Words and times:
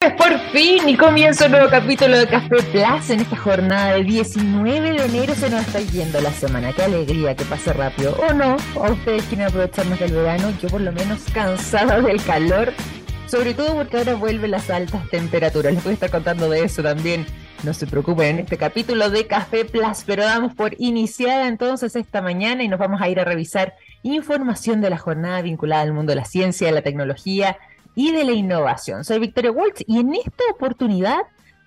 Por 0.00 0.38
fin 0.50 0.88
y 0.88 0.96
comienza 0.96 1.44
un 1.44 1.52
nuevo 1.52 1.68
capítulo 1.68 2.16
de 2.16 2.26
Café 2.26 2.62
Plus 2.72 3.10
en 3.10 3.20
esta 3.20 3.36
jornada 3.36 3.92
del 3.92 4.06
19 4.06 4.92
de 4.92 5.04
enero 5.04 5.34
se 5.34 5.50
nos 5.50 5.66
está 5.66 5.80
yendo 5.80 6.22
la 6.22 6.32
semana. 6.32 6.72
Qué 6.72 6.84
alegría 6.84 7.36
que 7.36 7.44
pase 7.44 7.74
rápido. 7.74 8.14
O 8.14 8.32
no, 8.32 8.56
a 8.76 8.92
ustedes 8.92 9.24
quieren 9.24 9.48
aprovechar 9.48 9.84
más 9.88 10.00
del 10.00 10.12
verano, 10.12 10.54
yo 10.62 10.70
por 10.70 10.80
lo 10.80 10.90
menos 10.90 11.20
cansada 11.34 12.00
del 12.00 12.24
calor, 12.24 12.72
sobre 13.26 13.52
todo 13.52 13.74
porque 13.74 13.98
ahora 13.98 14.14
vuelven 14.14 14.52
las 14.52 14.70
altas 14.70 15.06
temperaturas. 15.10 15.74
Les 15.74 15.84
voy 15.84 15.90
a 15.90 15.94
estar 15.94 16.10
contando 16.10 16.48
de 16.48 16.64
eso 16.64 16.82
también. 16.82 17.26
No 17.62 17.74
se 17.74 17.86
preocupen 17.86 18.28
en 18.28 18.38
este 18.38 18.56
capítulo 18.56 19.10
de 19.10 19.26
Café 19.26 19.66
Plus, 19.66 20.04
pero 20.06 20.24
damos 20.24 20.54
por 20.54 20.76
iniciada 20.78 21.46
entonces 21.46 21.94
esta 21.94 22.22
mañana 22.22 22.62
y 22.62 22.68
nos 22.68 22.80
vamos 22.80 23.02
a 23.02 23.10
ir 23.10 23.20
a 23.20 23.24
revisar 23.24 23.74
información 24.02 24.80
de 24.80 24.88
la 24.88 24.96
jornada 24.96 25.42
vinculada 25.42 25.82
al 25.82 25.92
mundo 25.92 26.12
de 26.12 26.16
la 26.16 26.24
ciencia, 26.24 26.68
de 26.68 26.72
la 26.72 26.80
tecnología 26.80 27.58
y 27.94 28.12
de 28.12 28.24
la 28.24 28.32
innovación. 28.32 29.04
Soy 29.04 29.18
Victoria 29.18 29.50
Waltz 29.50 29.82
y 29.86 30.00
en 30.00 30.14
esta 30.14 30.44
oportunidad 30.52 31.18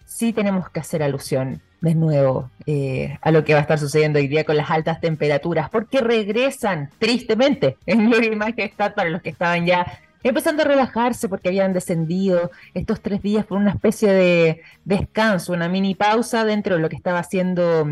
sí 0.05 0.33
tenemos 0.33 0.69
que 0.69 0.79
hacer 0.79 1.03
alusión 1.03 1.61
de 1.81 1.95
nuevo 1.95 2.49
eh, 2.65 3.17
a 3.21 3.31
lo 3.31 3.43
que 3.43 3.53
va 3.53 3.59
a 3.59 3.61
estar 3.63 3.77
sucediendo 3.77 4.17
hoy 4.17 4.27
día 4.27 4.45
con 4.45 4.55
las 4.55 4.71
altas 4.71 5.01
temperaturas, 5.01 5.69
porque 5.69 5.99
regresan 5.99 6.89
tristemente 6.97 7.77
en 7.85 8.09
gloria 8.09 8.31
y 8.31 8.35
majestad 8.37 8.93
para 8.93 9.09
los 9.09 9.21
que 9.21 9.29
estaban 9.29 9.65
ya 9.65 9.99
empezando 10.23 10.63
a 10.63 10.65
relajarse 10.65 11.29
porque 11.29 11.49
habían 11.49 11.73
descendido 11.73 12.51
estos 12.73 13.01
tres 13.01 13.21
días 13.21 13.45
por 13.45 13.57
una 13.57 13.71
especie 13.71 14.11
de 14.11 14.61
descanso, 14.85 15.53
una 15.53 15.69
mini 15.69 15.95
pausa 15.95 16.45
dentro 16.45 16.75
de 16.75 16.81
lo 16.81 16.89
que 16.89 16.95
estaba 16.95 17.19
haciendo 17.19 17.87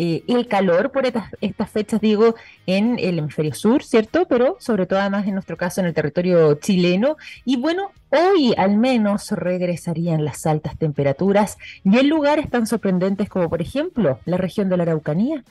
eh, 0.00 0.22
el 0.28 0.46
calor 0.46 0.92
por 0.92 1.06
estas, 1.06 1.24
estas 1.40 1.70
fechas, 1.70 2.00
digo, 2.00 2.36
en 2.66 3.00
el 3.00 3.18
hemisferio 3.18 3.52
sur, 3.52 3.82
¿cierto? 3.82 4.26
Pero 4.28 4.56
sobre 4.60 4.86
todo 4.86 5.00
además 5.00 5.26
en 5.26 5.34
nuestro 5.34 5.56
caso 5.56 5.80
en 5.80 5.88
el 5.88 5.94
territorio 5.94 6.54
chileno. 6.54 7.16
Y 7.44 7.56
bueno, 7.56 7.90
hoy 8.10 8.54
al 8.56 8.76
menos 8.76 9.32
regresarían 9.32 10.24
las 10.24 10.46
altas 10.46 10.78
temperaturas 10.78 11.58
y 11.82 11.98
en 11.98 12.08
lugares 12.08 12.48
tan 12.48 12.68
sorprendentes 12.68 13.28
como 13.28 13.50
por 13.50 13.60
ejemplo 13.60 14.20
la 14.24 14.36
región 14.36 14.68
de 14.68 14.76
la 14.76 14.84
Araucanía, 14.84 15.42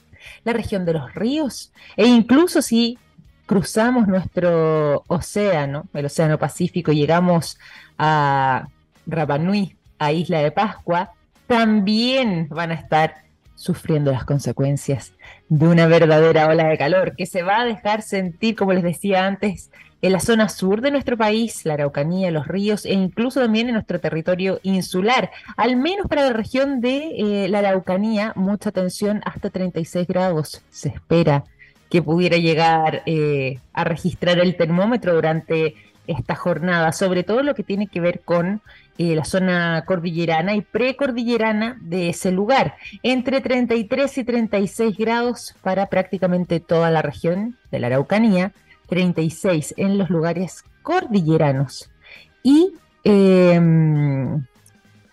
la 0.45 0.53
región 0.53 0.85
de 0.85 0.93
los 0.93 1.13
ríos 1.13 1.73
e 1.97 2.07
incluso 2.07 2.61
si 2.61 2.97
cruzamos 3.47 4.07
nuestro 4.07 5.03
océano, 5.07 5.85
el 5.93 6.05
océano 6.05 6.37
Pacífico, 6.37 6.91
y 6.91 6.97
llegamos 6.97 7.57
a 7.97 8.67
Rapanui, 9.07 9.75
a 9.97 10.11
Isla 10.11 10.43
de 10.43 10.51
Pascua, 10.51 11.13
también 11.47 12.47
van 12.49 12.71
a 12.71 12.75
estar 12.75 13.15
sufriendo 13.55 14.11
las 14.11 14.25
consecuencias 14.25 15.13
de 15.49 15.67
una 15.67 15.87
verdadera 15.87 16.47
ola 16.47 16.67
de 16.67 16.77
calor 16.77 17.15
que 17.15 17.25
se 17.25 17.41
va 17.41 17.61
a 17.61 17.65
dejar 17.65 18.03
sentir, 18.03 18.55
como 18.55 18.73
les 18.73 18.83
decía 18.83 19.25
antes, 19.25 19.71
en 20.01 20.11
la 20.11 20.19
zona 20.19 20.49
sur 20.49 20.81
de 20.81 20.91
nuestro 20.91 21.17
país, 21.17 21.65
la 21.65 21.73
Araucanía, 21.73 22.29
los 22.29 22.47
ríos 22.47 22.85
e 22.85 22.93
incluso 22.93 23.39
también 23.39 23.67
en 23.67 23.73
nuestro 23.73 23.99
territorio 23.99 24.59
insular. 24.61 25.31
Al 25.55 25.75
menos 25.77 26.05
para 26.07 26.23
la 26.23 26.33
región 26.33 26.81
de 26.81 27.15
eh, 27.17 27.49
la 27.49 27.59
Araucanía, 27.59 28.33
mucha 28.35 28.69
atención, 28.69 29.21
hasta 29.25 29.49
36 29.49 30.07
grados 30.07 30.61
se 30.69 30.89
espera 30.89 31.45
que 31.89 32.02
pudiera 32.02 32.38
llegar 32.38 33.03
eh, 33.05 33.59
a 33.73 33.83
registrar 33.83 34.39
el 34.39 34.55
termómetro 34.55 35.13
durante 35.13 35.75
esta 36.07 36.35
jornada, 36.35 36.91
sobre 36.93 37.23
todo 37.23 37.43
lo 37.43 37.53
que 37.53 37.63
tiene 37.63 37.88
que 37.88 37.99
ver 37.99 38.21
con 38.21 38.61
eh, 38.97 39.13
la 39.13 39.25
zona 39.25 39.83
cordillerana 39.85 40.55
y 40.55 40.61
precordillerana 40.61 41.77
de 41.81 42.09
ese 42.09 42.31
lugar, 42.31 42.75
entre 43.03 43.41
33 43.41 44.17
y 44.17 44.23
36 44.23 44.97
grados 44.97 45.55
para 45.61 45.88
prácticamente 45.88 46.59
toda 46.59 46.89
la 46.89 47.02
región 47.02 47.58
de 47.71 47.80
la 47.80 47.88
Araucanía, 47.88 48.53
36 48.88 49.75
en 49.77 49.97
los 49.97 50.09
lugares 50.09 50.63
cordilleranos. 50.81 51.91
Y 52.41 52.71
em, 53.03 54.45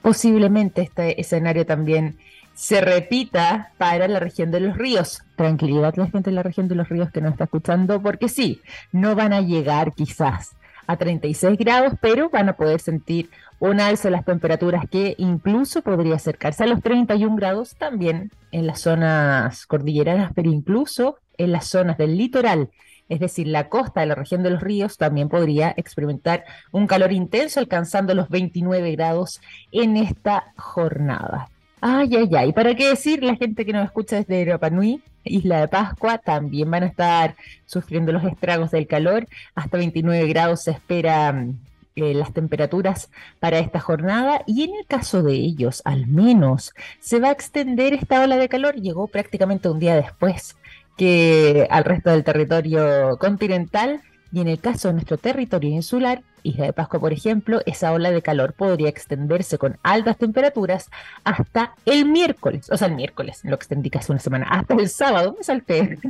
posiblemente 0.00 0.82
este 0.82 1.20
escenario 1.20 1.66
también 1.66 2.16
se 2.54 2.80
repita 2.80 3.72
para 3.78 4.08
la 4.08 4.20
región 4.20 4.50
de 4.50 4.60
los 4.60 4.76
ríos. 4.76 5.22
Tranquilidad 5.36 5.94
la 5.96 6.06
gente 6.06 6.30
de 6.30 6.36
la 6.36 6.42
región 6.42 6.68
de 6.68 6.76
los 6.76 6.88
ríos 6.88 7.10
que 7.10 7.20
nos 7.20 7.32
está 7.32 7.44
escuchando, 7.44 8.00
porque 8.00 8.28
sí, 8.28 8.60
no 8.92 9.14
van 9.14 9.32
a 9.32 9.40
llegar 9.40 9.92
quizás 9.92 10.56
a 10.86 10.96
36 10.96 11.58
grados, 11.58 11.94
pero 12.00 12.30
van 12.30 12.48
a 12.48 12.56
poder 12.56 12.80
sentir 12.80 13.30
un 13.58 13.80
alza 13.80 14.08
de 14.08 14.12
las 14.12 14.24
temperaturas 14.24 14.84
que 14.90 15.14
incluso 15.18 15.82
podría 15.82 16.16
acercarse 16.16 16.64
a 16.64 16.66
los 16.66 16.82
31 16.82 17.34
grados 17.36 17.74
también 17.76 18.30
en 18.52 18.66
las 18.66 18.80
zonas 18.80 19.66
cordilleranas, 19.66 20.32
pero 20.34 20.50
incluso 20.50 21.18
en 21.38 21.52
las 21.52 21.66
zonas 21.66 21.98
del 21.98 22.16
litoral, 22.16 22.70
es 23.08 23.20
decir, 23.20 23.46
la 23.48 23.68
costa 23.68 24.00
de 24.00 24.06
la 24.06 24.14
región 24.14 24.42
de 24.42 24.50
los 24.50 24.62
ríos 24.62 24.96
también 24.96 25.28
podría 25.28 25.74
experimentar 25.76 26.44
un 26.72 26.86
calor 26.86 27.12
intenso 27.12 27.60
alcanzando 27.60 28.14
los 28.14 28.28
29 28.28 28.92
grados 28.92 29.40
en 29.72 29.96
esta 29.96 30.52
jornada. 30.56 31.48
Ay, 31.86 32.16
ay, 32.16 32.30
ay. 32.34 32.52
¿Para 32.54 32.74
qué 32.74 32.88
decir? 32.88 33.22
La 33.22 33.36
gente 33.36 33.66
que 33.66 33.74
nos 33.74 33.84
escucha 33.84 34.16
desde 34.16 34.40
Europa 34.40 34.70
Nui, 34.70 35.02
Isla 35.22 35.60
de 35.60 35.68
Pascua, 35.68 36.16
también 36.16 36.70
van 36.70 36.82
a 36.82 36.86
estar 36.86 37.36
sufriendo 37.66 38.10
los 38.10 38.24
estragos 38.24 38.70
del 38.70 38.86
calor. 38.86 39.28
Hasta 39.54 39.76
29 39.76 40.26
grados 40.28 40.62
se 40.62 40.70
esperan 40.70 41.58
eh, 41.94 42.14
las 42.14 42.32
temperaturas 42.32 43.10
para 43.38 43.58
esta 43.58 43.80
jornada 43.80 44.40
y 44.46 44.62
en 44.62 44.74
el 44.76 44.86
caso 44.86 45.22
de 45.22 45.34
ellos, 45.34 45.82
al 45.84 46.06
menos, 46.06 46.72
se 47.00 47.20
va 47.20 47.28
a 47.28 47.32
extender 47.32 47.92
esta 47.92 48.22
ola 48.22 48.38
de 48.38 48.48
calor. 48.48 48.76
Llegó 48.76 49.06
prácticamente 49.06 49.68
un 49.68 49.78
día 49.78 49.94
después 49.94 50.56
que 50.96 51.66
al 51.68 51.84
resto 51.84 52.08
del 52.08 52.24
territorio 52.24 53.18
continental 53.18 54.00
y 54.34 54.40
en 54.40 54.48
el 54.48 54.58
caso 54.58 54.88
de 54.88 54.94
nuestro 54.94 55.16
territorio 55.16 55.70
insular, 55.70 56.24
Isla 56.42 56.66
de 56.66 56.72
Pascua, 56.72 56.98
por 56.98 57.12
ejemplo, 57.12 57.60
esa 57.66 57.92
ola 57.92 58.10
de 58.10 58.20
calor 58.20 58.52
podría 58.52 58.88
extenderse 58.88 59.58
con 59.58 59.78
altas 59.84 60.18
temperaturas 60.18 60.90
hasta 61.22 61.76
el 61.86 62.04
miércoles, 62.06 62.68
o 62.68 62.76
sea, 62.76 62.88
el 62.88 62.96
miércoles, 62.96 63.42
lo 63.44 63.54
extendí 63.54 63.90
casi 63.90 64.10
una 64.10 64.18
semana, 64.18 64.48
hasta 64.50 64.74
el 64.74 64.88
sábado, 64.88 65.36
me 65.38 65.44
salté. 65.44 66.00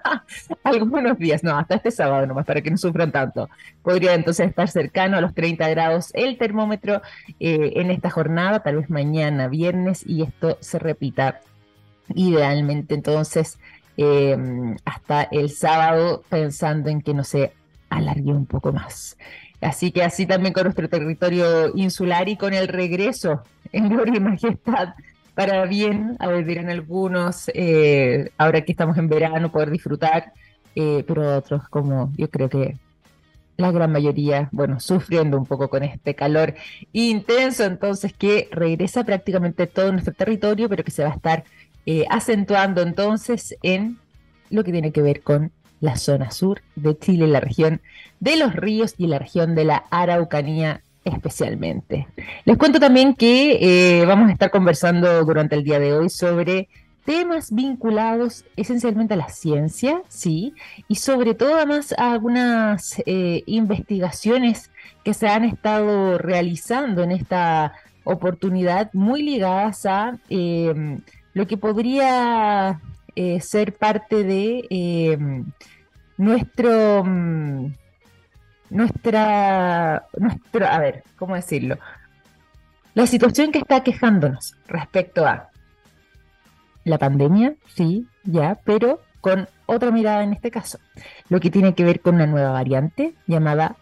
Algunos 0.62 1.18
días, 1.18 1.42
no, 1.42 1.58
hasta 1.58 1.74
este 1.74 1.90
sábado 1.90 2.24
nomás, 2.24 2.46
para 2.46 2.60
que 2.60 2.70
no 2.70 2.76
sufran 2.76 3.10
tanto. 3.10 3.50
Podría 3.82 4.14
entonces 4.14 4.48
estar 4.48 4.68
cercano 4.68 5.16
a 5.16 5.20
los 5.20 5.34
30 5.34 5.68
grados 5.70 6.10
el 6.14 6.38
termómetro 6.38 7.02
eh, 7.40 7.72
en 7.74 7.90
esta 7.90 8.10
jornada, 8.10 8.60
tal 8.60 8.76
vez 8.76 8.90
mañana, 8.90 9.48
viernes, 9.48 10.04
y 10.06 10.22
esto 10.22 10.56
se 10.60 10.78
repita 10.78 11.40
idealmente 12.14 12.94
entonces 12.94 13.58
eh, 13.96 14.36
hasta 14.84 15.24
el 15.24 15.50
sábado, 15.50 16.22
pensando 16.28 16.88
en 16.88 17.02
que 17.02 17.12
no 17.12 17.24
se 17.24 17.52
alargue 17.96 18.32
un 18.32 18.46
poco 18.46 18.72
más. 18.72 19.16
Así 19.60 19.92
que 19.92 20.02
así 20.02 20.26
también 20.26 20.52
con 20.52 20.64
nuestro 20.64 20.88
territorio 20.88 21.72
insular 21.76 22.28
y 22.28 22.36
con 22.36 22.52
el 22.52 22.68
regreso 22.68 23.42
en 23.72 23.88
gloria 23.88 24.16
y 24.16 24.20
majestad 24.20 24.94
para 25.34 25.64
bien, 25.64 26.16
a 26.18 26.28
vivir 26.28 26.58
en 26.58 26.68
algunos, 26.68 27.50
eh, 27.54 28.30
ahora 28.36 28.62
que 28.62 28.72
estamos 28.72 28.98
en 28.98 29.08
verano, 29.08 29.50
poder 29.50 29.70
disfrutar, 29.70 30.32
eh, 30.74 31.04
pero 31.06 31.36
otros 31.36 31.68
como 31.68 32.12
yo 32.16 32.28
creo 32.28 32.48
que 32.48 32.76
la 33.56 33.70
gran 33.70 33.92
mayoría, 33.92 34.48
bueno, 34.52 34.80
sufriendo 34.80 35.38
un 35.38 35.46
poco 35.46 35.68
con 35.68 35.82
este 35.82 36.14
calor 36.14 36.54
intenso, 36.92 37.64
entonces 37.64 38.12
que 38.12 38.48
regresa 38.50 39.04
prácticamente 39.04 39.66
todo 39.66 39.92
nuestro 39.92 40.12
territorio, 40.12 40.68
pero 40.68 40.84
que 40.84 40.90
se 40.90 41.04
va 41.04 41.10
a 41.10 41.14
estar 41.14 41.44
eh, 41.86 42.04
acentuando 42.10 42.82
entonces 42.82 43.56
en 43.62 43.98
lo 44.50 44.64
que 44.64 44.72
tiene 44.72 44.92
que 44.92 45.02
ver 45.02 45.22
con 45.22 45.52
la 45.82 45.96
zona 45.96 46.30
sur 46.30 46.62
de 46.76 46.96
Chile, 46.96 47.26
la 47.26 47.40
región 47.40 47.82
de 48.20 48.36
los 48.36 48.54
ríos 48.54 48.94
y 48.96 49.08
la 49.08 49.18
región 49.18 49.54
de 49.54 49.64
la 49.64 49.84
Araucanía 49.90 50.80
especialmente. 51.04 52.06
Les 52.44 52.56
cuento 52.56 52.78
también 52.78 53.14
que 53.14 53.58
eh, 54.00 54.06
vamos 54.06 54.28
a 54.28 54.32
estar 54.32 54.50
conversando 54.50 55.24
durante 55.24 55.56
el 55.56 55.64
día 55.64 55.80
de 55.80 55.92
hoy 55.92 56.08
sobre 56.08 56.68
temas 57.04 57.52
vinculados 57.52 58.44
esencialmente 58.54 59.14
a 59.14 59.16
la 59.16 59.28
ciencia, 59.28 60.02
sí, 60.06 60.54
y 60.86 60.94
sobre 60.94 61.34
todo 61.34 61.56
además 61.56 61.92
algunas 61.98 63.02
eh, 63.06 63.42
investigaciones 63.46 64.70
que 65.02 65.14
se 65.14 65.26
han 65.26 65.44
estado 65.44 66.16
realizando 66.18 67.02
en 67.02 67.10
esta 67.10 67.72
oportunidad 68.04 68.90
muy 68.92 69.22
ligadas 69.22 69.84
a 69.84 70.16
eh, 70.30 71.00
lo 71.34 71.46
que 71.48 71.56
podría 71.56 72.80
ser 73.40 73.74
parte 73.74 74.24
de 74.24 75.44
nuestro, 76.22 77.02
mm, 77.04 77.74
nuestra, 78.70 80.06
nuestro, 80.16 80.66
a 80.66 80.78
ver, 80.78 81.02
¿cómo 81.16 81.34
decirlo? 81.34 81.78
La 82.94 83.06
situación 83.06 83.50
que 83.50 83.58
está 83.58 83.82
quejándonos 83.82 84.54
respecto 84.68 85.26
a 85.26 85.50
la 86.84 86.98
pandemia, 86.98 87.54
sí, 87.74 88.06
ya, 88.22 88.60
pero 88.64 89.00
con 89.20 89.48
otra 89.66 89.90
mirada 89.90 90.22
en 90.22 90.32
este 90.32 90.50
caso, 90.50 90.78
lo 91.28 91.40
que 91.40 91.50
tiene 91.50 91.74
que 91.74 91.84
ver 91.84 92.00
con 92.00 92.14
una 92.16 92.26
nueva 92.26 92.52
variante 92.52 93.14
llamada 93.26 93.76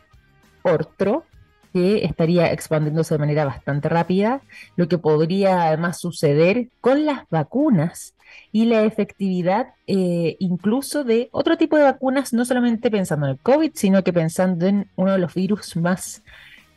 Ortro, 0.63 1.25
que 1.73 2.05
estaría 2.05 2.53
expandiéndose 2.53 3.15
de 3.15 3.19
manera 3.19 3.45
bastante 3.45 3.89
rápida, 3.89 4.41
lo 4.77 4.89
que 4.89 4.99
podría 4.99 5.69
además 5.69 5.99
suceder 6.01 6.69
con 6.81 7.07
las 7.07 7.29
vacunas 7.31 8.15
y 8.53 8.65
la 8.67 8.85
efectividad 8.85 9.75
eh, 9.87 10.37
incluso 10.39 11.05
de 11.05 11.29
otro 11.33 11.57
tipo 11.57 11.77
de 11.77 11.85
vacunas, 11.85 12.33
no 12.33 12.45
solamente 12.45 12.91
pensando 12.91 13.27
en 13.27 13.33
el 13.33 13.39
COVID, 13.39 13.73
sino 13.75 14.03
que 14.05 14.13
pensando 14.13 14.67
en 14.67 14.89
uno 14.97 15.13
de 15.13 15.19
los 15.19 15.35
virus 15.35 15.77
más 15.77 16.23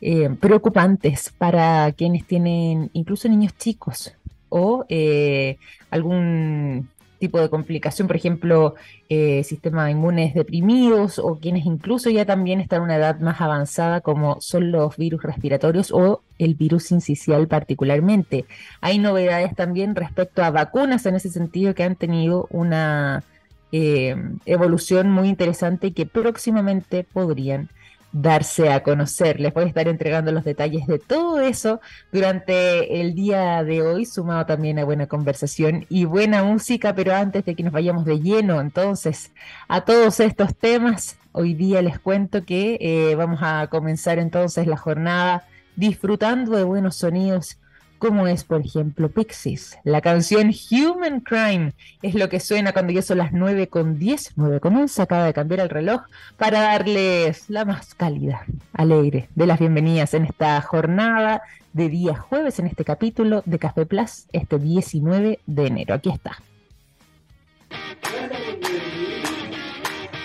eh, 0.01 0.30
preocupantes 0.40 1.31
para 1.38 1.92
quienes 1.94 2.25
tienen 2.28 2.89
incluso 2.94 3.30
niños 3.30 3.56
chicos 3.57 4.13
o 4.50 4.86
eh, 4.89 5.57
algún 5.89 6.89
tipo 7.24 7.40
de 7.40 7.50
complicación, 7.50 8.06
por 8.10 8.18
ejemplo, 8.18 8.75
eh, 9.08 9.46
sistemas 9.46 9.90
inmunes 9.90 10.34
deprimidos 10.34 11.20
o 11.20 11.40
quienes 11.40 11.66
incluso 11.66 12.10
ya 12.10 12.25
también 12.25 12.60
están 12.60 12.80
en 12.80 12.84
una 12.84 12.98
edad 12.98 13.18
más 13.22 13.40
avanzada 13.40 14.02
como 14.02 14.42
son 14.42 14.74
los 14.74 14.98
virus 14.98 15.24
respiratorios 15.24 15.94
o 15.94 16.22
el 16.38 16.56
virus 16.56 16.92
incisional 16.92 17.48
particularmente. 17.48 18.44
Hay 18.81 19.00
novedades 19.00 19.56
también 19.56 19.96
respecto 19.96 20.44
a 20.44 20.52
vacunas 20.52 21.06
en 21.06 21.16
ese 21.16 21.30
sentido 21.30 21.74
que 21.74 21.86
han 21.86 21.96
tenido 21.96 22.46
una 22.50 23.24
eh, 23.72 24.18
evolución 24.46 25.10
muy 25.10 25.30
interesante 25.30 25.88
y 25.88 25.92
que 25.92 26.06
próximamente 26.06 27.06
podrían 27.06 27.70
darse 28.13 28.71
a 28.71 28.83
conocer. 28.83 29.39
Les 29.39 29.54
voy 29.54 29.65
a 29.65 29.68
estar 29.68 29.88
entregando 29.88 30.31
los 30.31 30.45
detalles 30.45 30.88
de 30.88 31.00
todo 31.00 31.42
eso 31.42 31.81
durante 32.12 33.01
el 33.01 33.15
día 33.15 33.63
de 33.63 33.81
hoy, 33.81 34.06
sumado 34.06 34.45
también 34.45 34.80
a 34.80 34.86
buena 34.86 35.07
conversación 35.07 35.86
y 35.89 36.06
buena 36.06 36.44
música, 36.44 36.95
pero 36.95 37.13
antes 37.13 37.44
de 37.44 37.56
que 37.56 37.63
nos 37.63 37.74
vayamos 37.74 38.06
de 38.06 38.21
lleno 38.21 38.62
entonces 38.62 39.31
a 39.68 39.81
todos 39.81 40.19
estos 40.19 40.56
temas, 40.56 41.18
hoy 41.31 41.56
día 41.56 41.81
les 41.81 42.00
cuento 42.00 42.45
que 42.45 42.77
eh, 42.80 43.15
vamos 43.15 43.39
a 43.42 43.68
comenzar 43.68 44.19
entonces 44.19 44.68
la 44.68 44.77
jornada 44.77 45.45
disfrutando 45.75 46.56
de 46.56 46.63
buenos 46.63 46.95
sonidos 46.95 47.57
como 48.03 48.27
es, 48.27 48.44
por 48.44 48.59
ejemplo, 48.59 49.07
Pixies. 49.07 49.77
La 49.85 50.01
canción 50.01 50.51
Human 50.69 51.21
Crime 51.21 51.71
es 52.01 52.15
lo 52.15 52.27
que 52.27 52.41
suena 52.41 52.73
cuando 52.73 52.91
ya 52.91 53.01
son 53.01 53.19
las 53.19 53.31
9 53.31 53.67
con 53.67 53.97
10, 53.97 54.33
9 54.35 54.59
con 54.59 54.75
11, 54.75 55.01
acaba 55.01 55.23
de 55.23 55.33
cambiar 55.33 55.61
el 55.61 55.69
reloj, 55.69 56.01
para 56.35 56.59
darles 56.59 57.50
la 57.50 57.63
más 57.63 57.95
cálida, 57.95 58.45
alegre 58.73 59.29
de 59.35 59.47
las 59.47 59.57
bienvenidas 59.57 60.13
en 60.15 60.25
esta 60.25 60.59
jornada 60.59 61.44
de 61.71 61.88
día 61.88 62.17
jueves, 62.17 62.59
en 62.59 62.67
este 62.67 62.83
capítulo 62.83 63.41
de 63.45 63.57
Café 63.57 63.85
Plus, 63.85 64.25
este 64.33 64.59
19 64.59 65.39
de 65.45 65.65
enero. 65.65 65.94
Aquí 65.94 66.09
está. 66.09 66.35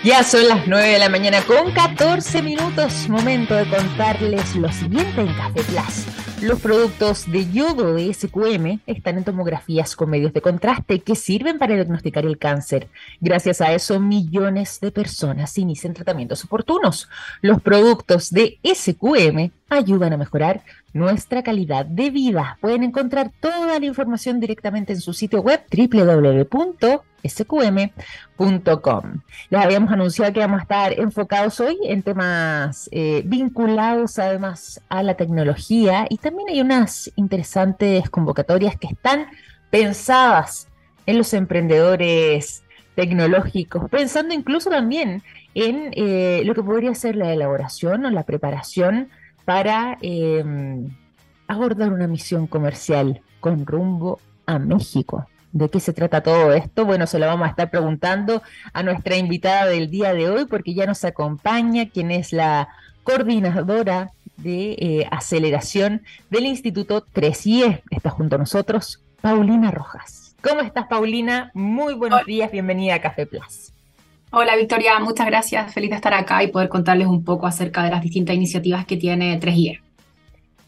Ya 0.03 0.21
son 0.23 0.49
las 0.49 0.67
9 0.67 0.85
de 0.85 0.99
la 0.99 1.07
mañana 1.07 1.41
con 1.43 1.71
14 1.71 2.41
minutos. 2.41 3.07
Momento 3.07 3.55
de 3.55 3.65
contarles 3.69 4.53
lo 4.57 4.69
siguiente 4.69 5.21
en 5.21 5.33
Café 5.33 5.63
Plus. 5.63 6.28
Los 6.41 6.61
productos 6.61 7.29
de 7.29 7.51
yodo 7.51 7.95
de 7.95 8.13
SQM 8.13 8.79
están 8.87 9.17
en 9.17 9.25
tomografías 9.25 9.97
con 9.97 10.09
medios 10.09 10.31
de 10.31 10.39
contraste 10.41 10.99
que 11.01 11.15
sirven 11.15 11.59
para 11.59 11.75
diagnosticar 11.75 12.25
el 12.25 12.37
cáncer. 12.37 12.87
Gracias 13.19 13.59
a 13.59 13.73
eso, 13.73 13.99
millones 13.99 14.79
de 14.79 14.91
personas 14.91 15.57
inician 15.57 15.93
tratamientos 15.93 16.45
oportunos. 16.45 17.09
Los 17.41 17.61
productos 17.61 18.31
de 18.31 18.57
SQM 18.63 19.51
ayudan 19.69 20.13
a 20.13 20.17
mejorar 20.17 20.63
nuestra 20.93 21.43
calidad 21.43 21.85
de 21.85 22.09
vida. 22.09 22.57
Pueden 22.61 22.83
encontrar 22.83 23.31
toda 23.41 23.77
la 23.77 23.85
información 23.85 24.39
directamente 24.39 24.93
en 24.93 25.01
su 25.01 25.11
sitio 25.11 25.41
web 25.41 25.61
www 25.69 27.08
sqm.com. 27.23 29.03
Les 29.49 29.61
habíamos 29.61 29.91
anunciado 29.91 30.33
que 30.33 30.39
vamos 30.39 30.59
a 30.59 30.63
estar 30.63 30.99
enfocados 30.99 31.59
hoy 31.59 31.77
en 31.83 32.01
temas 32.03 32.89
eh, 32.91 33.23
vinculados 33.25 34.19
además 34.19 34.81
a 34.89 35.03
la 35.03 35.15
tecnología 35.15 36.05
y 36.09 36.17
también 36.17 36.49
hay 36.49 36.61
unas 36.61 37.11
interesantes 37.15 38.09
convocatorias 38.09 38.77
que 38.77 38.87
están 38.87 39.27
pensadas 39.69 40.67
en 41.05 41.17
los 41.17 41.33
emprendedores 41.33 42.63
tecnológicos, 42.95 43.89
pensando 43.89 44.33
incluso 44.33 44.69
también 44.69 45.23
en 45.55 45.91
eh, 45.95 46.41
lo 46.45 46.53
que 46.53 46.63
podría 46.63 46.93
ser 46.93 47.15
la 47.15 47.33
elaboración 47.33 48.05
o 48.05 48.09
la 48.09 48.23
preparación 48.23 49.09
para 49.45 49.97
em, 50.01 50.89
abordar 51.47 51.91
una 51.91 52.07
misión 52.07 52.45
comercial 52.45 53.21
con 53.39 53.65
rumbo 53.65 54.19
a 54.45 54.59
México. 54.59 55.25
¿De 55.51 55.69
qué 55.69 55.79
se 55.79 55.93
trata 55.93 56.21
todo 56.21 56.53
esto? 56.53 56.85
Bueno, 56.85 57.07
se 57.07 57.17
lo 57.17 57.25
vamos 57.25 57.47
a 57.47 57.49
estar 57.49 57.71
preguntando 57.71 58.43
a 58.71 58.83
nuestra 58.83 59.17
invitada 59.17 59.65
del 59.65 59.89
día 59.89 60.13
de 60.13 60.29
hoy 60.29 60.45
porque 60.45 60.73
ya 60.73 60.85
nos 60.85 61.03
acompaña, 61.03 61.89
quien 61.89 62.11
es 62.11 62.33
la 62.33 62.69
coordinadora 63.03 64.11
de 64.37 64.71
eh, 64.73 65.07
aceleración 65.09 66.03
del 66.29 66.45
Instituto 66.45 67.03
3IE. 67.13 67.81
Está 67.89 68.11
junto 68.11 68.35
a 68.35 68.39
nosotros 68.39 69.01
Paulina 69.21 69.71
Rojas. 69.71 70.35
¿Cómo 70.41 70.61
estás, 70.61 70.87
Paulina? 70.87 71.51
Muy 71.53 71.95
buenos 71.95 72.25
días, 72.25 72.51
bienvenida 72.51 72.95
a 72.95 73.01
Café 73.01 73.25
Plus. 73.25 73.73
Hola, 74.31 74.55
Victoria, 74.55 74.99
muchas 74.99 75.25
gracias. 75.25 75.73
Feliz 75.73 75.89
de 75.89 75.95
estar 75.95 76.13
acá 76.13 76.43
y 76.43 76.47
poder 76.47 76.69
contarles 76.69 77.07
un 77.07 77.23
poco 77.23 77.47
acerca 77.47 77.83
de 77.83 77.89
las 77.89 78.01
distintas 78.03 78.35
iniciativas 78.35 78.85
que 78.85 78.95
tiene 78.95 79.39
3IE. 79.39 79.81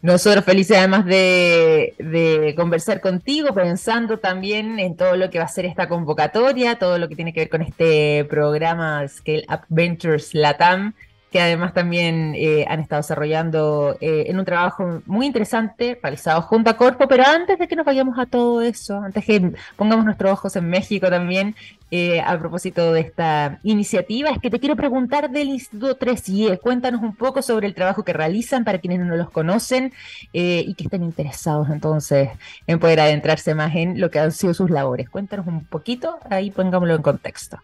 Nosotros 0.02 0.44
felices 0.44 0.76
además 0.76 1.06
de, 1.06 2.54
conversar 2.56 3.00
contigo, 3.00 3.54
pensando 3.54 4.18
también 4.18 4.80
en 4.80 4.96
todo 4.96 5.16
lo 5.16 5.30
que 5.30 5.38
va 5.38 5.44
a 5.44 5.48
ser 5.48 5.64
esta 5.64 5.88
convocatoria, 5.88 6.76
todo 6.76 6.98
lo 6.98 7.08
que 7.08 7.14
tiene 7.14 7.32
que 7.32 7.40
ver 7.40 7.48
con 7.48 7.62
este 7.62 8.26
programa 8.28 9.06
Scale 9.06 9.44
Up 9.48 9.60
Ventures 9.68 10.34
Latam, 10.34 10.94
que 11.32 11.40
además 11.40 11.72
también 11.72 12.34
eh, 12.36 12.66
han 12.68 12.80
estado 12.80 13.00
desarrollando 13.00 13.96
eh, 14.02 14.26
en 14.28 14.38
un 14.38 14.44
trabajo 14.44 15.02
muy 15.06 15.24
interesante 15.26 15.98
realizado 16.00 16.42
junto 16.42 16.68
a 16.68 16.76
Corpo, 16.76 17.08
pero 17.08 17.24
antes 17.26 17.58
de 17.58 17.66
que 17.66 17.74
nos 17.74 17.86
vayamos 17.86 18.18
a 18.18 18.26
todo 18.26 18.60
eso, 18.60 18.98
antes 18.98 19.24
que 19.24 19.52
pongamos 19.76 20.04
nuestros 20.04 20.30
ojos 20.30 20.54
en 20.56 20.68
México 20.68 21.08
también, 21.08 21.56
eh, 21.90 22.20
a 22.20 22.38
propósito 22.38 22.92
de 22.92 23.00
esta 23.00 23.58
iniciativa, 23.62 24.30
es 24.30 24.38
que 24.40 24.50
te 24.50 24.60
quiero 24.60 24.76
preguntar 24.76 25.30
del 25.30 25.48
Instituto 25.48 25.98
3IE, 25.98 26.60
cuéntanos 26.60 27.02
un 27.02 27.16
poco 27.16 27.40
sobre 27.40 27.66
el 27.66 27.74
trabajo 27.74 28.04
que 28.04 28.12
realizan 28.12 28.64
para 28.64 28.78
quienes 28.78 29.00
no 29.00 29.16
los 29.16 29.30
conocen 29.30 29.92
y 30.32 30.74
que 30.74 30.84
estén 30.84 31.02
interesados 31.02 31.70
entonces 31.70 32.30
en 32.66 32.78
poder 32.78 33.00
adentrarse 33.00 33.54
más 33.54 33.74
en 33.74 34.00
lo 34.00 34.10
que 34.10 34.18
han 34.18 34.32
sido 34.32 34.54
sus 34.54 34.70
labores. 34.70 35.08
Cuéntanos 35.08 35.46
un 35.46 35.64
poquito, 35.64 36.18
ahí 36.30 36.50
pongámoslo 36.50 36.94
en 36.94 37.02
contexto. 37.02 37.58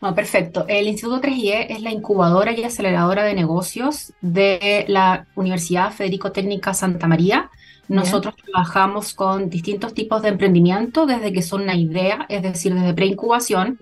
Bueno, 0.00 0.14
perfecto. 0.14 0.64
El 0.68 0.86
Instituto 0.88 1.20
3IE 1.20 1.66
es 1.70 1.82
la 1.82 1.90
incubadora 1.90 2.52
y 2.52 2.62
aceleradora 2.64 3.24
de 3.24 3.34
negocios 3.34 4.12
de 4.20 4.84
la 4.88 5.26
Universidad 5.34 5.92
Federico 5.92 6.32
Técnica 6.32 6.74
Santa 6.74 7.06
María. 7.06 7.50
Nosotros 7.88 8.34
trabajamos 8.36 9.14
con 9.14 9.50
distintos 9.50 9.92
tipos 9.94 10.22
de 10.22 10.28
emprendimiento, 10.28 11.06
desde 11.06 11.32
que 11.32 11.42
son 11.42 11.62
una 11.62 11.76
idea, 11.76 12.26
es 12.28 12.42
decir, 12.42 12.74
desde 12.74 12.94
preincubación, 12.94 13.78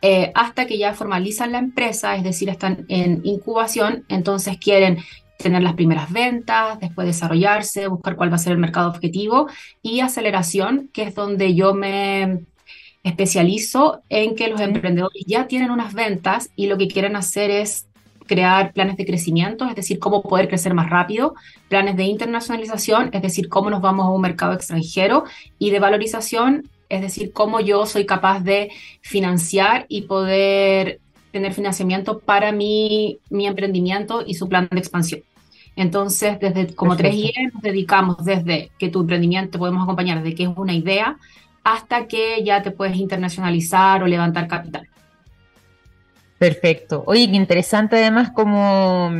eh, 0.00 0.32
hasta 0.34 0.66
que 0.66 0.78
ya 0.78 0.94
formalizan 0.94 1.52
la 1.52 1.58
empresa, 1.58 2.16
es 2.16 2.24
decir, 2.24 2.48
están 2.48 2.84
en 2.88 3.20
incubación, 3.24 4.04
entonces 4.08 4.58
quieren 4.58 4.98
tener 5.38 5.62
las 5.62 5.74
primeras 5.74 6.10
ventas, 6.10 6.78
después 6.80 7.06
desarrollarse, 7.06 7.88
buscar 7.88 8.16
cuál 8.16 8.30
va 8.30 8.36
a 8.36 8.38
ser 8.38 8.52
el 8.52 8.58
mercado 8.58 8.88
objetivo 8.88 9.48
y 9.82 10.00
aceleración, 10.00 10.88
que 10.92 11.02
es 11.02 11.14
donde 11.14 11.54
yo 11.54 11.74
me 11.74 12.44
especializo 13.02 14.02
en 14.08 14.34
que 14.34 14.48
los 14.48 14.60
emprendedores 14.60 15.24
ya 15.26 15.46
tienen 15.48 15.70
unas 15.70 15.94
ventas 15.94 16.50
y 16.56 16.66
lo 16.66 16.78
que 16.78 16.88
quieren 16.88 17.16
hacer 17.16 17.50
es 17.50 17.86
crear 18.26 18.72
planes 18.72 18.96
de 18.96 19.04
crecimiento, 19.04 19.68
es 19.68 19.74
decir, 19.74 19.98
cómo 19.98 20.22
poder 20.22 20.48
crecer 20.48 20.74
más 20.74 20.88
rápido, 20.88 21.34
planes 21.68 21.96
de 21.96 22.04
internacionalización, 22.04 23.10
es 23.12 23.22
decir, 23.22 23.48
cómo 23.48 23.70
nos 23.70 23.80
vamos 23.80 24.06
a 24.06 24.10
un 24.10 24.20
mercado 24.20 24.52
extranjero 24.52 25.24
y 25.58 25.70
de 25.70 25.80
valorización, 25.80 26.68
es 26.88 27.00
decir, 27.00 27.32
cómo 27.32 27.60
yo 27.60 27.84
soy 27.86 28.06
capaz 28.06 28.40
de 28.40 28.70
financiar 29.00 29.86
y 29.88 30.02
poder 30.02 31.00
tener 31.32 31.52
financiamiento 31.52 32.20
para 32.20 32.52
mi, 32.52 33.18
mi 33.30 33.46
emprendimiento 33.46 34.22
y 34.26 34.34
su 34.34 34.48
plan 34.48 34.68
de 34.70 34.78
expansión. 34.78 35.22
Entonces, 35.74 36.38
desde 36.38 36.74
como 36.74 36.96
3IE 36.96 37.52
nos 37.52 37.62
dedicamos 37.62 38.24
desde 38.24 38.70
que 38.78 38.90
tu 38.90 39.00
emprendimiento 39.00 39.58
podemos 39.58 39.82
acompañar 39.82 40.22
desde 40.22 40.36
que 40.36 40.42
es 40.44 40.50
una 40.54 40.74
idea 40.74 41.16
hasta 41.64 42.06
que 42.06 42.42
ya 42.44 42.62
te 42.62 42.70
puedes 42.70 42.96
internacionalizar 42.96 44.02
o 44.02 44.06
levantar 44.06 44.48
capital. 44.48 44.88
Perfecto. 46.38 47.04
Oye, 47.06 47.30
qué 47.30 47.36
interesante 47.36 47.96
además 47.96 48.32
cómo, 48.34 49.10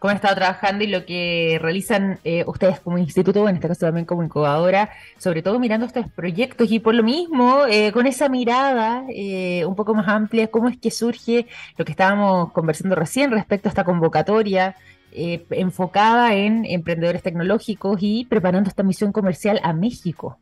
cómo 0.00 0.10
han 0.10 0.16
estado 0.16 0.34
trabajando 0.34 0.82
y 0.82 0.88
lo 0.88 1.06
que 1.06 1.56
realizan 1.62 2.18
eh, 2.24 2.42
ustedes 2.48 2.80
como 2.80 2.98
instituto, 2.98 3.48
en 3.48 3.54
este 3.54 3.68
caso 3.68 3.86
también 3.86 4.06
como 4.06 4.24
incubadora, 4.24 4.90
sobre 5.18 5.42
todo 5.42 5.60
mirando 5.60 5.86
estos 5.86 6.10
proyectos 6.10 6.68
y 6.72 6.80
por 6.80 6.96
lo 6.96 7.04
mismo, 7.04 7.66
eh, 7.66 7.92
con 7.92 8.08
esa 8.08 8.28
mirada 8.28 9.04
eh, 9.08 9.64
un 9.64 9.76
poco 9.76 9.94
más 9.94 10.08
amplia, 10.08 10.48
cómo 10.48 10.68
es 10.68 10.76
que 10.78 10.90
surge 10.90 11.46
lo 11.76 11.84
que 11.84 11.92
estábamos 11.92 12.50
conversando 12.50 12.96
recién 12.96 13.30
respecto 13.30 13.68
a 13.68 13.70
esta 13.70 13.84
convocatoria. 13.84 14.74
enfocada 15.14 16.34
en 16.34 16.64
emprendedores 16.64 17.22
tecnológicos 17.22 17.98
y 18.00 18.24
preparando 18.24 18.68
esta 18.68 18.82
misión 18.82 19.12
comercial 19.12 19.60
a 19.62 19.74
México. 19.74 20.38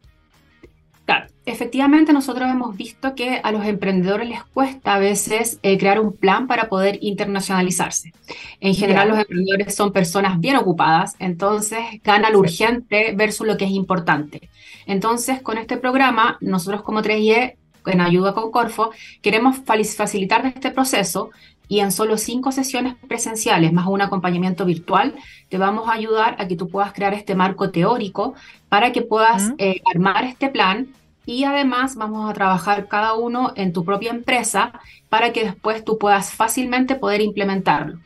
Claro, 1.11 1.26
efectivamente 1.45 2.12
nosotros 2.12 2.49
hemos 2.49 2.76
visto 2.76 3.17
que 3.17 3.40
a 3.43 3.50
los 3.50 3.64
emprendedores 3.64 4.29
les 4.29 4.45
cuesta 4.45 4.95
a 4.95 5.00
veces 5.00 5.59
eh, 5.64 5.76
crear 5.76 5.99
un 5.99 6.12
plan 6.12 6.47
para 6.47 6.69
poder 6.69 6.99
internacionalizarse. 7.00 8.12
En 8.61 8.76
general 8.76 9.09
los 9.09 9.19
emprendedores 9.19 9.75
son 9.75 9.93
personas 9.93 10.38
bien 10.38 10.55
ocupadas, 10.55 11.17
entonces 11.19 11.81
ganan 12.05 12.37
urgente 12.37 13.12
versus 13.17 13.45
lo 13.45 13.57
que 13.57 13.64
es 13.64 13.73
importante. 13.73 14.49
Entonces 14.87 15.43
con 15.43 15.59
este 15.59 15.79
programa, 15.79 16.38
nosotros 16.40 16.83
como 16.83 17.02
3IE, 17.02 17.57
en 17.87 18.00
ayuda 18.00 18.33
con 18.33 18.52
Corfo, 18.52 18.93
queremos 19.21 19.57
facilitar 19.57 20.47
este 20.47 20.71
proceso 20.71 21.31
y 21.67 21.81
en 21.81 21.90
solo 21.90 22.19
cinco 22.19 22.52
sesiones 22.52 22.95
presenciales 23.09 23.73
más 23.73 23.88
un 23.88 24.00
acompañamiento 24.00 24.64
virtual, 24.64 25.17
te 25.49 25.59
vamos 25.59 25.88
a 25.88 25.95
ayudar 25.95 26.37
a 26.38 26.47
que 26.47 26.55
tú 26.55 26.69
puedas 26.69 26.93
crear 26.93 27.14
este 27.14 27.35
marco 27.35 27.71
teórico 27.73 28.35
para 28.69 28.93
que 28.93 29.02
puedas 29.02 29.52
eh, 29.59 29.83
armar 29.93 30.23
este 30.23 30.49
plan 30.50 30.88
y 31.27 31.45
además 31.45 31.97
vamos 31.97 32.29
a 32.29 32.35
trabajar 32.35 32.89
cada 32.89 33.15
uno 33.15 33.53
en 33.57 33.73
tu 33.73 33.85
propia 33.85 34.11
empresa 34.11 34.73
para 35.09 35.33
que 35.33 35.45
después 35.45 35.85
tú 35.85 35.99
puedas 35.99 36.33
fácilmente 36.33 36.95
poder 36.95 37.21
implementarlo. 37.21 37.99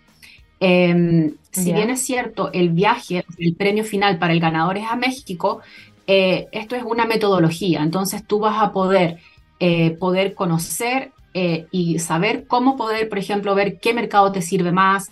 Em, 0.60 1.34
si 1.50 1.72
bien 1.72 1.90
es 1.90 2.00
cierto, 2.00 2.50
el 2.52 2.70
viaje, 2.70 3.24
el 3.38 3.54
premio 3.54 3.84
final 3.84 4.18
para 4.18 4.32
el 4.32 4.40
ganador 4.40 4.78
es 4.78 4.86
a 4.88 4.96
México, 4.96 5.60
eh, 6.06 6.48
esto 6.52 6.76
es 6.76 6.82
una 6.82 7.06
metodología, 7.06 7.82
entonces 7.82 8.26
tú 8.26 8.38
vas 8.40 8.62
a 8.62 8.72
poder, 8.72 9.18
eh, 9.60 9.90
poder 9.92 10.34
conocer 10.34 11.12
eh, 11.32 11.66
y 11.70 11.98
saber 11.98 12.46
cómo 12.46 12.76
poder, 12.76 13.08
por 13.08 13.18
ejemplo, 13.18 13.54
ver 13.54 13.78
qué 13.80 13.94
mercado 13.94 14.32
te 14.32 14.42
sirve 14.42 14.72
más, 14.72 15.10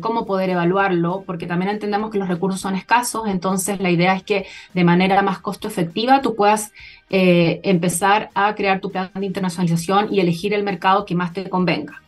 cómo 0.00 0.26
poder 0.26 0.50
evaluarlo, 0.50 1.24
porque 1.26 1.46
también 1.46 1.70
entendemos 1.70 2.10
que 2.10 2.18
los 2.18 2.28
recursos 2.28 2.60
son 2.60 2.76
escasos, 2.76 3.26
entonces 3.26 3.80
la 3.80 3.90
idea 3.90 4.14
es 4.14 4.22
que 4.22 4.46
de 4.74 4.84
manera 4.84 5.22
más 5.22 5.40
costo 5.40 5.66
efectiva 5.66 6.22
tú 6.22 6.36
puedas 6.36 6.72
empezar 7.08 8.30
a 8.34 8.54
crear 8.54 8.80
tu 8.80 8.90
plan 8.90 9.10
de 9.14 9.26
internacionalización 9.26 10.12
y 10.12 10.20
elegir 10.20 10.54
el 10.54 10.62
mercado 10.62 11.04
que 11.04 11.14
más 11.14 11.32
te 11.32 11.48
convenga. 11.50 12.00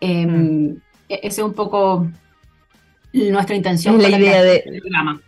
Em, 0.00 0.72
mm. 0.72 0.82
e-, 1.08 1.20
Esa 1.22 1.42
es 1.42 1.46
un 1.46 1.54
poco 1.54 2.08
nuestra 3.12 3.56
intención. 3.56 4.00
Es 4.00 4.10
la 4.10 4.18
idea 4.18 4.42
de... 4.42 4.64
programa. 4.80 5.20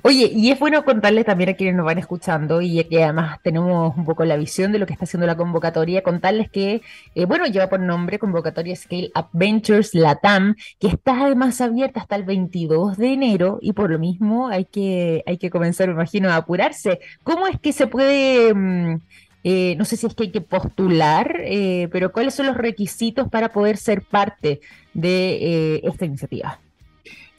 Oye, 0.00 0.30
y 0.34 0.50
es 0.50 0.58
bueno 0.58 0.84
contarles 0.84 1.26
también 1.26 1.50
a 1.50 1.54
quienes 1.54 1.74
nos 1.76 1.84
van 1.84 1.98
escuchando 1.98 2.62
y 2.62 2.82
que 2.84 3.04
además 3.04 3.40
tenemos 3.42 3.94
un 3.96 4.04
poco 4.06 4.24
la 4.24 4.36
visión 4.36 4.72
de 4.72 4.78
lo 4.78 4.86
que 4.86 4.94
está 4.94 5.04
haciendo 5.04 5.26
la 5.26 5.36
convocatoria, 5.36 6.02
contarles 6.02 6.50
que, 6.50 6.80
eh, 7.14 7.24
bueno, 7.26 7.46
lleva 7.46 7.68
por 7.68 7.80
nombre 7.80 8.18
Convocatoria 8.18 8.74
Scale 8.74 9.10
Up 9.14 9.28
Ventures 9.32 9.94
Latam, 9.94 10.56
que 10.78 10.88
está 10.88 11.26
además 11.26 11.60
abierta 11.60 12.00
hasta 12.00 12.16
el 12.16 12.24
22 12.24 12.96
de 12.96 13.12
enero 13.12 13.58
y 13.60 13.74
por 13.74 13.90
lo 13.90 13.98
mismo 13.98 14.48
hay 14.48 14.64
que, 14.64 15.22
hay 15.26 15.36
que 15.36 15.50
comenzar, 15.50 15.88
me 15.88 15.94
imagino, 15.94 16.30
a 16.30 16.36
apurarse. 16.36 17.00
¿Cómo 17.22 17.46
es 17.46 17.60
que 17.60 17.72
se 17.72 17.86
puede... 17.86 18.54
Mm, 18.54 19.00
eh, 19.44 19.74
no 19.76 19.84
sé 19.84 19.96
si 19.96 20.06
es 20.06 20.14
que 20.14 20.24
hay 20.24 20.30
que 20.30 20.40
postular, 20.40 21.40
eh, 21.40 21.88
pero 21.90 22.12
¿cuáles 22.12 22.34
son 22.34 22.46
los 22.46 22.56
requisitos 22.56 23.28
para 23.28 23.52
poder 23.52 23.76
ser 23.76 24.02
parte 24.02 24.60
de 24.94 25.80
esta 25.84 26.04
iniciativa? 26.04 26.60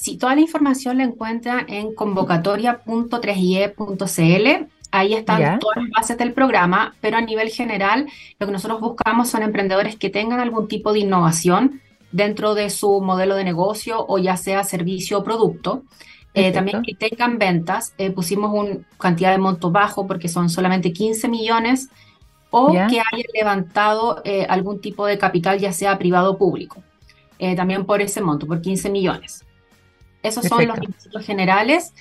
Sí, 0.04 0.18
toda 0.18 0.36
la 0.36 0.42
información 0.42 0.98
la 0.98 1.06
encuentran 1.06 1.66
en 1.70 1.96
convocatoria.3ie.cl. 1.96 4.68
Ahí 4.92 5.14
están 5.14 5.60
todas 5.60 5.78
las 5.78 5.90
bases 5.92 6.18
del 6.18 6.34
programa, 6.34 6.94
pero 7.00 7.16
a 7.16 7.22
nivel 7.22 7.48
general 7.48 8.10
lo 8.38 8.46
que 8.46 8.52
nosotros 8.52 8.82
buscamos 8.82 9.30
son 9.30 9.44
emprendedores 9.44 9.96
que 9.96 10.10
tengan 10.10 10.42
algún 10.42 10.68
tipo 10.68 10.92
de 10.92 11.00
innovación 11.00 11.80
dentro 12.12 12.54
de 12.54 12.70
su 12.70 13.00
modelo 13.00 13.36
de 13.36 13.46
negocio 13.46 14.06
o 14.06 14.18
ya 14.18 14.36
sea 14.36 14.66
servicio 14.66 15.20
o 15.20 15.24
producto. 15.24 15.84
Eh, 16.34 16.52
también 16.52 16.82
que 16.82 16.96
tengan 16.96 17.38
ventas. 17.38 17.94
Eh, 17.98 18.12
pusimos 18.12 18.52
una 18.54 18.80
cantidad 18.98 19.32
de 19.32 19.38
monto 19.38 19.72
bajo 19.72 20.06
porque 20.06 20.28
son 20.28 20.50
solamente 20.50 20.92
15 20.92 21.30
millones 21.30 21.88
o 22.50 22.74
que 22.74 23.00
hayan 23.00 23.24
levantado 23.34 24.22
eh, 24.26 24.46
algún 24.50 24.82
tipo 24.82 25.06
de 25.06 25.18
capital, 25.18 25.60
ya 25.60 25.72
sea 25.72 25.98
privado 25.98 26.32
o 26.32 26.38
público. 26.38 26.84
también 27.56 27.86
por 27.86 28.02
ese 28.02 28.20
monto, 28.20 28.48
por 28.48 28.62
15 28.62 28.90
millones. 28.90 29.46
Esos 30.24 30.46
son 30.46 30.66
los 30.66 30.80
requisitos 30.80 31.26
generales. 31.26 31.94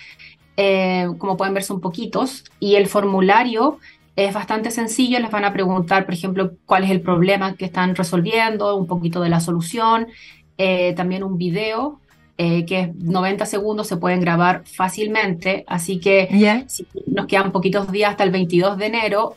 Eh, 0.57 1.09
como 1.19 1.37
pueden 1.37 1.55
ver, 1.55 1.65
son 1.65 1.81
poquitos. 1.81 2.45
Y 2.61 2.77
el 2.77 2.87
formulario 2.87 3.79
es 4.17 4.33
bastante 4.33 4.71
sencillo. 4.71 5.19
Les 5.19 5.31
van 5.31 5.45
a 5.45 5.53
preguntar, 5.53 6.05
por 6.05 6.15
ejemplo, 6.15 6.53
cuál 6.65 6.85
es 6.85 6.91
el 6.91 7.01
problema 7.01 7.57
que 7.57 7.65
están 7.65 7.97
resolviendo, 7.97 8.77
un 8.77 8.87
poquito 8.87 9.21
de 9.21 9.29
la 9.29 9.41
solución. 9.41 10.07
Eh, 10.57 10.95
también 10.95 11.25
un 11.25 11.37
video 11.37 11.99
eh, 12.39 12.65
que 12.65 12.81
es 12.81 12.95
90 12.95 13.45
segundos, 13.47 13.89
se 13.89 13.97
pueden 13.97 14.21
grabar 14.21 14.63
fácilmente, 14.65 15.65
así 15.67 15.99
que 16.01 16.65
si 16.67 16.87
nos 17.07 17.27
quedan 17.27 17.53
poquitos 17.53 17.93
días 17.93 18.11
hasta 18.11 18.25
el 18.25 18.31
22 18.31 18.79
de 18.79 18.87
enero, 18.87 19.37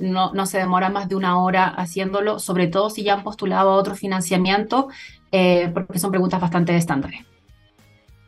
no, 0.00 0.32
no, 0.32 0.46
se 0.46 0.58
demora 0.58 0.88
más 0.88 1.08
de 1.08 1.16
una 1.16 1.38
hora 1.38 1.68
haciéndolo, 1.68 2.38
sobre 2.38 2.66
todo 2.66 2.90
si 2.90 3.02
ya 3.02 3.14
han 3.14 3.22
postulado 3.22 3.70
a 3.70 3.76
otro 3.76 3.94
financiamiento, 3.94 4.88
porque 5.30 5.98
son 5.98 6.10
preguntas 6.10 6.40
bastante 6.40 6.74
estándares. 6.76 7.20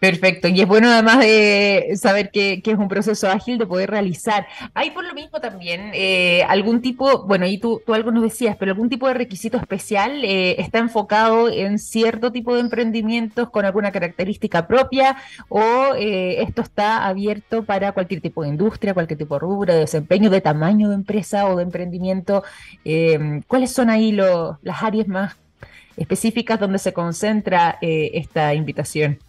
Perfecto, 0.02 0.48
y 0.48 0.60
es 0.60 0.66
bueno 0.66 0.90
además 0.90 1.20
de 1.20 1.92
saber 1.94 2.32
que, 2.32 2.60
es 2.64 2.76
un 2.76 2.88
proceso 2.88 3.28
ágil 3.30 3.56
de 3.56 3.66
poder 3.66 3.88
realizar. 3.88 4.48
Hay 4.74 4.90
por 4.90 5.04
lo 5.04 5.14
mismo 5.14 5.40
también 5.40 5.92
eh, 5.94 6.42
algún 6.48 6.82
tipo, 6.82 7.24
bueno, 7.24 7.46
y 7.46 7.58
tú, 7.58 7.80
tú 7.86 7.94
algo 7.94 8.10
nos 8.10 8.24
decías, 8.24 8.56
pero 8.58 8.72
algún 8.72 8.88
tipo 8.88 9.06
de 9.06 9.14
requisito 9.14 9.58
especial 9.58 10.24
eh, 10.24 10.60
está 10.60 10.80
enfocado 10.80 11.48
en 11.48 11.78
cierto 11.78 12.32
tipo 12.32 12.52
de 12.52 12.62
emprendimientos 12.62 13.48
con 13.50 13.64
alguna 13.64 13.92
característica 13.92 14.66
propia 14.66 15.18
o 15.48 15.94
eh, 15.96 16.42
esto 16.42 16.62
está 16.62 17.06
abierto 17.06 17.62
para 17.62 17.92
cualquier 17.92 18.20
tipo 18.20 18.42
de 18.42 18.48
industria, 18.48 18.94
cualquier 18.94 19.20
tipo 19.20 19.36
de 19.36 19.38
rubro, 19.38 19.72
de 19.72 19.78
desempeño, 19.78 20.30
de 20.30 20.40
tamaño 20.40 20.88
de 20.88 20.96
empresa 20.96 21.46
o 21.46 21.54
de 21.54 21.62
emprendimiento. 21.62 22.42
¿Cuáles 23.46 23.70
son 23.70 23.88
ahí 23.88 24.10
las 24.10 24.82
áreas 24.82 25.06
más 25.06 25.36
específicas 25.96 26.58
donde 26.58 26.80
se 26.80 26.92
concentra 26.92 27.78
esta 27.80 28.52
invitación? 28.54 29.20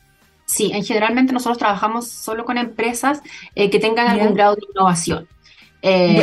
Sí, 0.54 0.70
en 0.72 0.84
generalmente 0.84 1.34
nosotros 1.34 1.58
trabajamos 1.58 2.08
solo 2.08 2.46
con 2.46 2.60
empresas 2.60 3.24
eh, 3.56 3.72
que 3.72 3.80
tengan 3.80 4.08
algún 4.08 4.36
grado 4.36 4.54
de 4.54 4.62
innovación. 4.72 5.28
Eh, 5.82 6.22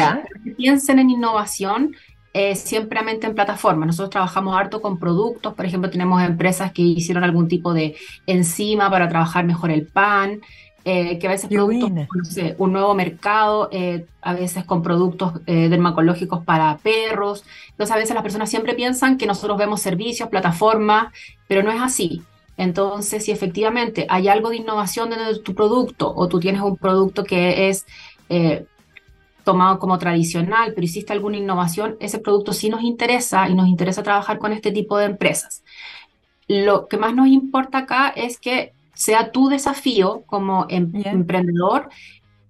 piensen 0.57 1.01
en 1.01 1.11
innovación, 1.11 1.97
eh, 2.33 2.55
siempre 2.55 3.01
en 3.01 3.35
plataformas. 3.35 3.89
Nosotros 3.89 4.11
trabajamos 4.11 4.57
harto 4.57 4.81
con 4.81 5.01
productos, 5.01 5.55
por 5.55 5.67
ejemplo, 5.67 5.91
tenemos 5.91 6.23
empresas 6.23 6.71
que 6.71 6.83
hicieron 6.83 7.25
algún 7.25 7.49
tipo 7.49 7.75
de 7.75 7.97
enzima 8.29 8.89
para 8.89 9.09
trabajar 9.09 9.45
mejor 9.45 9.73
el 9.73 9.85
pan, 9.85 10.43
eh, 10.85 11.19
que 11.19 11.27
a 11.27 11.31
veces 11.31 11.51
productos, 11.51 11.91
un 12.59 12.73
nuevo 12.73 12.95
mercado, 12.95 13.69
a 14.23 14.35
veces 14.35 14.65
con 14.65 14.85
productos 14.85 15.45
dermatológicos 15.45 16.45
para 16.45 16.79
perros. 16.79 17.43
Entonces, 17.71 17.97
a 17.97 17.99
veces 17.99 18.15
las 18.15 18.23
personas 18.23 18.49
siempre 18.49 18.75
piensan 18.75 19.19
que 19.19 19.27
nosotros 19.27 19.59
vemos 19.59 19.83
servicios, 19.83 20.29
plataformas, 20.29 21.13
pero 21.49 21.65
no 21.65 21.73
es 21.73 21.83
así. 21.83 22.23
Entonces, 22.61 23.25
si 23.25 23.31
efectivamente 23.31 24.05
hay 24.11 24.29
algo 24.29 24.50
de 24.50 24.57
innovación 24.57 25.09
dentro 25.09 25.33
de 25.33 25.38
tu 25.38 25.55
producto 25.55 26.12
o 26.14 26.29
tú 26.29 26.38
tienes 26.40 26.61
un 26.61 26.76
producto 26.76 27.25
que 27.25 27.71
es 27.71 27.87
eh, 28.29 28.67
tomado 29.45 29.79
como 29.79 29.99
tradicional, 29.99 30.73
pero 30.75 30.85
hiciste 30.85 31.14
alguna 31.14 31.38
innovación, 31.38 31.97
ese 32.00 32.19
producto 32.19 32.52
sí 32.52 32.69
nos 32.69 32.83
interesa 32.83 33.49
y 33.49 33.55
nos 33.55 33.67
interesa 33.67 34.02
trabajar 34.02 34.38
con 34.38 34.52
este 34.52 34.73
tipo 34.73 34.99
de 34.99 35.07
empresas. 35.07 35.62
Lo 36.49 36.87
que 36.87 36.99
más 36.99 37.14
nos 37.14 37.29
importa 37.29 37.79
acá 37.79 38.12
es 38.14 38.38
que 38.38 38.75
sea 38.93 39.33
tu 39.33 39.49
desafío 39.49 40.25
como 40.26 40.67
em, 40.69 40.93
emprendedor 41.07 41.88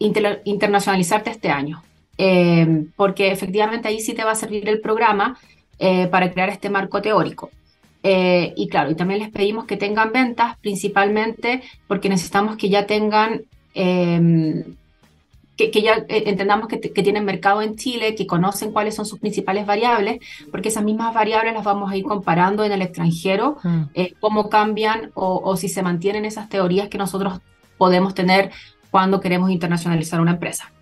internacionalizarte 0.00 1.30
este 1.30 1.50
año, 1.50 1.84
eh, 2.18 2.86
porque 2.96 3.30
efectivamente 3.30 3.86
ahí 3.86 4.00
sí 4.00 4.12
te 4.14 4.24
va 4.24 4.32
a 4.32 4.34
servir 4.34 4.68
el 4.68 4.80
programa 4.80 5.38
eh, 5.78 6.08
para 6.08 6.32
crear 6.32 6.48
este 6.48 6.68
marco 6.68 7.00
teórico. 7.00 7.50
Eh, 8.02 8.54
y 8.56 8.68
claro, 8.68 8.90
y 8.90 8.94
también 8.94 9.20
les 9.20 9.30
pedimos 9.30 9.66
que 9.66 9.76
tengan 9.76 10.12
ventas, 10.12 10.56
principalmente 10.58 11.62
porque 11.86 12.08
necesitamos 12.08 12.56
que 12.56 12.70
ya 12.70 12.86
tengan, 12.86 13.42
em, 13.74 14.76
que, 15.56 15.82
ya 15.82 16.04
eh, 16.08 16.24
entendamos 16.26 16.68
que, 16.68 16.78
tienen 16.78 17.26
mercado 17.26 17.60
en 17.60 17.76
Chile, 17.76 18.14
que 18.14 18.26
conocen 18.26 18.72
cuáles 18.72 18.94
son 18.94 19.04
sus 19.04 19.18
principales 19.18 19.66
variables, 19.66 20.20
porque 20.50 20.70
esas 20.70 20.82
mismas 20.82 21.12
variables 21.12 21.52
las 21.52 21.64
vamos 21.64 21.92
a 21.92 21.96
ir 21.96 22.04
comparando 22.04 22.64
en 22.64 22.72
el 22.72 22.80
extranjero, 22.80 23.58
mm. 23.62 23.82
eh, 23.92 24.14
cómo 24.20 24.48
cambian 24.48 25.10
o, 25.14 25.42
o 25.44 25.56
si 25.58 25.68
se 25.68 25.82
mantienen 25.82 26.24
esas 26.24 26.48
teorías 26.48 26.88
que 26.88 26.96
nosotros 26.96 27.40
podemos 27.76 28.14
tener 28.14 28.50
cuando 28.90 29.20
queremos 29.20 29.50
internacionalizar 29.50 30.20
una 30.20 30.32
empresa. 30.32 30.72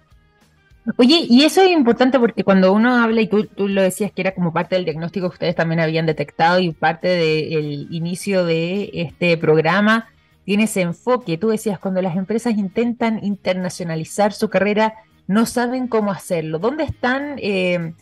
Oye, 0.97 1.27
y 1.29 1.45
eso 1.45 1.63
es 1.63 1.71
importante 1.71 2.19
porque 2.19 2.45
cuando 2.45 2.73
uno 2.73 2.97
habla, 2.97 3.21
y 3.21 3.29
tú, 3.29 3.45
tú, 3.47 3.69
lo 3.69 3.83
decías 3.83 4.11
que 4.13 4.23
era 4.23 4.35
como 4.35 4.53
parte 4.53 4.75
del 4.75 4.85
diagnóstico 4.85 5.29
que 5.29 5.35
ustedes 5.35 5.55
también 5.55 5.81
habían 5.81 6.07
detectado 6.07 6.61
y 6.61 6.73
parte 6.73 7.09
del 7.09 7.89
inicio 7.91 8.45
de 8.45 8.91
este 8.95 9.37
programa, 9.37 10.09
tiene 10.45 10.65
ese 10.65 10.81
enfoque. 10.81 11.37
Tú 11.37 11.49
decías, 11.49 11.79
cuando 11.79 12.01
las 12.01 12.17
empresas 12.17 12.57
intentan 12.57 13.23
internacionalizar 13.23 14.33
su 14.33 14.49
carrera, 14.49 14.95
no 15.27 15.45
saben 15.45 15.89
cómo 15.89 16.11
hacerlo. 16.11 16.59
¿Dónde 16.59 16.85
están 16.85 17.37
eh, 17.39 17.93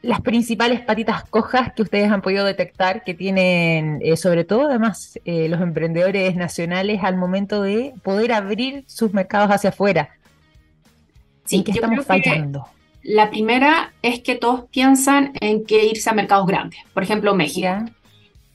las 0.00 0.22
principales 0.22 0.80
patitas 0.80 1.24
cojas 1.24 1.74
que 1.74 1.82
ustedes 1.82 2.10
han 2.10 2.22
podido 2.22 2.46
detectar 2.46 3.04
que 3.04 3.12
tienen, 3.12 3.98
eh, 4.02 4.16
sobre 4.16 4.44
todo 4.44 4.68
además, 4.68 5.20
eh, 5.26 5.48
los 5.48 5.60
emprendedores 5.60 6.36
nacionales 6.36 7.04
al 7.04 7.16
momento 7.16 7.60
de 7.60 7.92
poder 8.02 8.32
abrir 8.32 8.84
sus 8.86 9.12
mercados 9.12 9.50
hacia 9.50 9.70
afuera? 9.70 10.08
Sí, 11.58 11.64
que 11.64 11.72
estamos 11.72 12.04
fallando? 12.06 12.66
La 13.02 13.30
primera 13.30 13.92
es 14.02 14.20
que 14.20 14.36
todos 14.36 14.64
piensan 14.70 15.32
en 15.40 15.64
que 15.64 15.86
irse 15.86 16.08
a 16.08 16.12
mercados 16.12 16.46
grandes, 16.46 16.80
por 16.94 17.02
ejemplo 17.02 17.34
México. 17.34 17.68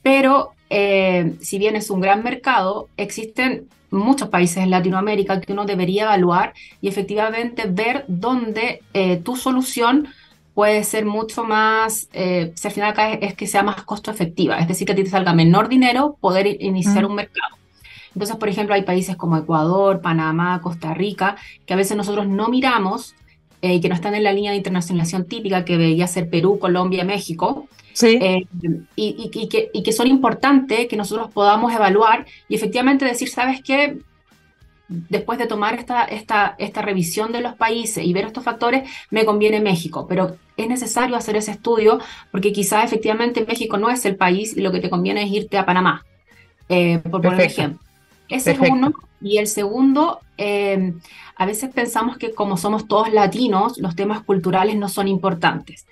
Pero 0.02 0.52
eh, 0.70 1.34
si 1.40 1.58
bien 1.58 1.76
es 1.76 1.90
un 1.90 2.00
gran 2.00 2.22
mercado, 2.22 2.88
existen 2.96 3.68
muchos 3.90 4.28
países 4.28 4.58
en 4.58 4.70
Latinoamérica 4.70 5.40
que 5.40 5.52
uno 5.52 5.64
debería 5.64 6.04
evaluar 6.04 6.54
y 6.80 6.88
efectivamente 6.88 7.64
ver 7.68 8.04
dónde 8.08 8.82
eh, 8.92 9.16
tu 9.18 9.36
solución 9.36 10.08
puede 10.54 10.82
ser 10.82 11.04
mucho 11.04 11.44
más, 11.44 12.08
eh, 12.12 12.52
si 12.54 12.66
al 12.66 12.74
final 12.74 12.90
acá 12.90 13.12
es, 13.12 13.34
que 13.34 13.46
sea 13.46 13.62
más 13.62 13.82
costo 13.84 14.10
efectiva, 14.10 14.58
es 14.58 14.66
decir, 14.66 14.86
que 14.86 14.92
a 14.92 14.96
ti 14.96 15.04
te 15.04 15.10
salga 15.10 15.32
menor 15.32 15.68
dinero 15.68 16.16
poder 16.20 16.46
iniciar 16.60 17.06
un 17.06 17.14
mercado. 17.14 17.57
Entonces, 18.14 18.36
por 18.36 18.48
ejemplo, 18.48 18.74
hay 18.74 18.82
países 18.82 19.16
como 19.16 19.36
Ecuador, 19.36 20.00
Panamá, 20.00 20.60
Costa 20.62 20.94
Rica, 20.94 21.36
que 21.66 21.74
a 21.74 21.76
veces 21.76 21.96
nosotros 21.96 22.26
no 22.26 22.48
miramos 22.48 23.14
y 23.60 23.76
eh, 23.76 23.80
que 23.80 23.88
no 23.88 23.94
están 23.94 24.14
en 24.14 24.24
la 24.24 24.32
línea 24.32 24.52
de 24.52 24.56
internacionalización 24.56 25.24
típica 25.24 25.64
que 25.64 25.76
debería 25.76 26.06
ser 26.06 26.30
Perú, 26.30 26.58
Colombia, 26.58 27.04
México. 27.04 27.68
Sí. 27.92 28.18
Eh, 28.20 28.46
y, 28.94 29.30
y, 29.32 29.48
que, 29.48 29.70
y, 29.72 29.82
que, 29.82 29.92
son 29.92 30.06
importantes 30.06 30.86
que 30.86 30.96
nosotros 30.96 31.32
podamos 31.32 31.72
evaluar 31.72 32.26
y 32.48 32.54
efectivamente 32.54 33.04
decir, 33.04 33.28
¿sabes 33.28 33.60
qué? 33.62 33.98
después 34.88 35.38
de 35.38 35.46
tomar 35.46 35.74
esta, 35.74 36.04
esta, 36.04 36.54
esta 36.58 36.82
revisión 36.82 37.30
de 37.30 37.42
los 37.42 37.54
países 37.54 38.04
y 38.04 38.12
ver 38.12 38.24
estos 38.24 38.42
factores, 38.42 38.88
me 39.10 39.24
conviene 39.24 39.60
México, 39.60 40.06
pero 40.08 40.36
es 40.56 40.66
necesario 40.66 41.14
hacer 41.16 41.36
ese 41.36 41.52
estudio 41.52 41.98
porque 42.30 42.52
quizás 42.52 42.84
efectivamente 42.84 43.44
México 43.46 43.76
no 43.76 43.90
es 43.90 44.04
el 44.06 44.16
país 44.16 44.56
y 44.56 44.60
lo 44.60 44.72
que 44.72 44.80
te 44.80 44.90
conviene 44.90 45.22
es 45.24 45.30
irte 45.30 45.58
a 45.58 45.66
Panamá, 45.66 46.04
eh, 46.68 46.98
por 46.98 47.20
poner 47.20 47.42
ejemplo. 47.42 47.86
Ese 48.28 48.52
es 48.52 48.58
uno. 48.60 48.92
Y 49.20 49.38
el 49.38 49.46
segundo, 49.46 50.20
em, 50.36 51.00
a 51.36 51.46
veces 51.46 51.70
pensamos 51.74 52.18
que 52.18 52.32
como 52.32 52.56
somos 52.56 52.86
todos 52.86 53.12
latinos, 53.12 53.78
los 53.78 53.96
temas 53.96 54.22
culturales 54.22 54.76
no 54.76 54.88
son 54.88 55.08
importantes. 55.08 55.86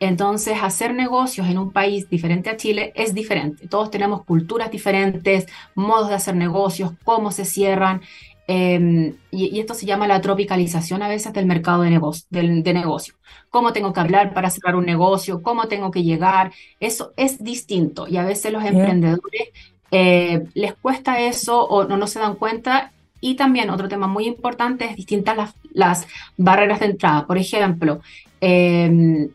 Entonces, 0.00 0.58
hacer 0.62 0.94
negocios 0.94 1.48
en 1.48 1.58
un 1.58 1.72
país 1.72 2.08
diferente 2.08 2.50
a 2.50 2.56
Chile 2.56 2.92
es 2.94 3.14
diferente. 3.14 3.66
Todos 3.66 3.90
tenemos 3.90 4.24
culturas 4.24 4.70
diferentes, 4.70 5.46
modos 5.74 6.08
de 6.08 6.14
hacer 6.14 6.36
negocios, 6.36 6.92
cómo 7.02 7.32
se 7.32 7.44
cierran. 7.44 8.02
Em, 8.46 9.14
y, 9.30 9.58
esto 9.60 9.74
se 9.74 9.86
llama 9.86 10.06
la 10.06 10.20
tropicalización 10.20 11.02
a 11.02 11.08
veces 11.08 11.32
del 11.32 11.46
mercado 11.46 11.82
de, 11.82 11.90
negocio, 11.90 12.26
de 12.30 12.72
negocio. 12.72 13.14
Cómo 13.50 13.72
tengo 13.72 13.92
que 13.92 14.00
hablar 14.00 14.32
para 14.32 14.50
cerrar 14.50 14.76
un 14.76 14.86
negocio, 14.86 15.42
cómo 15.42 15.68
tengo 15.68 15.90
que 15.90 16.02
llegar. 16.02 16.52
Eso 16.80 17.12
es 17.16 17.42
distinto 17.42 18.06
y 18.08 18.16
a 18.16 18.24
veces 18.24 18.52
los 18.52 18.64
emprendedores 18.64 19.50
eh, 19.90 20.44
les 20.54 20.74
cuesta 20.74 21.20
eso 21.20 21.64
o 21.64 21.84
no, 21.84 22.06
se 22.06 22.18
dan 22.18 22.36
cuenta. 22.36 22.92
Y 23.20 23.34
también 23.34 23.70
otro 23.70 23.88
tema 23.88 24.06
muy 24.06 24.26
importante 24.26 24.84
es 24.84 24.96
distintas 24.96 25.54
las, 25.72 26.06
barreras 26.36 26.80
de 26.80 26.86
entrada. 26.86 27.26
Por 27.26 27.38
ejemplo, 27.38 28.00
em, 28.40 29.28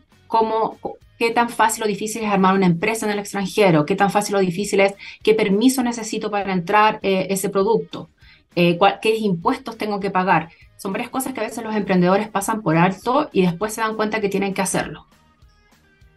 qué 1.18 1.30
tan 1.30 1.48
fácil 1.48 1.84
o 1.84 1.86
difícil 1.86 2.22
es 2.22 2.30
armar 2.30 2.54
una 2.54 2.66
empresa 2.66 3.06
en 3.06 3.12
el 3.12 3.18
extranjero, 3.18 3.84
qué 3.86 3.94
tan 3.94 4.10
fácil 4.10 4.36
o 4.36 4.40
difícil 4.40 4.80
es, 4.80 4.94
qué 5.22 5.34
permiso 5.34 5.82
necesito 5.82 6.30
para 6.30 6.52
entrar 6.52 6.98
eh, 7.02 7.26
ese 7.30 7.50
producto 7.50 8.08
eh, 8.56 8.78
qué 9.02 9.16
impuestos 9.16 9.76
tengo 9.76 10.00
que 10.00 10.10
pagar. 10.10 10.50
Son 10.76 10.92
varias 10.92 11.10
cosas 11.10 11.32
que 11.32 11.40
a 11.40 11.44
veces 11.44 11.64
los 11.64 11.74
emprendedores 11.74 12.28
pasan 12.28 12.62
por 12.62 12.76
alto 12.76 13.30
y 13.32 13.42
después 13.42 13.72
se 13.74 13.80
dan 13.80 13.96
cuenta 13.96 14.20
que 14.20 14.28
tienen 14.28 14.54
que 14.54 14.62
hacerlo. 14.62 15.06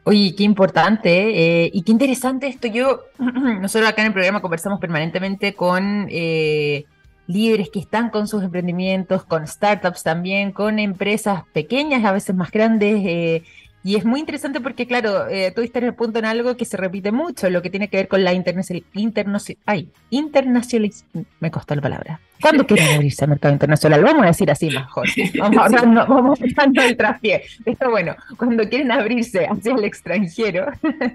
Oye, 0.09 0.35
qué 0.35 0.45
importante 0.45 1.65
eh, 1.65 1.69
y 1.73 1.81
qué 1.81 1.91
interesante 1.91 2.47
esto. 2.47 2.69
Yo, 2.69 3.01
nosotros 3.19 3.89
acá 3.89 4.03
en 4.03 4.07
el 4.07 4.13
programa 4.13 4.41
conversamos 4.41 4.79
permanentemente 4.79 5.53
con 5.53 6.07
eh, 6.09 6.85
líderes 7.27 7.69
que 7.69 7.79
están 7.79 8.09
con 8.09 8.25
sus 8.25 8.41
emprendimientos, 8.41 9.25
con 9.25 9.45
startups 9.45 10.03
también, 10.03 10.53
con 10.53 10.79
empresas 10.79 11.43
pequeñas, 11.51 12.05
a 12.05 12.13
veces 12.13 12.33
más 12.37 12.51
grandes, 12.51 13.43
y 13.83 13.95
es 13.95 14.05
muy 14.05 14.19
interesante 14.19 14.59
porque, 14.59 14.85
claro, 14.85 15.27
eh, 15.29 15.51
tú 15.55 15.61
estás 15.61 15.81
en 15.81 15.89
el 15.89 15.95
punto 15.95 16.19
en 16.19 16.25
algo 16.25 16.57
que 16.57 16.65
se 16.65 16.77
repite 16.77 17.11
mucho, 17.11 17.49
lo 17.49 17.61
que 17.61 17.69
tiene 17.69 17.87
que 17.87 17.97
ver 17.97 18.07
con 18.07 18.23
la 18.23 18.33
internacionalización. 18.33 19.57
Ay, 19.65 19.89
internacionalización. 20.09 21.25
Me 21.39 21.51
costó 21.51 21.75
la 21.75 21.81
palabra. 21.81 22.19
¿Cuándo 22.41 22.65
quieren 22.67 22.95
abrirse 22.95 23.23
al 23.23 23.29
mercado 23.29 23.53
internacional? 23.53 24.03
Vamos 24.03 24.23
a 24.23 24.27
decir 24.27 24.51
así 24.51 24.69
mejor. 24.69 25.07
Vamos 25.39 25.57
ahorrando, 25.57 26.05
vamos 26.07 26.39
pensando 26.39 26.81
el 26.83 26.97
traspié. 26.97 27.43
Pero 27.63 27.91
bueno, 27.91 28.15
cuando 28.37 28.67
quieren 28.67 28.91
abrirse 28.91 29.45
hacia 29.45 29.73
el 29.73 29.83
extranjero, 29.83 30.67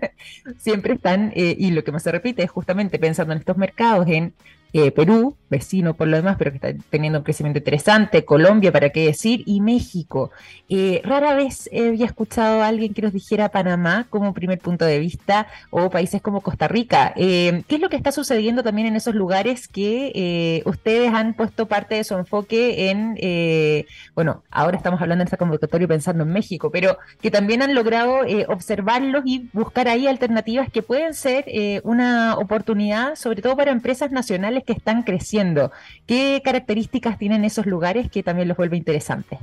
siempre 0.59 0.95
están, 0.95 1.33
eh, 1.35 1.55
y 1.59 1.73
lo 1.73 1.85
que 1.85 1.93
más 1.93 2.03
se 2.03 2.13
repite 2.13 2.43
es 2.43 2.51
justamente 2.51 2.99
pensando 2.99 3.33
en 3.33 3.41
estos 3.41 3.57
mercados, 3.57 4.07
en 4.09 4.33
eh, 4.75 4.91
Perú, 4.91 5.37
vecino 5.51 5.93
por 5.93 6.09
lo 6.09 6.17
demás, 6.17 6.37
pero 6.39 6.51
que 6.51 6.57
está 6.57 6.73
teniendo 6.89 7.19
un 7.19 7.25
crecimiento 7.25 7.59
interesante, 7.59 8.25
Colombia, 8.25 8.73
para 8.73 8.89
qué 8.89 9.05
decir, 9.05 9.43
y 9.45 9.61
México. 9.61 10.31
Eh, 10.71 11.03
rara 11.05 11.35
vez 11.35 11.69
había 11.71 12.07
escuchado 12.07 12.63
a 12.63 12.69
alguien 12.69 12.95
que 12.95 13.03
nos 13.03 13.13
dijera 13.13 13.51
Panamá 13.51 14.07
como 14.09 14.33
primer 14.33 14.59
punto 14.61 14.87
de 14.87 14.99
vista 14.99 15.47
o 15.69 15.91
países 15.91 16.23
como 16.23 16.41
Costa 16.41 16.69
Rica. 16.69 17.13
Eh, 17.17 17.65
¿Qué 17.69 17.75
es 17.75 17.81
lo 17.83 17.91
que 17.91 17.97
está 17.97 18.13
sucediendo 18.13 18.63
también 18.63 18.89
en 18.89 18.97
esos 18.97 19.15
lugares 19.15 19.69
que 19.69 20.63
ustedes 20.65 21.13
han 21.13 21.35
puesto 21.35 21.67
parte 21.67 21.97
de 21.97 22.05
su 22.05 22.15
enfoque 22.15 22.89
en, 22.89 23.85
bueno, 24.15 24.43
ahora 24.51 24.79
estamos 24.79 25.03
hablando 25.03 25.21
en 25.23 25.27
esta 25.27 25.37
convocatoria 25.37 25.87
pensando 25.87 26.23
en 26.23 26.33
México, 26.33 26.71
pero 26.71 26.97
que 27.21 27.31
también 27.31 27.61
han 27.61 27.75
logrado 27.75 28.21
observarlos 28.49 29.23
y 29.27 29.51
buscar 29.53 29.89
ahí 29.89 30.07
alternativas 30.07 30.71
que 30.71 30.83
pueden 30.83 31.13
ser 31.13 31.45
una 31.85 32.39
oportunidad, 32.39 33.17
sobre 33.17 33.43
todo 33.43 33.55
para 33.55 33.71
empresas 33.71 34.11
nacionales 34.11 34.62
que 34.65 34.73
están 34.73 35.03
creciendo. 35.03 35.71
¿Qué 36.07 36.41
características 36.45 37.19
tienen 37.19 37.45
esos 37.45 37.67
lugares 37.67 38.11
que 38.11 38.23
también 38.23 38.49
los 38.49 38.57
vuelve 38.57 38.77
interesantes? 38.77 39.39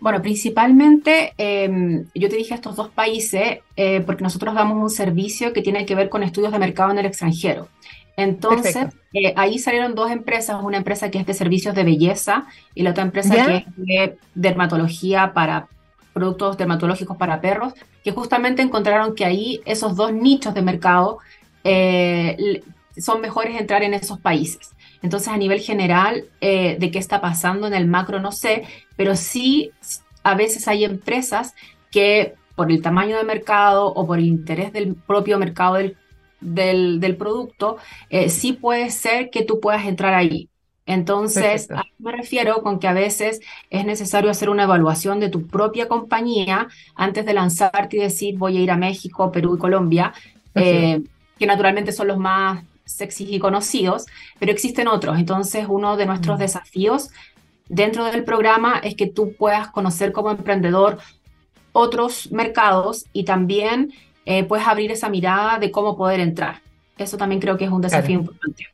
Bueno, 0.00 0.20
principalmente 0.20 1.32
em, 1.38 2.04
yo 2.14 2.28
te 2.28 2.36
dije 2.36 2.54
estos 2.54 2.76
dos 2.76 2.90
países 2.90 3.60
eh, 3.76 4.02
porque 4.04 4.22
nosotros 4.22 4.54
damos 4.54 4.76
un 4.82 4.90
servicio 4.90 5.52
que 5.52 5.62
tiene 5.62 5.86
que 5.86 5.94
ver 5.94 6.10
con 6.10 6.22
estudios 6.22 6.52
de 6.52 6.58
mercado 6.58 6.90
en 6.90 6.98
el 6.98 7.06
extranjero. 7.06 7.68
Entonces, 8.16 8.76
eh, 9.12 9.32
ahí 9.36 9.58
salieron 9.58 9.94
dos 9.94 10.10
empresas, 10.10 10.62
una 10.62 10.76
empresa 10.76 11.10
que 11.10 11.18
es 11.18 11.26
de 11.26 11.34
servicios 11.34 11.74
de 11.74 11.84
belleza 11.84 12.46
y 12.74 12.82
la 12.82 12.90
otra 12.90 13.02
empresa 13.02 13.34
que 13.34 13.56
es 13.56 13.64
de 13.76 14.18
dermatología 14.34 15.32
para 15.32 15.68
productos 16.12 16.56
dermatológicos 16.56 17.16
para 17.16 17.40
perros, 17.40 17.74
que 18.04 18.12
justamente 18.12 18.62
encontraron 18.62 19.14
que 19.14 19.24
ahí 19.24 19.60
esos 19.64 19.96
dos 19.96 20.12
nichos 20.12 20.54
de 20.54 20.62
mercado 20.62 21.18
eh, 21.64 22.62
son 22.96 23.20
mejores 23.20 23.58
entrar 23.58 23.82
en 23.82 23.94
esos 23.94 24.18
países. 24.18 24.70
Entonces, 25.02 25.28
a 25.28 25.36
nivel 25.36 25.60
general, 25.60 26.24
eh, 26.40 26.76
de 26.78 26.90
qué 26.90 26.98
está 26.98 27.20
pasando 27.20 27.66
en 27.66 27.74
el 27.74 27.86
macro, 27.86 28.20
no 28.20 28.32
sé, 28.32 28.64
pero 28.96 29.16
sí 29.16 29.70
a 30.22 30.34
veces 30.34 30.66
hay 30.68 30.84
empresas 30.84 31.54
que 31.90 32.34
por 32.54 32.70
el 32.70 32.82
tamaño 32.82 33.16
de 33.16 33.24
mercado 33.24 33.86
o 33.86 34.06
por 34.06 34.18
el 34.18 34.26
interés 34.26 34.72
del 34.72 34.94
propio 34.94 35.38
mercado 35.38 35.74
del, 35.74 35.96
del, 36.40 37.16
producto, 37.16 37.76
eh, 38.10 38.30
sí 38.30 38.52
puede 38.52 38.90
ser 38.90 39.30
que 39.30 39.44
tú 39.44 39.60
puedas 39.60 39.84
entrar 39.86 40.14
ahí. 40.14 40.48
Entonces, 40.86 41.70
a 41.70 41.84
me 41.98 42.12
refiero 42.12 42.62
con 42.62 42.78
que 42.78 42.86
a 42.86 42.92
veces 42.92 43.40
es 43.70 43.86
necesario 43.86 44.30
hacer 44.30 44.50
una 44.50 44.64
evaluación 44.64 45.18
de 45.18 45.30
tu 45.30 45.46
propia 45.46 45.88
compañía 45.88 46.68
antes 46.94 47.24
de 47.24 47.32
lanzarte 47.32 47.96
y 47.96 48.00
decir 48.00 48.36
voy 48.36 48.58
a 48.58 48.60
ir 48.60 48.70
a 48.70 48.76
México, 48.76 49.32
Perú 49.32 49.56
y 49.56 49.58
Colombia, 49.58 50.12
eh, 50.54 51.02
que 51.38 51.46
naturalmente 51.46 51.92
son 51.92 52.08
los 52.08 52.18
más 52.18 52.62
sexys 52.84 53.28
y 53.30 53.38
conocidos, 53.38 54.06
pero 54.38 54.52
existen 54.52 54.88
otros. 54.88 55.18
Entonces, 55.18 55.66
uno 55.68 55.96
de 55.96 56.06
nuestros 56.06 56.36
mm. 56.36 56.40
desafíos 56.40 57.10
dentro 57.68 58.04
del 58.04 58.24
programa 58.24 58.78
es 58.82 58.94
que 58.94 59.06
tú 59.06 59.34
puedas 59.36 59.68
conocer 59.68 60.12
como 60.12 60.30
emprendedor 60.30 60.98
otros 61.72 62.30
mercados 62.30 63.06
y 63.12 63.24
también 63.24 63.92
eh, 64.26 64.44
puedes 64.44 64.66
abrir 64.66 64.90
esa 64.92 65.08
mirada 65.08 65.58
de 65.58 65.70
cómo 65.70 65.96
poder 65.96 66.20
entrar. 66.20 66.62
Eso 66.96 67.16
también 67.16 67.40
creo 67.40 67.56
que 67.56 67.64
es 67.64 67.70
un 67.70 67.80
desafío 67.80 68.20
importante. 68.20 68.68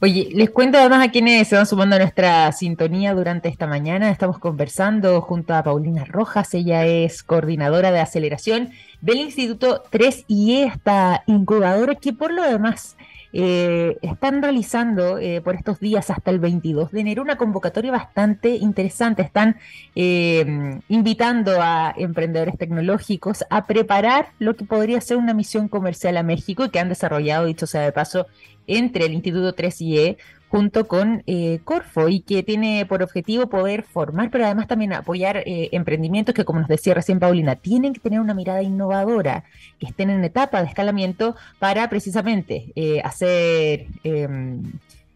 Oye, 0.00 0.30
les 0.34 0.50
cuento 0.50 0.78
además 0.78 1.06
a 1.06 1.12
quienes 1.12 1.46
se 1.46 1.54
van 1.54 1.64
sumando 1.64 1.94
a 1.94 2.00
nuestra 2.00 2.50
sintonía 2.50 3.14
durante 3.14 3.48
esta 3.48 3.68
mañana. 3.68 4.10
Estamos 4.10 4.40
conversando 4.40 5.20
junto 5.20 5.54
a 5.54 5.62
Paulina 5.62 6.04
Rojas, 6.04 6.52
ella 6.54 6.84
es 6.84 7.22
coordinadora 7.22 7.92
de 7.92 8.00
aceleración 8.00 8.72
del 9.02 9.18
Instituto 9.18 9.82
3IE, 9.90 10.72
esta 10.72 11.24
incubadora 11.26 11.96
que 11.96 12.14
por 12.14 12.32
lo 12.32 12.42
demás 12.42 12.96
eh, 13.34 13.96
están 14.02 14.42
realizando 14.42 15.18
eh, 15.18 15.40
por 15.40 15.54
estos 15.54 15.80
días 15.80 16.10
hasta 16.10 16.30
el 16.30 16.38
22 16.38 16.92
de 16.92 17.00
enero 17.00 17.22
una 17.22 17.36
convocatoria 17.36 17.90
bastante 17.90 18.56
interesante. 18.56 19.22
Están 19.22 19.56
eh, 19.96 20.80
invitando 20.88 21.60
a 21.60 21.94
emprendedores 21.96 22.56
tecnológicos 22.58 23.44
a 23.50 23.66
preparar 23.66 24.28
lo 24.38 24.54
que 24.54 24.64
podría 24.64 25.00
ser 25.00 25.16
una 25.16 25.34
misión 25.34 25.68
comercial 25.68 26.16
a 26.16 26.22
México 26.22 26.64
y 26.64 26.70
que 26.70 26.78
han 26.78 26.88
desarrollado, 26.88 27.46
dicho 27.46 27.66
sea 27.66 27.82
de 27.82 27.92
paso, 27.92 28.26
entre 28.66 29.06
el 29.06 29.14
Instituto 29.14 29.54
3IE 29.56 30.16
junto 30.52 30.86
con 30.86 31.22
eh, 31.26 31.60
Corfo 31.64 32.10
y 32.10 32.20
que 32.20 32.42
tiene 32.42 32.84
por 32.84 33.02
objetivo 33.02 33.46
poder 33.46 33.84
formar, 33.84 34.30
pero 34.30 34.44
además 34.44 34.68
también 34.68 34.92
apoyar 34.92 35.38
eh, 35.38 35.70
emprendimientos 35.72 36.34
que, 36.34 36.44
como 36.44 36.60
nos 36.60 36.68
decía 36.68 36.92
recién 36.92 37.18
Paulina, 37.18 37.56
tienen 37.56 37.94
que 37.94 38.00
tener 38.00 38.20
una 38.20 38.34
mirada 38.34 38.62
innovadora, 38.62 39.44
que 39.80 39.86
estén 39.86 40.10
en 40.10 40.22
etapa 40.22 40.60
de 40.60 40.68
escalamiento 40.68 41.36
para 41.58 41.88
precisamente 41.88 42.70
eh, 42.76 43.00
hacer 43.02 43.86
em, 44.04 44.72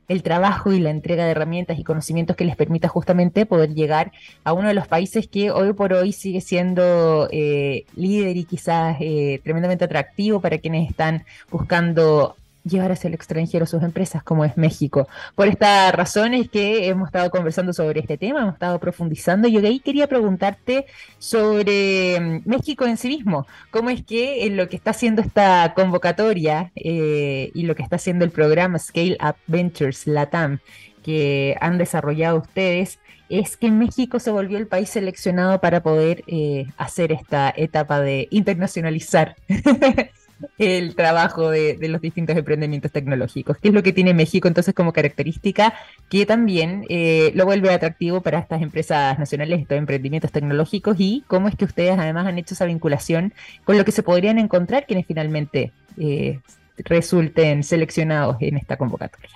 el 0.09 0.22
trabajo 0.22 0.72
y 0.72 0.81
la 0.81 0.88
entrega 0.88 1.27
de 1.27 1.33
herramientas 1.33 1.79
y 1.79 1.85
conocimientos 1.85 2.35
que 2.35 2.46
les 2.46 2.57
permita 2.57 2.88
justamente 2.88 3.44
poder 3.44 3.75
llegar 3.75 4.12
a 4.42 4.55
uno 4.55 4.68
de 4.68 4.75
los 4.75 4.88
países 4.88 5.29
que 5.29 5.51
hoy 5.51 5.75
por 5.75 5.92
hoy 5.92 6.12
sigue 6.12 6.40
siendo 6.40 7.29
líder 7.31 8.37
y 8.38 8.44
quizás 8.44 8.96
tremendamente 9.42 9.85
atractivo 9.85 10.40
para 10.40 10.57
quienes 10.57 10.88
están 10.88 11.25
buscando 11.51 12.37
llevar 12.67 12.93
hacia 12.93 13.09
el 13.09 13.15
extranjero 13.15 13.67
sus 13.67 13.83
empresas, 13.83 14.23
como 14.23 14.45
es 14.45 14.57
México. 14.57 15.09
Por 15.35 15.49
esta 15.49 15.93
razón 15.93 16.35
es 16.35 16.49
que 16.49 16.89
hemos 16.89 17.09
estado 17.09 17.31
conversando 17.31 17.73
sobre 17.73 18.01
este 18.01 18.19
tema, 18.19 18.41
hemos 18.41 18.55
estado 18.55 18.79
profundizando. 18.81 19.49
Yo 19.49 19.61
ahí 19.61 19.81
quería 19.81 20.07
preguntarte 20.07 20.87
sobre 21.19 22.19
mm, 22.21 22.43
México 22.45 22.87
en 22.87 22.97
sí 22.97 23.09
mismo. 23.09 23.47
¿Cómo 23.71 23.91
es 23.91 24.05
que 24.05 24.47
en 24.47 24.57
lo 24.57 24.69
que 24.69 24.77
está 24.77 24.91
haciendo 24.91 25.23
esta 25.23 25.73
convocatoria 25.75 26.73
eh, 26.75 27.51
y 27.55 27.63
lo 27.63 27.75
que 27.75 27.83
está 27.83 27.97
haciendo 27.97 28.25
el 28.25 28.31
programa 28.31 28.79
Scale 28.79 29.17
Up 29.23 29.37
Ventures 29.47 30.07
Latam, 30.07 30.59
que 31.03 31.57
han 31.61 31.79
desarrollado 31.79 32.39
ustedes, 32.39 32.99
es 33.29 33.57
que 33.57 33.71
México 33.71 34.21
se 34.21 34.31
volvió 34.31 34.59
el 34.59 34.67
país 34.67 34.91
seleccionado 34.91 35.61
para 35.61 35.83
poder 35.83 36.23
eh, 36.27 36.67
hacer 36.77 37.13
esta 37.13 37.53
etapa 37.57 38.01
de 38.01 38.29
internacionalizar 38.31 39.37
el 40.59 40.94
trabajo 40.94 41.51
de, 41.51 41.79
los 41.81 42.01
distintos 42.01 42.37
emprendimientos 42.37 42.92
tecnológicos. 42.92 43.57
¿Qué 43.59 43.68
es 43.68 43.75
lo 43.75 43.83
que 43.83 43.92
tiene 43.92 44.14
México 44.14 44.49
entonces 44.49 44.75
como 44.75 44.92
característica 44.92 45.75
que 46.09 46.27
también 46.27 46.85
eh, 46.88 47.33
lo 47.35 47.44
vuelve 47.44 47.72
atractivo 47.72 48.20
para 48.20 48.38
estas 48.38 48.62
empresas 48.62 49.18
nacionales, 49.18 49.61
estos 49.61 49.79
emprendimientos 49.79 50.33
tecnológicos 50.33 50.96
y 50.99 51.25
cómo 51.27 51.49
es 51.49 51.57
que 51.57 51.64
ustedes 51.64 51.99
además 51.99 52.27
han 52.27 52.38
hecho 52.38 52.55
esa 52.55 52.66
vinculación 52.66 53.33
con 53.64 53.79
lo 53.79 53.85
que 53.85 53.92
se 53.92 54.03
podrían 54.03 54.38
encontrar 54.38 54.87
quienes 54.87 55.07
finalmente 55.07 55.72
eh, 55.99 56.40
resulten 56.79 57.62
seleccionados 57.62 58.37
en 58.40 58.57
esta 58.57 58.77
convocatoria? 58.77 59.31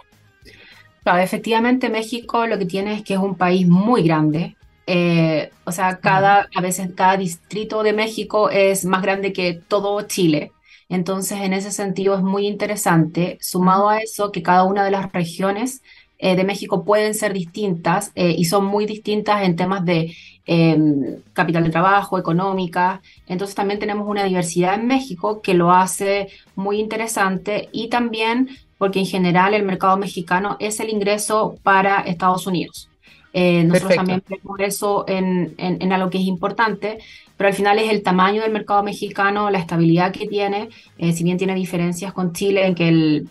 efectivamente 1.18 1.88
México 1.88 2.46
lo 2.46 2.58
que 2.58 2.66
tiene 2.66 2.94
es 2.94 3.02
que 3.02 3.14
es 3.14 3.20
un 3.20 3.34
país 3.34 3.66
muy 3.66 4.02
grande. 4.02 4.56
Eh, 4.86 5.50
o 5.64 5.72
sea, 5.72 5.98
cada, 5.98 6.48
a 6.54 6.60
veces 6.60 6.90
cada 6.94 7.16
distrito 7.16 7.82
de 7.82 7.92
México 7.92 8.50
es 8.50 8.84
más 8.84 9.02
grande 9.02 9.32
que 9.32 9.60
todo 9.66 10.02
Chile. 10.02 10.52
Entonces, 10.90 11.38
en 11.40 11.54
ese 11.54 11.70
sentido 11.70 12.16
es 12.16 12.22
muy 12.22 12.46
interesante, 12.46 13.38
sumado 13.40 13.88
a 13.88 13.98
eso, 13.98 14.32
que 14.32 14.42
cada 14.42 14.64
una 14.64 14.84
de 14.84 14.90
las 14.90 15.10
regiones 15.12 15.82
eh, 16.18 16.36
de 16.36 16.44
México 16.44 16.84
pueden 16.84 17.14
ser 17.14 17.32
distintas 17.32 18.12
eh, 18.16 18.34
y 18.36 18.44
son 18.44 18.66
muy 18.66 18.84
distintas 18.84 19.42
en 19.44 19.56
temas 19.56 19.84
de 19.84 20.14
em, 20.44 21.16
capital 21.32 21.64
de 21.64 21.70
trabajo, 21.70 22.18
económica. 22.18 23.00
Entonces, 23.28 23.54
también 23.54 23.78
tenemos 23.78 24.06
una 24.08 24.24
diversidad 24.24 24.74
en 24.74 24.88
México 24.88 25.40
que 25.40 25.54
lo 25.54 25.70
hace 25.70 26.28
muy 26.56 26.80
interesante 26.80 27.68
y 27.72 27.88
también 27.88 28.50
porque 28.76 28.98
en 28.98 29.06
general 29.06 29.54
el 29.54 29.62
mercado 29.62 29.96
mexicano 29.96 30.56
es 30.58 30.80
el 30.80 30.90
ingreso 30.90 31.56
para 31.62 32.00
Estados 32.00 32.46
Unidos. 32.46 32.90
Eh, 33.32 33.62
nosotros 33.62 33.94
también 33.94 34.22
vemos 34.28 34.58
eso 34.58 35.04
en, 35.06 35.54
en, 35.58 35.92
algo 35.92 36.10
que 36.10 36.18
es 36.18 36.24
importante, 36.24 36.98
pero 37.40 37.48
al 37.48 37.54
final 37.54 37.78
es 37.78 37.90
el 37.90 38.02
tamaño 38.02 38.42
del 38.42 38.52
mercado 38.52 38.82
mexicano, 38.82 39.48
la 39.48 39.58
estabilidad 39.58 40.12
que 40.12 40.26
tiene, 40.26 40.68
eh, 40.98 41.14
si 41.14 41.24
bien 41.24 41.38
tiene 41.38 41.54
diferencias 41.54 42.12
con 42.12 42.34
Chile 42.34 42.66
en 42.66 42.74
que 42.74 42.86
el, 42.86 43.30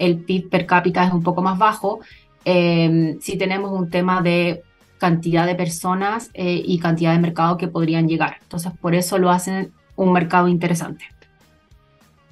el 0.00 0.16
PIB 0.16 0.50
per 0.50 0.66
cápita 0.66 1.04
es 1.04 1.12
un 1.12 1.22
poco 1.22 1.40
más 1.40 1.56
bajo, 1.56 2.00
eh, 2.44 3.16
sí 3.20 3.38
tenemos 3.38 3.70
un 3.70 3.90
tema 3.90 4.22
de 4.22 4.64
cantidad 4.98 5.46
de 5.46 5.54
personas 5.54 6.32
eh, 6.34 6.64
y 6.66 6.80
cantidad 6.80 7.12
de 7.12 7.20
mercado 7.20 7.56
que 7.56 7.68
podrían 7.68 8.08
llegar. 8.08 8.38
Entonces, 8.42 8.72
por 8.80 8.92
eso 8.96 9.18
lo 9.18 9.30
hacen 9.30 9.70
un 9.94 10.12
mercado 10.12 10.48
interesante. 10.48 11.04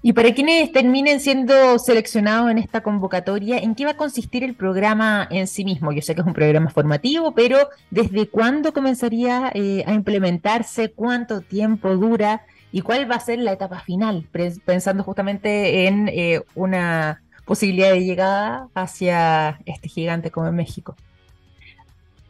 Y 0.05 0.15
para 0.15 0.35
quienes 0.35 0.73
terminen 0.73 1.21
siendo 1.21 1.79
seleccionados 1.79 2.51
en 2.51 2.59
esta 2.59 2.83
convocatoria, 2.83 3.59
¿en 3.59 3.77
qué 3.77 3.85
va 3.85 3.93
a 3.93 3.97
consistir 3.97 4.43
el 4.43 4.57
programa 4.57 5.29
en 5.31 5.47
sí 5.47 5.65
mismo? 5.65 5.93
Yo 5.93 6.03
sé 6.03 6.17
que 6.17 6.23
es 6.23 6.27
un 6.27 6.33
programa 6.33 6.71
formativo, 6.71 7.33
pero 7.37 7.69
¿desde 7.91 8.29
cuándo 8.29 8.73
comenzaría 8.73 9.53
eh, 9.55 9.85
a 9.87 9.93
implementarse? 9.93 10.91
¿Cuánto 10.91 11.41
tiempo 11.41 11.97
dura? 11.97 12.45
¿Y 12.73 12.81
cuál 12.81 13.09
va 13.09 13.15
a 13.15 13.21
ser 13.21 13.39
la 13.39 13.53
etapa 13.53 13.79
final? 13.79 14.27
Pensando 14.65 15.05
justamente 15.05 15.87
en 15.87 16.09
eh, 16.09 16.41
una 16.57 17.23
posibilidad 17.45 17.93
de 17.93 18.05
llegada 18.05 18.69
hacia 18.75 19.61
este 19.67 19.89
gigante 19.89 20.33
como 20.33 20.49
en 20.49 20.57
México. 20.57 20.97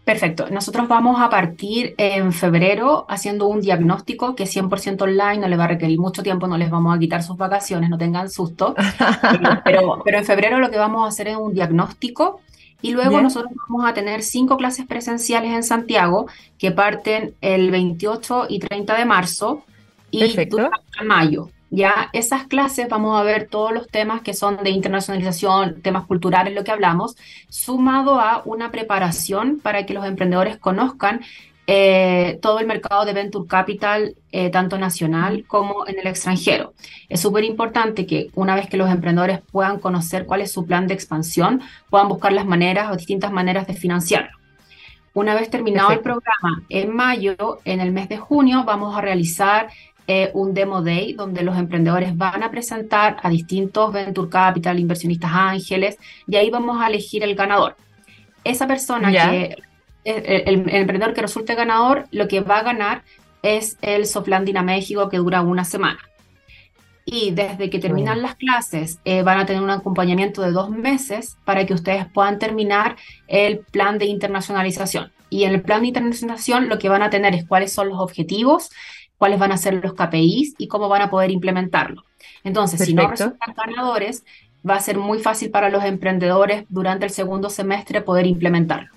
Perfecto. 0.05 0.49
Nosotros 0.51 0.89
vamos 0.89 1.21
a 1.21 1.31
partir 1.31 1.95
en 1.97 2.33
febrero 2.33 3.07
haciendo 3.09 3.47
un 3.47 3.61
diagnóstico 3.61 4.35
que 4.35 4.45
es 4.45 4.57
100% 4.57 5.03
online, 5.03 5.39
no 5.39 5.49
le 5.49 5.57
va 5.57 5.65
a 5.65 5.69
requerir 5.69 6.01
mucho 6.01 6.25
tiempo, 6.25 6.49
no 6.49 6.59
les 6.59 6.71
vamos 6.71 6.97
a 6.97 6.99
quitar 6.99 7.23
sus 7.23 7.37
vacaciones, 7.37 7.89
no 7.89 7.99
tengan 7.99 8.29
susto. 8.29 8.75
pero, 9.65 10.03
pero 10.05 10.19
en 10.19 10.25
febrero 10.25 10.59
lo 10.59 10.71
que 10.71 10.79
vamos 10.79 11.05
a 11.05 11.09
hacer 11.09 11.29
es 11.29 11.37
un 11.37 11.55
diagnóstico 11.55 12.41
y 12.83 12.91
luego 12.91 13.23
nosotros 13.23 13.53
vamos 13.69 13.89
a 13.89 13.95
tener 13.95 14.25
cinco 14.25 14.57
clases 14.57 14.87
presenciales 14.87 15.53
en 15.53 15.63
Santiago 15.63 16.27
que 16.59 16.73
parten 16.73 17.35
el 17.41 17.71
28 17.71 18.47
y 18.49 18.59
30 18.59 18.99
de 18.99 19.05
marzo 19.05 19.65
y 20.11 20.47
durante 20.47 21.05
mayo. 21.05 21.49
Ya 21.75 22.11
esas 22.13 22.45
clases 22.49 22.87
vamos 22.91 23.19
a 23.19 23.23
ver 23.23 23.49
todos 23.49 23.73
los 23.73 23.89
temas 23.89 24.21
que 24.21 24.35
son 24.35 24.63
de 24.63 24.69
internacionalización, 24.69 25.81
temas 25.81 26.05
culturales, 26.05 26.55
lo 26.55 26.65
que 26.65 26.71
hablamos, 26.71 27.17
sumado 27.49 28.21
a 28.21 28.43
una 28.45 28.71
preparación 28.71 29.59
para 29.59 29.87
que 29.87 29.95
los 29.95 30.05
emprendedores 30.05 30.59
conozcan 30.59 31.23
eh, 31.67 32.39
todo 32.43 32.59
el 32.59 32.67
mercado 32.67 33.07
de 33.07 33.15
Venture 33.15 33.49
Capital, 33.49 34.17
eh, 34.33 34.51
tanto 34.51 34.77
nacional 34.77 35.47
como 35.47 35.89
en 35.89 35.99
el 35.99 36.07
extranjero. 36.09 36.75
Es 37.09 37.23
súper 37.23 37.45
importante 37.45 38.05
que 38.05 38.29
una 38.35 38.55
vez 38.55 38.69
que 38.69 38.77
los 38.77 38.91
emprendedores 38.91 39.41
puedan 39.41 39.79
conocer 39.79 40.27
cuál 40.27 40.43
es 40.43 40.53
su 40.53 40.67
plan 40.67 40.87
de 40.87 40.93
expansión, 40.93 41.63
puedan 41.89 42.09
buscar 42.09 42.35
las 42.35 42.45
maneras 42.45 42.93
o 42.93 42.97
distintas 42.97 43.33
maneras 43.33 43.67
de 43.67 43.73
financiarlo. 43.73 44.37
Una 45.15 45.35
vez 45.35 45.51
terminado 45.51 45.91
el 45.91 46.01
programa 46.01 46.63
en 46.71 46.95
mayo, 46.95 47.61
en 47.65 47.81
el 47.81 47.93
mes 47.93 48.09
de 48.09 48.17
junio, 48.17 48.65
vamos 48.65 48.97
a 48.97 49.03
realizar 49.03 49.69
eh, 50.15 50.31
un 50.35 50.53
demo 50.53 50.83
day 50.83 51.15
donde 51.15 51.43
los 51.43 51.57
emprendedores 51.57 52.15
van 52.15 52.43
a 52.43 52.51
presentar 52.51 53.17
a 53.23 53.31
distintos 53.31 53.91
venture 53.95 54.29
capital, 54.29 54.79
inversionistas 54.79 55.31
ángeles, 55.33 55.97
y 56.27 56.37
ahí 56.37 56.51
vamos 56.51 56.83
a 56.83 56.89
elegir 56.89 57.23
el 57.23 57.35
ganador. 57.35 57.77
Esa 58.45 58.67
persona 58.67 59.11
que, 59.11 59.57
eh, 60.05 60.43
el, 60.47 60.69
emprendedor 60.69 61.15
que 61.15 61.23
resulte 61.23 61.55
ganador, 61.55 62.05
lo 62.11 62.29
que 62.29 62.41
va 62.41 62.59
a 62.59 62.63
ganar 62.63 63.05
es 63.43 63.79
el 63.81 64.05
Soft 64.05 64.29
Landing 64.29 64.59
a 64.59 64.63
México 64.63 65.09
que 65.09 65.17
dura 65.17 65.41
una 65.41 65.65
semana. 65.65 66.01
Y 67.07 67.31
desde 67.31 67.71
que 67.71 67.79
terminan 67.79 68.21
las 68.21 68.35
clases, 68.35 68.99
eh, 69.07 69.23
van 69.23 69.41
a 69.41 69.47
tener 69.47 69.63
un 69.63 69.71
acompañamiento 69.71 70.43
de 70.43 70.53
dos 70.53 70.69
meses 70.69 71.39
para 71.47 71.65
que 71.65 71.73
ustedes 71.73 72.05
puedan 72.13 72.39
terminar 72.39 72.97
el 73.29 73.61
plan 73.61 73.97
de 73.97 74.05
internacionalización. 74.05 75.11
Y 75.31 75.45
en 75.45 75.55
el 75.55 75.63
plan 75.63 75.81
de 75.81 75.89
internacionalización 75.89 76.69
lo 76.69 76.79
que 76.79 76.91
van 76.91 77.03
a 77.03 77.09
tener 77.09 77.35
es 77.35 77.47
cuáles 77.47 77.73
son 77.73 77.89
los 77.89 77.99
objetivos, 77.99 78.69
cuáles 79.23 79.39
van 79.39 79.53
a 79.53 79.57
ser 79.57 79.75
los 79.75 79.95
KPIs 79.95 80.57
y 80.59 80.67
cómo 80.67 80.89
van 80.89 81.03
a 81.03 81.09
poder 81.09 81.31
implementarlo. 81.31 82.03
Entonces, 82.43 82.85
si 82.85 82.93
no 82.93 83.09
resultan 83.09 83.55
ganadores, 83.57 84.25
va 84.69 84.75
a 84.75 84.81
ser 84.81 84.99
muy 84.99 85.21
fácil 85.21 85.49
para 85.53 85.69
los 85.69 85.85
emprendedores 85.85 86.65
durante 86.69 87.05
el 87.05 87.13
segundo 87.13 87.49
semestre 87.49 88.01
poder 88.01 88.27
implementarlo. 88.27 88.91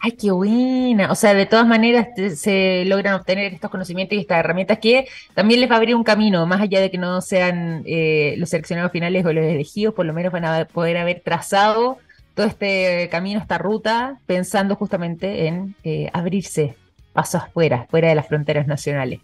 Ay, 0.00 0.12
qué 0.12 0.30
buena. 0.30 1.10
O 1.10 1.16
sea, 1.16 1.34
de 1.34 1.44
todas 1.44 1.66
maneras 1.66 2.06
se 2.36 2.84
logran 2.84 3.14
obtener 3.14 3.52
estos 3.52 3.68
conocimientos 3.68 4.16
y 4.16 4.20
estas 4.20 4.38
herramientas 4.38 4.78
que 4.78 5.08
también 5.34 5.58
les 5.58 5.68
va 5.68 5.74
a 5.74 5.78
abrir 5.78 5.96
un 5.96 6.04
camino, 6.04 6.46
más 6.46 6.60
allá 6.60 6.80
de 6.80 6.92
que 6.92 6.98
no 6.98 7.20
sean 7.20 7.82
eh, 7.84 8.36
los 8.38 8.50
seleccionados 8.50 8.92
finales 8.92 9.26
o 9.26 9.32
los 9.32 9.44
elegidos, 9.44 9.92
por 9.92 10.06
lo 10.06 10.12
menos 10.12 10.32
van 10.32 10.44
a 10.44 10.66
poder 10.66 10.98
haber 10.98 11.18
trazado 11.18 11.98
todo 12.34 12.46
este 12.46 13.08
camino, 13.10 13.40
esta 13.40 13.58
ruta, 13.58 14.20
pensando 14.24 14.76
justamente 14.76 15.48
en 15.48 15.74
eh, 15.82 16.10
abrirse 16.12 16.76
pasos 17.12 17.42
afuera, 17.42 17.88
fuera 17.90 18.10
de 18.10 18.14
las 18.14 18.28
fronteras 18.28 18.68
nacionales. 18.68 19.18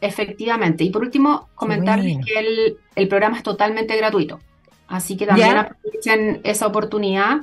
Efectivamente. 0.00 0.84
Y 0.84 0.90
por 0.90 1.02
último, 1.02 1.48
comentarles 1.54 2.18
que 2.24 2.76
el, 2.96 3.08
programa 3.08 3.36
es 3.36 3.42
totalmente 3.42 3.96
gratuito. 3.96 4.40
Así 4.88 5.16
que 5.16 5.26
también 5.26 5.56
aprovechen 5.56 6.40
esa 6.42 6.66
oportunidad 6.66 7.42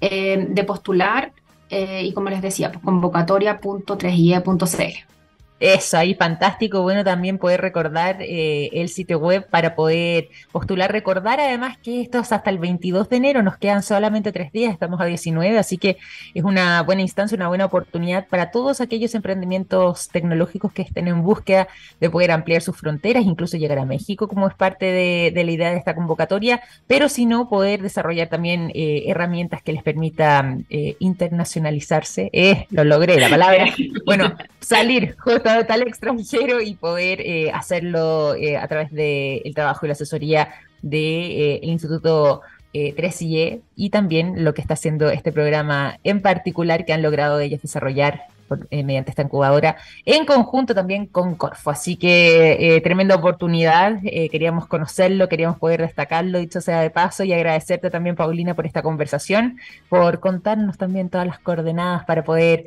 eh, 0.00 0.46
de 0.48 0.64
postular 0.64 1.32
eh, 1.70 2.02
y 2.04 2.12
como 2.12 2.30
les 2.30 2.40
decía, 2.40 2.70
pues 2.72 2.84
convocatoria.3ie.cl. 2.84 5.17
Eso, 5.60 5.98
ahí 5.98 6.14
fantástico. 6.14 6.82
Bueno, 6.82 7.02
también 7.02 7.38
poder 7.38 7.60
recordar 7.60 8.18
eh, 8.20 8.70
el 8.72 8.88
sitio 8.88 9.18
web 9.18 9.48
para 9.50 9.74
poder 9.74 10.28
postular. 10.52 10.92
Recordar 10.92 11.40
además 11.40 11.78
que 11.78 12.00
esto 12.00 12.20
es 12.20 12.30
hasta 12.32 12.50
el 12.50 12.58
22 12.58 13.08
de 13.08 13.16
enero, 13.16 13.42
nos 13.42 13.56
quedan 13.56 13.82
solamente 13.82 14.30
tres 14.30 14.52
días, 14.52 14.72
estamos 14.72 15.00
a 15.00 15.04
19, 15.04 15.58
así 15.58 15.76
que 15.76 15.98
es 16.34 16.44
una 16.44 16.82
buena 16.82 17.02
instancia, 17.02 17.34
una 17.34 17.48
buena 17.48 17.64
oportunidad 17.64 18.28
para 18.28 18.52
todos 18.52 18.80
aquellos 18.80 19.14
emprendimientos 19.16 20.08
tecnológicos 20.08 20.72
que 20.72 20.82
estén 20.82 21.08
en 21.08 21.22
búsqueda 21.22 21.66
de 22.00 22.08
poder 22.08 22.30
ampliar 22.30 22.62
sus 22.62 22.76
fronteras, 22.76 23.24
incluso 23.24 23.56
llegar 23.56 23.78
a 23.78 23.84
México 23.84 24.28
como 24.28 24.46
es 24.46 24.54
parte 24.54 24.86
de, 24.86 25.32
la 25.44 25.50
idea 25.50 25.70
de 25.70 25.78
esta 25.78 25.94
convocatoria, 25.94 26.60
pero 26.86 27.08
si 27.08 27.26
no, 27.26 27.48
poder 27.48 27.82
desarrollar 27.82 28.28
también 28.28 28.70
eh, 28.74 29.04
herramientas 29.06 29.62
que 29.62 29.72
les 29.72 29.82
permitan 29.82 30.66
eh, 30.70 30.96
internacionalizarse. 31.00 32.30
lo 32.70 32.84
logré, 32.84 33.18
la 33.18 33.28
palabra. 33.28 33.66
Bueno, 34.04 34.34
salir 34.60 35.16
justo 35.18 35.47
tal 35.66 35.82
extranjero 35.82 36.60
y 36.60 36.74
poder 36.74 37.20
eh, 37.20 37.50
hacerlo 37.52 38.34
eh, 38.34 38.56
a 38.56 38.68
través 38.68 38.92
del 38.92 39.54
trabajo 39.54 39.86
y 39.86 39.88
la 39.88 39.92
asesoría 39.92 40.50
del 40.82 40.90
de, 40.90 41.54
eh, 41.54 41.60
Instituto 41.62 42.42
3IE 42.74 43.62
y 43.74 43.90
también 43.90 44.44
lo 44.44 44.54
que 44.54 44.60
está 44.60 44.74
haciendo 44.74 45.10
este 45.10 45.32
programa 45.32 45.98
en 46.04 46.20
particular 46.20 46.84
que 46.84 46.92
han 46.92 47.02
logrado 47.02 47.40
ellos 47.40 47.62
desarrollar 47.62 48.24
mediante 48.70 49.10
esta 49.10 49.22
incubadora, 49.22 49.76
en 50.04 50.24
conjunto 50.24 50.74
también 50.74 51.06
con 51.06 51.34
Corfo. 51.34 51.70
Así 51.70 51.96
que 51.96 52.80
tremenda 52.82 53.16
oportunidad, 53.16 54.00
queríamos 54.02 54.66
conocerlo, 54.66 55.28
queríamos 55.28 55.58
poder 55.58 55.82
destacarlo, 55.82 56.38
dicho 56.38 56.60
sea 56.60 56.80
de 56.80 56.90
paso, 56.90 57.24
y 57.24 57.32
agradecerte 57.32 57.90
también, 57.90 58.16
Paulina, 58.16 58.54
por 58.54 58.66
esta 58.66 58.82
conversación, 58.82 59.58
por 59.88 60.20
contarnos 60.20 60.78
también 60.78 61.08
todas 61.08 61.26
las 61.26 61.38
coordenadas 61.38 62.04
para 62.04 62.24
poder 62.24 62.66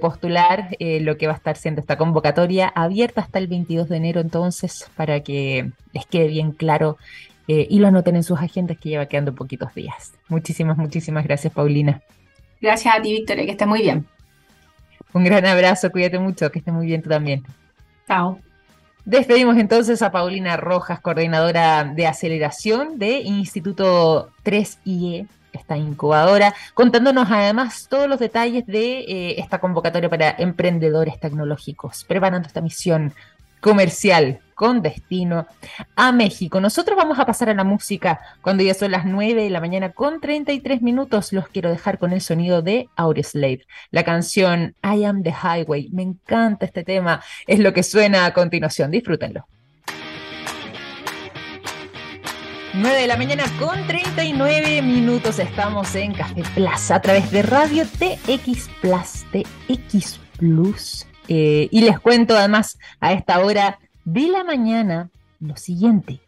postular 0.00 0.76
lo 0.80 1.16
que 1.16 1.26
va 1.26 1.34
a 1.34 1.36
estar 1.36 1.56
siendo 1.56 1.80
esta 1.80 1.96
convocatoria 1.96 2.68
abierta 2.68 3.20
hasta 3.20 3.38
el 3.38 3.48
22 3.48 3.88
de 3.88 3.96
enero, 3.96 4.20
entonces, 4.20 4.90
para 4.96 5.20
que 5.20 5.70
les 5.92 6.06
quede 6.06 6.28
bien 6.28 6.52
claro 6.52 6.96
eh, 7.46 7.66
y 7.68 7.78
lo 7.78 7.88
anoten 7.88 8.16
en 8.16 8.22
sus 8.22 8.38
agendas 8.38 8.78
que 8.78 8.90
lleva 8.90 9.06
quedando 9.06 9.34
poquitos 9.34 9.74
días. 9.74 10.12
Muchísimas, 10.28 10.76
muchísimas 10.76 11.24
gracias, 11.24 11.52
Paulina. 11.52 12.02
Gracias 12.60 12.94
a 12.94 13.00
ti, 13.00 13.12
Victoria, 13.12 13.44
que 13.44 13.52
estés 13.52 13.68
muy 13.68 13.80
bien. 13.80 14.06
Un 15.12 15.24
gran 15.24 15.46
abrazo, 15.46 15.90
cuídate 15.90 16.18
mucho, 16.18 16.50
que 16.50 16.58
estés 16.58 16.74
muy 16.74 16.86
bien 16.86 17.02
tú 17.02 17.08
también. 17.08 17.44
Chao. 18.06 18.38
Despedimos 19.04 19.56
entonces 19.56 20.02
a 20.02 20.12
Paulina 20.12 20.56
Rojas, 20.56 21.00
coordinadora 21.00 21.84
de 21.84 22.06
aceleración 22.06 22.98
de 22.98 23.20
Instituto 23.20 24.30
3IE, 24.44 25.26
esta 25.52 25.76
incubadora, 25.78 26.54
contándonos 26.74 27.30
además 27.30 27.86
todos 27.88 28.08
los 28.08 28.18
detalles 28.18 28.66
de 28.66 29.00
eh, 29.00 29.40
esta 29.40 29.60
convocatoria 29.60 30.10
para 30.10 30.34
emprendedores 30.38 31.18
tecnológicos, 31.18 32.04
preparando 32.04 32.46
esta 32.46 32.60
misión 32.60 33.14
comercial 33.60 34.40
con 34.58 34.82
destino 34.82 35.46
a 35.94 36.10
México. 36.10 36.60
Nosotros 36.60 36.96
vamos 36.96 37.20
a 37.20 37.24
pasar 37.24 37.48
a 37.48 37.54
la 37.54 37.62
música 37.62 38.18
cuando 38.42 38.64
ya 38.64 38.74
son 38.74 38.90
las 38.90 39.06
9 39.06 39.44
de 39.44 39.50
la 39.50 39.60
mañana 39.60 39.92
con 39.92 40.20
33 40.20 40.82
minutos. 40.82 41.32
Los 41.32 41.46
quiero 41.46 41.70
dejar 41.70 42.00
con 42.00 42.12
el 42.12 42.20
sonido 42.20 42.60
de 42.60 42.88
Audioslave, 42.96 43.66
la 43.92 44.02
canción 44.02 44.74
I 44.82 45.04
Am 45.04 45.22
the 45.22 45.32
Highway. 45.32 45.90
Me 45.92 46.02
encanta 46.02 46.66
este 46.66 46.82
tema, 46.82 47.22
es 47.46 47.60
lo 47.60 47.72
que 47.72 47.84
suena 47.84 48.26
a 48.26 48.34
continuación. 48.34 48.90
Disfrútenlo. 48.90 49.46
9 52.74 53.00
de 53.00 53.06
la 53.06 53.16
mañana 53.16 53.44
con 53.60 53.86
39 53.86 54.82
minutos 54.82 55.38
estamos 55.38 55.94
en 55.94 56.14
Café 56.14 56.42
Plaza 56.56 56.96
a 56.96 57.00
través 57.00 57.30
de 57.30 57.42
Radio 57.42 57.84
TX 57.86 58.68
Plus, 58.80 59.24
TX 59.30 60.18
Plus. 60.36 61.06
Eh, 61.28 61.68
y 61.70 61.82
les 61.82 62.00
cuento 62.00 62.36
además 62.36 62.76
a 63.00 63.12
esta 63.12 63.38
hora 63.38 63.78
de 64.12 64.28
la 64.28 64.42
mañana 64.42 65.10
lo 65.38 65.56
siguiente. 65.56 66.20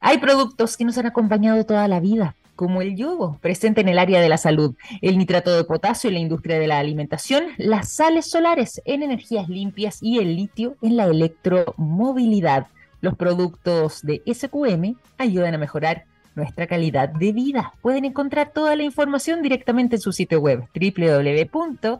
Hay 0.00 0.18
productos 0.18 0.76
que 0.76 0.84
nos 0.84 0.96
han 0.96 1.06
acompañado 1.06 1.64
toda 1.64 1.86
la 1.86 2.00
vida, 2.00 2.34
como 2.56 2.80
el 2.80 2.96
yogo, 2.96 3.38
presente 3.42 3.82
en 3.82 3.88
el 3.88 3.98
área 3.98 4.20
de 4.22 4.28
la 4.28 4.38
salud, 4.38 4.74
el 5.02 5.18
nitrato 5.18 5.54
de 5.54 5.64
potasio 5.64 6.08
en 6.08 6.14
la 6.14 6.20
industria 6.20 6.58
de 6.58 6.66
la 6.66 6.78
alimentación, 6.78 7.44
las 7.58 7.90
sales 7.90 8.30
solares 8.30 8.80
en 8.86 9.02
energías 9.02 9.50
limpias 9.50 9.98
y 10.00 10.18
el 10.18 10.34
litio 10.34 10.76
en 10.80 10.96
la 10.96 11.04
electromovilidad. 11.04 12.68
Los 13.02 13.16
productos 13.16 14.00
de 14.02 14.22
SQM 14.26 14.96
ayudan 15.18 15.54
a 15.54 15.58
mejorar 15.58 16.06
nuestra 16.34 16.66
calidad 16.66 17.10
de 17.10 17.32
vida. 17.32 17.74
Pueden 17.82 18.06
encontrar 18.06 18.52
toda 18.54 18.74
la 18.76 18.82
información 18.82 19.42
directamente 19.42 19.96
en 19.96 20.00
su 20.00 20.12
sitio 20.12 20.40
web 20.40 20.64
www.sqm.com. 20.74 21.92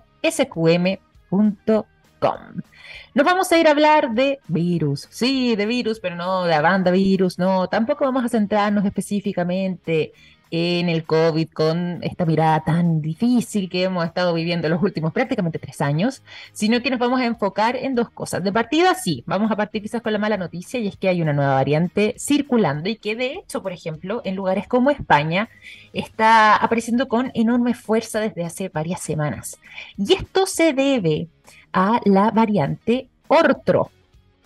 Nos 3.18 3.24
vamos 3.24 3.50
a 3.50 3.58
ir 3.58 3.66
a 3.66 3.72
hablar 3.72 4.12
de 4.12 4.38
virus, 4.46 5.08
sí, 5.10 5.56
de 5.56 5.66
virus, 5.66 5.98
pero 5.98 6.14
no 6.14 6.44
de 6.44 6.50
la 6.50 6.60
banda 6.60 6.92
virus, 6.92 7.36
no, 7.36 7.66
tampoco 7.66 8.04
vamos 8.04 8.24
a 8.24 8.28
centrarnos 8.28 8.84
específicamente 8.84 10.12
en 10.52 10.88
el 10.88 11.02
COVID 11.02 11.48
con 11.48 11.98
esta 12.04 12.24
mirada 12.24 12.62
tan 12.62 13.02
difícil 13.02 13.68
que 13.68 13.82
hemos 13.82 14.06
estado 14.06 14.32
viviendo 14.34 14.68
los 14.68 14.80
últimos 14.80 15.12
prácticamente 15.12 15.58
tres 15.58 15.80
años, 15.80 16.22
sino 16.52 16.80
que 16.80 16.90
nos 16.90 17.00
vamos 17.00 17.20
a 17.20 17.26
enfocar 17.26 17.74
en 17.74 17.96
dos 17.96 18.08
cosas. 18.08 18.44
De 18.44 18.52
partida, 18.52 18.94
sí, 18.94 19.24
vamos 19.26 19.50
a 19.50 19.56
partir 19.56 19.82
quizás 19.82 20.00
con 20.00 20.12
la 20.12 20.20
mala 20.20 20.36
noticia 20.36 20.78
y 20.78 20.86
es 20.86 20.96
que 20.96 21.08
hay 21.08 21.20
una 21.20 21.32
nueva 21.32 21.54
variante 21.54 22.14
circulando 22.20 22.88
y 22.88 22.98
que 22.98 23.16
de 23.16 23.32
hecho, 23.32 23.64
por 23.64 23.72
ejemplo, 23.72 24.22
en 24.24 24.36
lugares 24.36 24.68
como 24.68 24.92
España 24.92 25.48
está 25.92 26.54
apareciendo 26.54 27.08
con 27.08 27.32
enorme 27.34 27.74
fuerza 27.74 28.20
desde 28.20 28.44
hace 28.44 28.68
varias 28.68 29.00
semanas. 29.00 29.58
Y 29.96 30.12
esto 30.12 30.46
se 30.46 30.72
debe 30.72 31.26
a 31.72 32.00
la 32.04 32.30
variante 32.30 33.08
Ortro. 33.28 33.90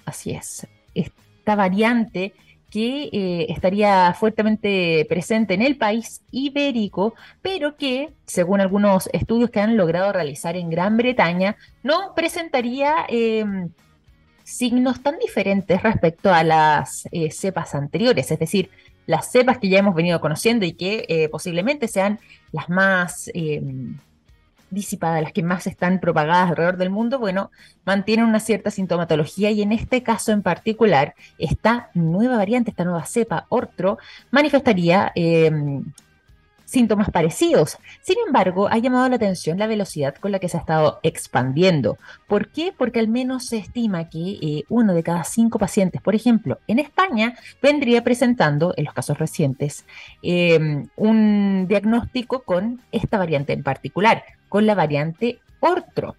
Así 0.05 0.33
es, 0.33 0.67
esta 0.95 1.55
variante 1.55 2.33
que 2.73 3.11
eh, 3.13 3.47
estaría 3.51 4.15
fuertemente 4.15 5.05
presente 5.07 5.53
en 5.53 5.61
el 5.61 5.77
país 5.77 6.23
ibérico, 6.31 7.15
pero 7.43 7.77
que, 7.77 8.15
según 8.25 8.63
algunos 8.63 9.11
estudios 9.13 9.51
que 9.51 9.61
han 9.61 9.77
logrado 9.77 10.11
realizar 10.11 10.57
en 10.57 10.71
Gran 10.71 10.97
Bretaña, 10.97 11.57
no 11.83 12.15
presentaría 12.17 13.05
em, 13.09 13.69
signos 14.43 15.03
tan 15.03 15.19
diferentes 15.19 15.83
respecto 15.83 16.33
a 16.33 16.43
las 16.45 17.07
eh, 17.13 17.31
cepas 17.31 17.75
anteriores, 17.75 18.31
es 18.31 18.39
decir, 18.39 18.71
las 19.07 19.31
cepas 19.31 19.59
que 19.59 19.69
ya 19.69 19.81
hemos 19.81 19.95
venido 19.95 20.19
conociendo 20.23 20.65
y 20.65 20.73
que 20.73 21.05
eh, 21.09 21.29
posiblemente 21.29 21.89
sean 21.89 22.21
las 22.53 22.71
más 22.71 23.31
em, 23.35 23.99
disipadas, 24.73 25.23
las 25.23 25.33
que 25.33 25.43
más 25.43 25.67
están 25.67 26.01
propagadas 26.01 26.51
alrededor 26.51 26.77
del 26.77 26.91
mundo, 26.91 27.19
bueno, 27.19 27.51
mantienen 27.85 28.27
una 28.27 28.41
cierta 28.41 28.71
sintomatología 28.71 29.51
y 29.51 29.63
en 29.63 29.73
este 29.73 30.03
caso 30.03 30.33
en 30.33 30.43
particular, 30.43 31.15
esta 31.39 31.91
nueva 31.95 32.37
variante, 32.37 32.71
esta 32.71 32.85
nueva 32.85 33.05
cepa, 33.05 33.47
Ortro, 33.49 33.99
manifestaría 34.31 35.13
em, 35.15 35.85
síntomas 36.73 37.11
parecidos. 37.11 37.77
Sin 38.01 38.17
embargo, 38.27 38.67
ha 38.69 38.79
llamado 38.79 39.07
la 39.09 39.17
atención 39.17 39.59
la 39.59 39.67
velocidad 39.67 40.15
con 40.15 40.33
la 40.33 40.39
que 40.39 40.49
se 40.49 40.57
ha 40.57 40.61
estado 40.61 41.01
expandiendo. 41.03 41.99
¿Por 42.27 42.49
qué? 42.49 42.73
Porque 42.77 42.99
al 42.99 43.09
menos 43.09 43.45
se 43.47 43.59
estima 43.59 44.09
que 44.09 44.39
eh, 44.41 44.65
uno 44.71 44.95
de 44.95 45.03
cada 45.03 45.23
cinco 45.25 45.59
pacientes, 45.59 46.01
por 46.01 46.15
ejemplo, 46.15 46.59
en 46.67 46.79
España, 46.79 47.35
vendría 47.61 48.03
presentando, 48.03 48.73
en 48.79 48.87
los 48.87 48.95
casos 48.95 49.19
recientes, 49.19 49.85
em, 50.23 50.89
un 50.97 51.67
diagnóstico 51.69 52.43
con 52.43 52.81
esta 52.91 53.19
variante 53.19 53.53
en 53.53 53.63
particular 53.63 54.25
con 54.53 54.67
la 54.67 54.75
variante 54.75 55.39
Ortro. 55.61 56.15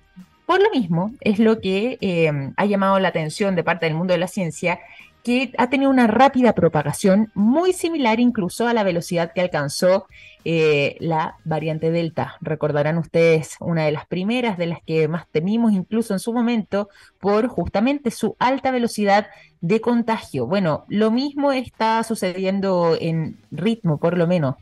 Por 0.48 0.60
lo 0.60 0.72
mismo, 0.72 1.12
es 1.22 1.38
lo 1.38 1.62
que 1.62 2.00
em, 2.02 2.56
ha 2.58 2.66
llamado 2.66 3.00
la 3.00 3.10
atención 3.10 3.56
de 3.56 3.64
parte 3.64 3.86
del 3.86 3.94
mundo 3.94 4.14
de 4.14 4.18
la 4.18 4.28
ciencia, 4.28 4.80
que 5.24 5.54
ha 5.56 5.70
tenido 5.70 5.92
una 5.92 6.08
rápida 6.08 6.54
propagación, 6.54 7.30
muy 7.36 7.74
similar 7.74 8.20
incluso 8.20 8.68
a 8.68 8.74
la 8.74 8.84
velocidad 8.84 9.34
que 9.34 9.42
alcanzó 9.42 10.08
eh, 10.46 10.98
la 11.00 11.38
variante 11.46 11.92
Delta. 11.92 12.38
Recordarán 12.42 12.98
ustedes 12.98 13.56
una 13.60 13.86
de 13.86 13.92
las 13.92 14.08
primeras, 14.08 14.58
de 14.58 14.66
las 14.66 14.82
que 14.82 15.08
más 15.08 15.28
temimos 15.30 15.72
incluso 15.72 16.14
en 16.14 16.20
su 16.20 16.34
momento, 16.34 16.90
por 17.20 17.48
justamente 17.48 18.10
su 18.10 18.36
alta 18.40 18.72
velocidad 18.72 19.28
de 19.62 19.80
contagio. 19.80 20.48
Bueno, 20.48 20.86
lo 20.88 21.12
mismo 21.12 21.52
está 21.52 22.04
sucediendo 22.04 22.98
en 23.00 23.38
ritmo, 23.52 24.00
por 24.00 24.18
lo 24.18 24.26
menos 24.26 24.56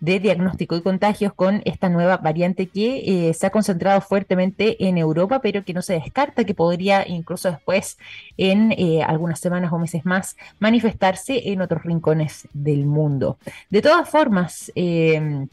de 0.00 0.18
diagnóstico 0.18 0.76
y 0.76 0.82
contagios 0.82 1.32
con 1.34 1.62
esta 1.64 1.88
nueva 1.88 2.16
variante 2.16 2.66
que 2.66 3.28
eh, 3.28 3.34
se 3.34 3.46
ha 3.46 3.50
concentrado 3.50 4.00
fuertemente 4.00 4.86
en 4.86 4.98
Europa, 4.98 5.40
pero 5.40 5.64
que 5.64 5.74
no 5.74 5.82
se 5.82 5.94
descarta 5.94 6.44
que 6.44 6.54
podría 6.54 7.06
incluso 7.06 7.50
después, 7.50 7.98
en 8.36 8.72
eh, 8.72 9.02
algunas 9.02 9.40
semanas 9.40 9.72
o 9.72 9.78
meses 9.78 10.04
más, 10.04 10.36
manifestarse 10.58 11.50
en 11.50 11.60
otros 11.60 11.82
rincones 11.82 12.48
del 12.52 12.86
mundo. 12.86 13.38
De 13.68 13.82
todas 13.82 14.08
formas, 14.08 14.72
em, 14.74 15.48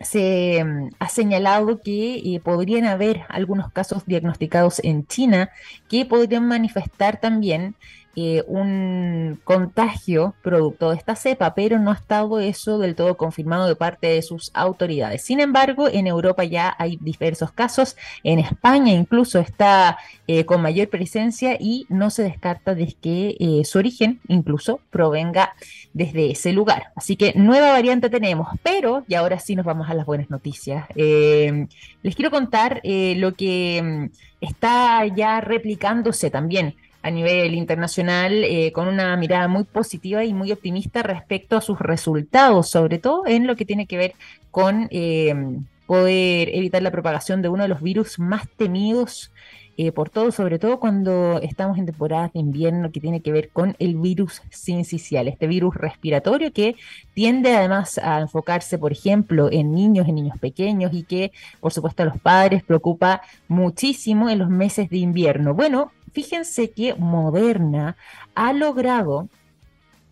se 0.00 0.64
mm, 0.64 0.90
ha 0.98 1.08
señalado 1.08 1.80
que 1.80 2.16
eh, 2.16 2.40
podrían 2.42 2.86
haber 2.86 3.22
algunos 3.28 3.70
casos 3.72 4.04
diagnosticados 4.06 4.80
en 4.82 5.06
China 5.06 5.50
que 5.88 6.04
podrían 6.04 6.46
manifestar 6.46 7.20
también 7.20 7.74
eh, 8.14 8.44
un 8.46 9.40
contagio 9.42 10.34
producto 10.42 10.90
de 10.90 10.96
esta 10.96 11.16
cepa, 11.16 11.54
pero 11.54 11.78
no 11.78 11.90
ha 11.90 11.94
estado 11.94 12.40
eso 12.40 12.78
del 12.78 12.94
todo 12.94 13.16
confirmado 13.16 13.66
de 13.66 13.74
parte 13.74 14.08
de 14.08 14.20
sus 14.20 14.50
autoridades. 14.52 15.22
Sin 15.22 15.40
embargo, 15.40 15.88
en 15.88 16.06
Europa 16.06 16.44
ya 16.44 16.76
hay 16.78 16.98
diversos 17.00 17.52
casos, 17.52 17.96
en 18.22 18.38
España 18.38 18.92
incluso 18.92 19.38
está 19.38 19.96
eh, 20.26 20.44
con 20.44 20.60
mayor 20.60 20.88
presencia 20.88 21.56
y 21.58 21.86
no 21.88 22.10
se 22.10 22.24
descarta 22.24 22.74
de 22.74 22.94
que 23.00 23.34
eh, 23.40 23.64
su 23.64 23.78
origen 23.78 24.20
incluso 24.28 24.80
provenga 24.90 25.54
desde 25.94 26.32
ese 26.32 26.52
lugar. 26.52 26.92
Así 26.94 27.16
que 27.16 27.32
nueva 27.34 27.72
variante 27.72 28.10
tenemos, 28.10 28.48
pero, 28.62 29.04
y 29.08 29.14
ahora 29.14 29.38
sí 29.38 29.56
nos 29.56 29.64
vamos 29.64 29.88
a 29.88 29.94
las 29.94 30.04
buenas 30.04 30.28
noticias, 30.28 30.84
les 30.94 32.14
quiero 32.14 32.30
contar 32.30 32.82
lo 32.84 33.34
que 33.34 33.80
mm, 33.82 34.44
está 34.44 35.06
ya 35.06 35.40
replicándose 35.40 36.30
también 36.30 36.74
a 37.02 37.10
nivel 37.10 37.54
internacional 37.54 38.44
eh, 38.44 38.72
con 38.72 38.88
una 38.88 39.16
mirada 39.16 39.48
muy 39.48 39.64
positiva 39.64 40.24
y 40.24 40.32
muy 40.32 40.52
optimista 40.52 41.02
respecto 41.02 41.56
a 41.56 41.60
sus 41.60 41.78
resultados, 41.78 42.70
sobre 42.70 42.98
todo 42.98 43.26
en 43.26 43.46
lo 43.46 43.56
que 43.56 43.64
tiene 43.64 43.86
que 43.86 43.96
ver 43.96 44.14
con, 44.50 44.88
eh, 44.90 45.34
poder 45.86 46.48
evitar 46.54 46.82
la 46.82 46.90
propagación 46.90 47.42
de 47.42 47.48
uno 47.48 47.64
de 47.64 47.68
los 47.68 47.82
virus 47.82 48.18
más 48.18 48.48
temidos 48.56 49.30
eh, 49.76 49.90
por 49.90 50.10
todo, 50.10 50.32
sobre 50.32 50.58
todo 50.58 50.78
cuando 50.78 51.40
estamos 51.42 51.78
en 51.78 51.86
temporadas 51.86 52.32
de 52.34 52.40
invierno 52.40 52.92
que 52.92 53.00
tiene 53.00 53.20
que 53.20 53.32
ver 53.32 53.48
con 53.48 53.74
el 53.78 53.96
virus 53.96 54.42
sincicial, 54.50 55.28
este 55.28 55.46
virus 55.46 55.74
respiratorio 55.74 56.52
que 56.52 56.76
tiende 57.14 57.54
además 57.56 57.98
a 57.98 58.20
enfocarse, 58.20 58.78
por 58.78 58.92
ejemplo, 58.92 59.50
en 59.50 59.74
niños, 59.74 60.08
en 60.08 60.16
niños 60.16 60.38
pequeños 60.38 60.92
y 60.92 61.04
que, 61.04 61.32
por 61.60 61.72
supuesto, 61.72 62.02
a 62.02 62.06
los 62.06 62.20
padres 62.20 62.62
preocupa 62.62 63.22
muchísimo 63.48 64.28
en 64.28 64.38
los 64.38 64.50
meses 64.50 64.90
de 64.90 64.98
invierno. 64.98 65.54
Bueno, 65.54 65.90
fíjense 66.12 66.70
que 66.70 66.94
Moderna 66.94 67.96
ha 68.34 68.52
logrado 68.52 69.28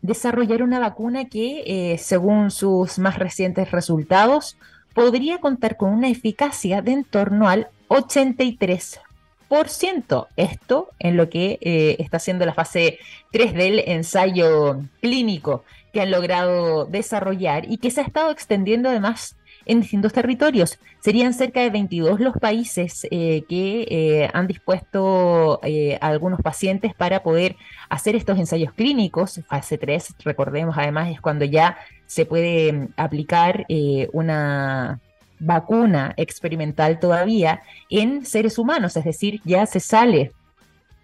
desarrollar 0.03 0.63
una 0.63 0.79
vacuna 0.79 1.27
que, 1.27 1.63
eh, 1.67 1.99
según 1.99 2.51
sus 2.51 2.99
más 2.99 3.19
recientes 3.19 3.71
resultados, 3.71 4.57
podría 4.95 5.39
contar 5.39 5.77
con 5.77 5.91
una 5.91 6.09
eficacia 6.09 6.81
de 6.83 6.93
en 6.93 7.05
torno 7.05 7.49
al 7.49 7.69
83%. 7.89 10.29
Esto 10.37 10.89
en 10.99 11.17
lo 11.17 11.29
que 11.29 11.59
eh, 11.61 11.97
está 11.99 12.19
haciendo 12.19 12.47
la 12.47 12.55
fase 12.55 12.99
3 13.33 13.55
del 13.55 13.81
ensayo 13.81 14.81
clínico 15.01 15.65
que 15.93 16.01
han 16.01 16.13
logrado 16.13 16.87
desarrollar 16.87 17.71
y 17.71 17.79
que 17.79 17.91
se 17.91 18.01
ha 18.01 18.05
estado 18.05 18.31
extendiendo 18.31 18.89
además 18.89 19.37
en 19.70 19.80
distintos 19.80 20.12
territorios. 20.12 20.78
Serían 21.00 21.33
cerca 21.33 21.61
de 21.61 21.70
22 21.70 22.20
los 22.20 22.37
países 22.37 23.06
eh, 23.11 23.44
que 23.48 23.87
eh, 23.88 24.30
han 24.33 24.46
dispuesto 24.46 25.61
a 25.62 26.06
algunos 26.06 26.40
pacientes 26.40 26.94
para 26.94 27.22
poder 27.22 27.56
hacer 27.88 28.16
estos 28.16 28.38
ensayos 28.38 28.72
clínicos. 28.72 29.40
Fase 29.48 29.78
3, 29.78 30.14
recordemos 30.24 30.76
además, 30.76 31.11
es 31.11 31.20
cuando 31.20 31.44
ya 31.44 31.78
se 32.06 32.26
puede 32.26 32.72
mm, 32.72 32.88
aplicar 32.96 33.66
una 34.12 35.00
vacuna 35.38 36.14
experimental 36.16 36.98
todavía 36.98 37.62
en 37.88 38.26
seres 38.26 38.59
humanos, 38.59 38.96
es 38.96 39.04
decir, 39.04 39.40
ya 39.44 39.66
se 39.66 39.80
sale 39.80 40.33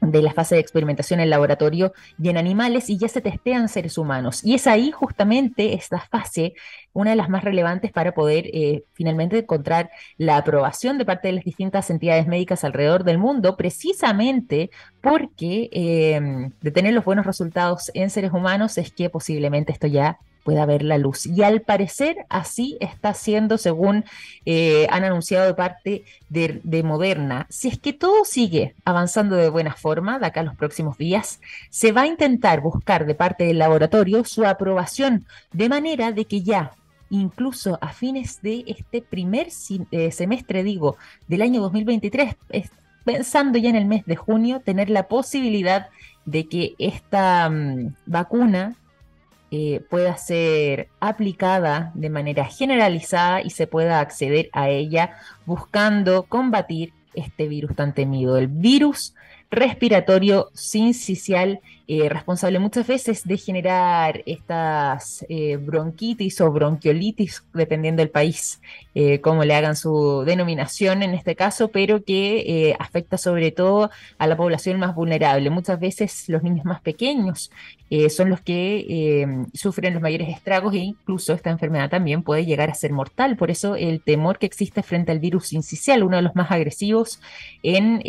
de 0.01 0.23
la 0.23 0.33
fase 0.33 0.55
de 0.55 0.61
experimentación 0.61 1.21
en 1.21 1.31
laboratorio 1.31 1.93
y 2.23 2.29
en 2.29 2.37
animales 2.37 2.91
y 2.91 2.99
ya 2.99 3.09
se 3.09 3.21
testean 3.21 3.69
seres 3.69 3.99
humanos. 3.99 4.45
Y 4.45 4.55
es 4.55 4.67
ahí 4.67 4.91
justamente 4.91 5.75
esta 5.75 6.01
fase 6.01 6.55
una 6.93 7.11
de 7.11 7.17
las 7.17 7.29
más 7.29 7.45
relevantes 7.45 7.93
para 7.93 8.13
poder 8.13 8.47
eh, 8.53 8.85
finalmente 8.93 9.39
encontrar 9.39 9.91
la 10.17 10.37
aprobación 10.37 10.99
de 10.99 11.05
parte 11.05 11.29
de 11.29 11.35
las 11.35 11.45
distintas 11.45 11.91
entidades 11.91 12.27
médicas 12.27 12.65
alrededor 12.65 13.05
del 13.05 13.19
mundo, 13.19 13.57
precisamente 13.57 14.71
porque 15.01 15.69
eh, 15.73 16.51
de 16.61 16.71
tener 16.71 16.95
los 16.95 17.05
buenos 17.05 17.27
resultados 17.27 17.91
en 17.95 18.11
seres 18.11 18.33
humanos 18.33 18.79
es 18.79 18.91
que 18.93 19.11
posiblemente 19.11 19.73
esto 19.73 19.87
ya 19.87 20.19
pueda 20.47 20.65
ver 20.65 20.85
la 20.85 20.97
luz. 20.97 21.27
Y 21.27 21.43
al 21.43 21.61
parecer 21.61 22.25
así 22.29 22.79
está 22.81 23.15
siendo, 23.15 23.59
según 23.59 24.05
eh, 24.45 24.87
han 24.91 25.03
anunciado 25.03 25.45
de 25.45 25.55
parte 25.55 26.05
de, 26.29 26.83
Moderna. 26.85 27.47
Si 27.51 27.67
es 27.67 27.81
que 27.81 27.93
todo 27.93 28.25
sigue 28.25 28.77
avanzando 28.85 29.35
de 29.35 29.49
buena 29.49 29.75
forma 29.75 30.21
de 30.21 30.27
acá 30.27 30.41
a 30.41 30.45
los 30.45 30.55
próximos 30.55 30.97
días, 30.99 31.41
se 31.69 31.91
va 31.91 32.03
a 32.03 32.07
intentar 32.07 32.61
buscar 32.61 33.07
de 33.07 33.17
parte 33.17 33.43
del 33.43 33.59
laboratorio 33.59 34.25
su 34.25 34.47
aprobación, 34.47 35.27
de 35.53 35.69
manera 35.69 36.13
de 36.13 36.27
que 36.27 36.43
ya 36.43 36.71
incluso 37.11 37.79
a 37.81 37.89
fines 37.89 38.41
de 38.41 38.65
este 38.69 39.03
primer 39.03 39.49
eh, 39.91 40.13
semestre, 40.13 40.63
digo, 40.63 40.97
del 41.27 41.43
año 41.43 41.61
2023, 41.61 42.37
pensando 43.05 43.59
ya 43.59 43.71
en 43.71 43.77
el 43.77 43.87
mes 43.87 44.05
de 44.07 44.15
junio, 44.15 44.61
tener 44.61 44.91
la 44.91 45.09
posibilidad 45.09 45.89
de 46.25 46.47
que 46.47 46.75
esta 46.79 47.51
mm, 47.51 47.95
vacuna 48.07 48.77
eh, 49.51 49.81
pueda 49.89 50.17
ser 50.17 50.89
aplicada 50.99 51.93
de 51.95 52.11
manera 52.11 52.45
generalizada 52.47 53.43
y 53.43 53.51
se 53.51 53.67
pueda 53.67 54.01
acceder 54.01 54.49
a 54.53 54.69
ella 54.69 55.17
buscando 55.45 56.25
combatir 56.25 56.93
este 57.15 57.49
virus 57.49 57.75
tan 57.77 57.95
temido, 57.95 58.37
el 58.37 58.49
virus 58.49 59.15
respiratorio 59.51 60.51
sincicial 60.53 61.61
eh, 61.89 62.09
responsable 62.09 62.59
muchas 62.59 62.85
veces 62.85 63.23
de 63.25 63.37
generar 63.37 64.25
estas 64.27 65.25
eh, 65.29 65.57
bronquitis 65.57 66.41
o 66.41 66.51
bronquiolitis, 66.51 67.45
dependiendo 67.55 68.01
del 68.03 68.11
país, 68.11 68.61
eh, 68.97 69.21
cómo 69.21 69.45
le 69.45 69.55
hagan 69.55 69.77
su 69.77 70.25
denominación 70.27 71.05
en 71.05 71.15
este 71.15 71.37
caso, 71.37 71.69
pero 71.69 72.03
que 72.03 72.75
afecta 72.81 73.19
sobre 73.19 73.53
todo 73.53 73.91
a 74.19 74.27
la 74.27 74.37
población 74.37 74.81
más 74.81 74.97
vulnerable. 74.97 75.49
Muchas 75.51 75.79
veces 75.79 76.29
los 76.29 76.43
niños 76.43 76.65
más 76.65 76.81
pequeños 76.81 77.53
son 78.11 78.31
los 78.31 78.41
que 78.41 79.47
sufren 79.55 79.95
los 79.95 80.03
mayores 80.03 80.29
estragos 80.29 80.75
e 80.75 80.79
incluso 80.79 81.35
esta 81.35 81.51
enfermedad 81.51 81.89
también 81.89 82.25
puede 82.25 82.45
llegar 82.45 82.69
a 82.69 82.75
ser 82.75 82.93
mortal. 82.93 83.37
Por 83.37 83.53
eso 83.53 83.77
el 83.77 84.03
temor 84.03 84.39
que 84.39 84.47
existe 84.47 84.83
frente 84.83 85.13
al 85.13 85.21
virus 85.21 85.47
sincicial, 85.49 86.03
uno 86.03 86.17
de 86.17 86.23
los 86.23 86.35
más 86.35 86.51
agresivos 86.51 87.21
en 87.63 88.03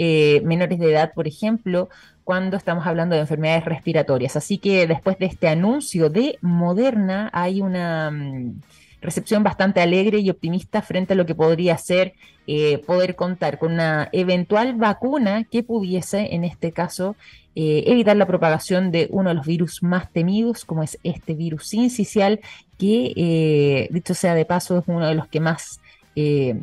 menores 0.47 0.79
de 0.79 0.91
edad, 0.91 1.13
por 1.13 1.27
ejemplo, 1.27 1.89
cuando 2.27 2.57
estamos 2.57 2.85
hablando 2.85 3.15
de 3.15 3.21
enfermedades 3.21 3.63
respiratorias. 3.63 4.35
Así 4.35 4.57
que 4.57 4.85
después 4.85 5.17
de 5.17 5.27
este 5.27 5.47
anuncio 5.47 6.09
de 6.09 6.37
Moderna 6.41 7.29
hay 7.31 7.61
una 7.61 8.11
mm, 8.11 8.59
recepción 9.01 9.43
bastante 9.43 9.79
alegre 9.79 10.19
y 10.19 10.29
optimista 10.29 10.81
frente 10.81 11.13
a 11.13 11.15
lo 11.15 11.25
que 11.25 11.35
podría 11.35 11.77
ser 11.77 12.15
eh, 12.45 12.79
poder 12.79 13.15
contar 13.15 13.57
con 13.57 13.71
una 13.71 14.09
eventual 14.11 14.73
vacuna 14.73 15.45
que 15.45 15.63
pudiese, 15.63 16.35
en 16.35 16.43
este 16.43 16.73
caso, 16.73 17.15
eh, 17.55 17.85
evitar 17.87 18.17
la 18.17 18.27
propagación 18.27 18.91
de 18.91 19.07
uno 19.09 19.29
de 19.29 19.35
los 19.35 19.47
virus 19.47 19.81
más 19.81 20.11
temidos, 20.11 20.65
como 20.65 20.83
es 20.83 20.99
este 21.03 21.33
virus 21.33 21.65
sincicial, 21.69 22.41
que, 22.77 23.13
eh, 23.15 23.87
dicho 23.89 24.13
sea 24.13 24.35
de 24.35 24.43
paso, 24.43 24.79
es 24.79 24.83
uno 24.87 25.07
de 25.07 25.15
los 25.15 25.29
que 25.29 25.39
más 25.39 25.79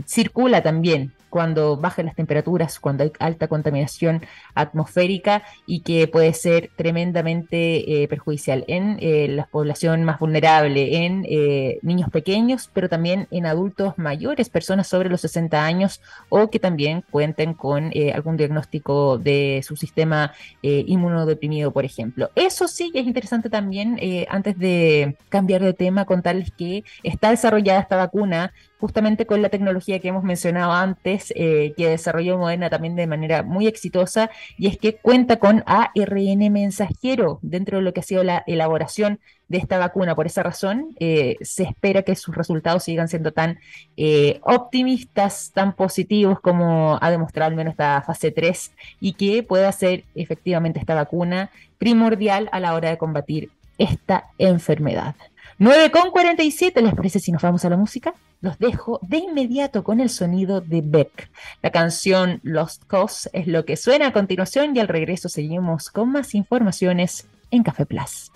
circula 0.05 0.63
también 0.63 1.13
cuando 1.35 1.77
bajan 1.77 2.07
las 2.07 2.15
temperaturas, 2.15 2.79
cuando 2.79 3.03
hay 3.03 3.11
alta 3.19 3.49
contaminación 3.49 4.23
atmosférica 4.55 5.43
y 5.67 5.81
que 5.81 6.07
puede 6.07 6.33
ser 6.33 6.71
tremendamente 6.77 8.03
eh, 8.05 8.07
perjudicial 8.07 8.65
en 8.69 8.99
eh, 9.01 9.27
la 9.27 9.47
población 9.47 10.05
más 10.05 10.21
vulnerable, 10.21 11.05
en 11.05 11.27
eh, 11.29 11.81
niños 11.83 12.09
pequeños, 12.11 12.71
pero 12.73 12.89
también 12.89 13.27
en 13.33 13.47
adultos 13.47 13.99
mayores, 13.99 14.49
personas 14.49 14.87
sobre 14.87 15.09
los 15.09 15.23
60 15.23 15.65
años 15.65 16.01
o 16.29 16.51
que 16.51 16.61
también 16.61 17.03
cuenten 17.11 17.55
con 17.55 17.91
algún 18.15 18.37
diagnóstico 18.37 19.19
de 19.19 19.65
su 19.67 19.75
sistema 19.75 20.33
inmunodeprimido, 20.63 21.73
por 21.73 21.85
ejemplo. 21.85 22.31
Eso 22.37 22.69
sí 22.69 22.93
es 22.95 23.07
interesante 23.07 23.51
también, 23.51 23.99
antes 24.29 24.57
de 24.57 25.17
cambiar 25.31 25.63
de 25.63 25.73
tema, 25.75 26.05
contarles 26.05 26.53
que 26.53 26.85
está 27.03 27.31
desarrollada 27.31 27.81
esta 27.81 27.97
vacuna 27.97 28.53
justamente 28.85 29.25
con 29.25 29.41
la 29.41 29.49
tecnología 29.49 29.99
que 29.99 30.09
hemos 30.09 30.25
mencionado 30.25 30.71
antes, 30.71 31.33
eh, 31.37 31.73
que 31.75 31.89
desarrolló 31.89 32.37
Moderna 32.37 32.69
también 32.69 32.97
de 32.97 33.07
manera 33.07 33.43
muy 33.43 33.67
exitosa, 33.67 34.31
y 34.59 34.67
es 34.67 34.77
que 34.77 34.97
cuenta 34.97 35.39
con 35.39 35.65
ARN 35.65 36.53
mensajero 36.53 37.39
dentro 37.41 37.79
de 37.79 37.83
lo 37.83 37.95
que 37.95 38.01
ha 38.01 38.03
sido 38.03 38.23
la 38.25 38.45
elaboración 38.47 39.21
de 39.49 39.57
esta 39.57 39.79
vacuna. 39.79 40.15
Por 40.15 40.27
esa 40.27 40.43
razón, 40.43 40.95
eh, 41.01 41.39
se 41.41 41.63
espera 41.63 42.03
que 42.03 42.15
sus 42.15 42.37
resultados 42.37 42.85
sigan 42.85 43.09
siendo 43.09 43.33
tan 43.33 43.59
eh, 43.97 44.39
optimistas, 44.43 45.53
tan 45.55 45.73
positivos 45.73 46.39
como 46.41 46.99
ha 47.01 47.11
demostrado 47.11 47.49
al 47.49 47.57
menos 47.57 47.71
esta 47.71 48.03
fase 48.03 48.33
3 48.33 48.71
y 49.01 49.15
que 49.15 49.43
pueda 49.43 49.73
ser 49.73 50.05
efectivamente 50.15 50.79
esta 50.79 50.95
vacuna 50.95 51.49
primordial 51.79 52.51
a 52.53 52.61
la 52.61 52.75
hora 52.75 52.91
de 52.91 52.99
combatir 52.99 53.49
esta 53.79 54.25
enfermedad. 54.37 55.15
9 55.57 55.91
con 55.91 56.11
47, 56.11 56.83
¿les 56.83 56.95
parece 56.95 57.19
si 57.19 57.33
nos 57.33 57.41
vamos 57.41 57.65
a 57.65 57.71
la 57.71 57.79
música? 57.79 58.13
Los 58.45 58.59
dejo 58.59 59.01
de 59.01 59.17
inmediato 59.17 59.83
con 59.83 60.01
el 60.01 60.11
sonido 60.11 60.61
de 60.61 60.83
Beck. 60.85 61.31
La 61.63 61.71
canción 61.71 62.41
Lost 62.43 62.83
Cause 62.87 63.31
es 63.33 63.47
lo 63.47 63.65
que 63.65 63.79
suena 63.79 64.09
a 64.09 64.13
continuación 64.13 64.77
y 64.77 64.81
al 64.81 64.89
regreso 64.89 65.31
seguimos 65.31 65.89
con 65.89 66.13
más 66.13 66.35
informaciones 66.35 67.27
en 67.51 67.63
Café 67.63 67.87
Plus. 67.87 68.31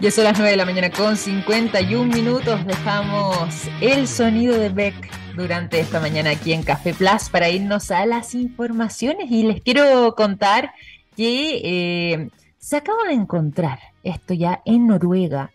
Ya 0.00 0.10
son 0.10 0.24
las 0.24 0.38
9 0.38 0.52
de 0.52 0.56
la 0.56 0.64
mañana 0.64 0.88
con 0.88 1.18
51 1.18 2.16
minutos. 2.16 2.64
Dejamos 2.64 3.68
el 3.82 4.08
sonido 4.08 4.56
de 4.56 4.70
Beck 4.70 4.94
durante 5.36 5.80
esta 5.80 6.00
mañana 6.00 6.30
aquí 6.30 6.54
en 6.54 6.62
Café 6.62 6.94
Plus 6.94 7.28
para 7.28 7.50
irnos 7.50 7.90
a 7.90 8.06
las 8.06 8.34
informaciones 8.34 9.30
y 9.30 9.42
les 9.42 9.60
quiero 9.60 10.14
contar 10.14 10.72
que 11.14 11.60
eh, 11.62 12.30
se 12.56 12.78
acaba 12.78 13.04
de 13.06 13.12
encontrar 13.12 13.80
esto 14.02 14.32
ya 14.32 14.62
en 14.64 14.86
Noruega, 14.86 15.50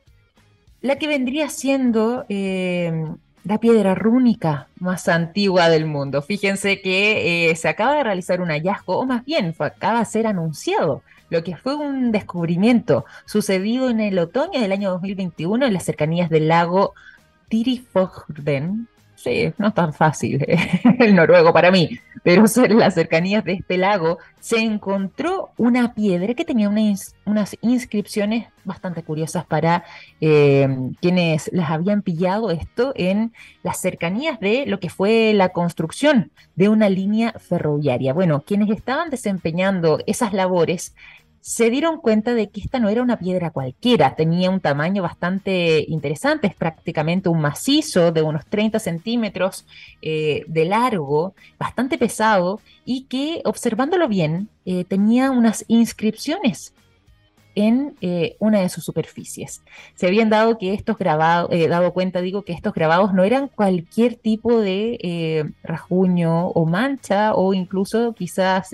la 0.82 0.98
que 0.98 1.08
vendría 1.08 1.50
siendo 1.50 2.26
eh, 2.30 3.06
la 3.44 3.60
piedra 3.60 3.96
rúnica 3.96 4.68
más 4.80 5.08
antigua 5.08 5.70
del 5.70 5.86
mundo. 5.86 6.22
Fíjense 6.22 6.82
que 6.82 7.50
eh, 7.50 7.56
se 7.56 7.68
acaba 7.68 7.96
de 7.96 8.04
realizar 8.04 8.42
un 8.42 8.50
hallazgo, 8.50 9.00
o 9.00 9.06
más 9.06 9.26
bien 9.26 9.56
acaba 9.60 10.00
de 10.00 10.06
ser 10.06 10.28
anunciado, 10.28 11.02
lo 11.30 11.44
que 11.44 11.56
fue 11.56 11.76
un 11.76 12.12
descubrimiento 12.12 13.06
sucedido 13.26 13.90
en 13.90 14.00
el 14.00 14.20
otoño 14.20 14.60
del 14.60 14.72
año 14.72 14.92
2021 14.92 15.66
en 15.66 15.74
las 15.74 15.86
cercanías 15.86 16.30
del 16.30 16.48
lago 16.48 16.94
Tirifogden. 17.50 18.88
Sí, 19.22 19.54
no 19.58 19.74
tan 19.74 19.94
fácil 19.94 20.46
el 21.00 21.14
noruego 21.14 21.52
para 21.52 21.72
mí, 21.72 22.00
pero 22.24 22.48
sobre 22.48 22.74
las 22.74 22.94
cercanías 22.94 23.44
de 23.44 23.52
este 23.52 23.78
lago 23.78 24.18
se 24.40 24.60
encontró 24.60 25.50
una 25.58 25.94
piedra 25.94 26.34
que 26.36 26.46
tenía 26.46 26.70
unas 26.70 27.58
inscripciones 27.60 28.48
bastante 28.64 29.04
curiosas 29.04 29.46
para 29.46 29.84
eh, 30.22 30.70
quienes 31.02 31.50
las 31.52 31.70
habían 31.70 32.02
pillado 32.02 32.50
esto 32.50 32.94
en 32.96 33.34
las 33.62 33.82
cercanías 33.82 34.40
de 34.40 34.66
lo 34.66 34.80
que 34.80 34.90
fue 34.90 35.34
la 35.34 35.50
construcción 35.50 36.32
de 36.56 36.70
una 36.70 36.88
línea 36.88 37.34
ferroviaria. 37.34 38.14
Bueno, 38.14 38.44
quienes 38.48 38.70
estaban 38.70 39.10
desempeñando 39.10 40.00
esas 40.08 40.32
labores 40.32 40.96
se 41.42 41.70
dieron 41.70 42.00
cuenta 42.00 42.34
de 42.34 42.50
que 42.50 42.60
esta 42.60 42.80
no 42.80 42.90
era 42.90 43.02
una 43.02 43.18
piedra 43.18 43.52
cualquiera, 43.52 44.16
tenía 44.16 44.50
un 44.50 44.60
tamaño 44.60 45.02
bastante 45.02 45.86
interesante, 45.88 46.48
es 46.48 46.56
prácticamente 46.56 47.30
un 47.30 47.42
macizo 47.42 48.12
de 48.12 48.22
unos 48.22 48.46
30 48.46 48.80
centímetros 48.80 49.66
eh, 50.02 50.44
de 50.48 50.66
largo, 50.66 51.34
bastante 51.58 51.98
pesado 51.98 52.60
y 52.86 53.04
que 53.04 53.42
observándolo 53.46 54.08
bien 54.08 54.50
eh, 54.66 54.84
tenía 54.84 55.32
unas 55.32 55.64
inscripciones 55.68 56.74
en 57.56 57.96
eh, 58.00 58.36
una 58.40 58.62
de 58.62 58.70
sus 58.70 58.84
superficies. 58.86 59.64
Se 59.96 60.08
habían 60.08 60.30
dado 60.30 60.58
que 60.58 60.74
estos 60.74 60.98
grabados, 60.98 61.50
dado 61.68 61.94
cuenta, 61.94 62.22
digo, 62.22 62.44
que 62.44 62.54
estos 62.54 62.74
grabados 62.74 63.14
no 63.14 63.24
eran 63.24 63.48
cualquier 63.48 64.16
tipo 64.16 64.62
de 64.62 65.52
rajuño 65.64 66.50
o 66.50 66.66
mancha 66.66 67.34
o 67.34 67.54
incluso 67.54 68.14
quizás 68.14 68.74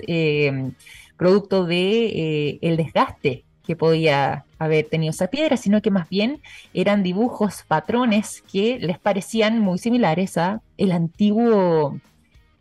producto 1.16 1.64
de 1.64 2.06
eh, 2.06 2.58
el 2.62 2.76
desgaste 2.76 3.44
que 3.66 3.76
podía 3.76 4.44
haber 4.58 4.86
tenido 4.86 5.10
esa 5.10 5.26
piedra, 5.26 5.56
sino 5.56 5.82
que 5.82 5.90
más 5.90 6.08
bien 6.08 6.40
eran 6.72 7.02
dibujos, 7.02 7.64
patrones 7.66 8.42
que 8.50 8.78
les 8.78 8.98
parecían 8.98 9.58
muy 9.58 9.78
similares 9.78 10.38
a 10.38 10.62
el 10.78 10.92
antiguo 10.92 11.98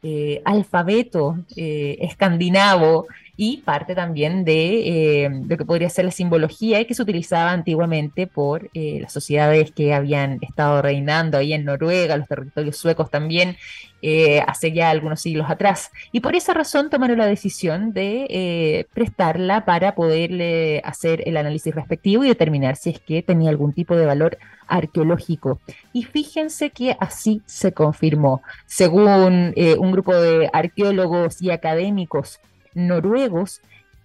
eh, 0.02 0.42
alfabeto 0.46 1.38
eh, 1.56 1.98
escandinavo 2.02 3.08
y 3.38 3.58
parte 3.58 3.96
también 3.96 4.46
de 4.46 5.26
eh, 5.26 5.30
lo 5.48 5.58
que 5.58 5.66
podría 5.66 5.90
ser 5.90 6.06
la 6.06 6.12
simbología 6.12 6.86
que 6.86 6.94
se 6.94 7.02
utilizaba 7.02 7.52
antiguamente 7.52 8.28
por 8.28 8.70
eh, 8.74 9.00
las 9.02 9.12
sociedades 9.12 9.72
que 9.72 9.94
habían 9.94 10.40
estado 10.42 10.82
reinando 10.82 11.38
ahí 11.38 11.54
en 11.54 11.66
Noruega, 11.66 12.16
los 12.16 12.28
territorios 12.28 12.78
suecos 12.78 13.12
también, 13.12 13.58
eh, 14.02 14.42
hace 14.48 14.72
ya 14.72 14.90
algunos 14.90 15.20
siglos 15.22 15.50
atrás. 15.50 15.92
Y 16.14 16.22
por 16.22 16.36
esa 16.36 16.54
razón 16.54 16.90
tomaron 16.90 17.18
la 17.18 17.26
decisión 17.26 17.92
de 17.92 18.88
prestarla 18.94 19.66
para 19.66 19.96
poderle 19.96 20.82
hacer 20.86 21.24
el 21.28 21.38
análisis 21.38 21.74
respectivo 21.74 22.24
y 22.24 22.30
determinar 22.30 22.76
si 22.76 22.92
es 22.92 23.00
que 23.00 23.22
tenía 23.22 23.50
algún 23.50 23.74
tipo 23.74 23.96
de 23.96 24.06
valor 24.06 24.38
arqueológico. 24.68 25.60
Y 25.92 26.04
fíjense 26.04 26.70
que 26.70 26.96
así 27.00 27.42
se 27.46 27.74
confirmó. 27.74 28.42
Según 28.68 29.54
un 29.56 29.92
grupo 29.92 30.14
de 30.14 30.50
arqueólogos 30.54 31.42
y 31.42 31.50
académicos, 31.50 32.40
noruegos 32.76 33.62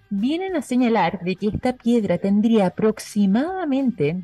vienen 0.09 0.57
a 0.57 0.63
señalar 0.63 1.21
de 1.21 1.37
que 1.37 1.49
esta 1.49 1.75
piedra 1.75 2.19
tendría 2.19 2.67
aproximadamente 2.67 4.23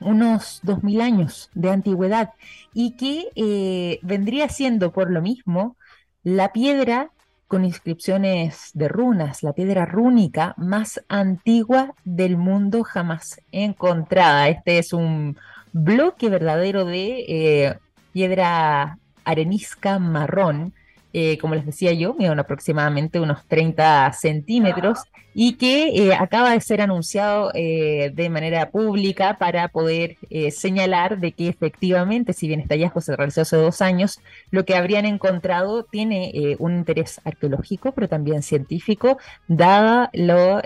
unos 0.00 0.60
2.000 0.64 1.02
años 1.02 1.50
de 1.54 1.70
antigüedad 1.70 2.30
y 2.72 2.92
que 2.92 3.28
eh, 3.36 3.98
vendría 4.02 4.48
siendo 4.48 4.92
por 4.92 5.10
lo 5.10 5.22
mismo 5.22 5.76
la 6.22 6.52
piedra 6.52 7.10
con 7.46 7.64
inscripciones 7.64 8.70
de 8.74 8.88
runas, 8.88 9.42
la 9.42 9.52
piedra 9.52 9.86
rúnica 9.86 10.54
más 10.56 11.00
antigua 11.08 11.94
del 12.04 12.36
mundo 12.36 12.82
jamás 12.82 13.40
encontrada. 13.52 14.48
Este 14.48 14.78
es 14.78 14.92
un 14.92 15.36
bloque 15.72 16.28
verdadero 16.28 16.84
de 16.84 17.24
eh, 17.28 17.78
piedra 18.12 18.98
arenisca 19.24 19.98
marrón 19.98 20.74
eh, 21.16 21.38
como 21.38 21.54
les 21.54 21.64
decía 21.64 21.92
yo, 21.92 22.12
miden 22.14 22.40
aproximadamente 22.40 23.20
unos 23.20 23.46
30 23.46 24.12
centímetros 24.14 24.98
y 25.32 25.54
que 25.54 25.90
eh, 25.90 26.12
acaba 26.12 26.50
de 26.50 26.60
ser 26.60 26.80
anunciado 26.80 27.52
eh, 27.54 28.10
de 28.12 28.28
manera 28.30 28.70
pública 28.70 29.38
para 29.38 29.68
poder 29.68 30.16
señalar 30.50 31.20
de 31.20 31.30
que 31.30 31.46
efectivamente, 31.48 32.32
si 32.32 32.48
bien 32.48 32.58
este 32.58 32.74
hallazgo 32.74 33.00
se 33.00 33.14
realizó 33.14 33.42
hace 33.42 33.56
dos 33.56 33.80
años, 33.80 34.20
lo 34.50 34.64
que 34.64 34.74
habrían 34.74 35.06
encontrado 35.06 35.84
tiene 35.84 36.56
un 36.58 36.78
interés 36.78 37.20
arqueológico, 37.24 37.92
pero 37.92 38.08
también 38.08 38.42
científico, 38.42 39.18
dada 39.46 40.10
lo 40.14 40.62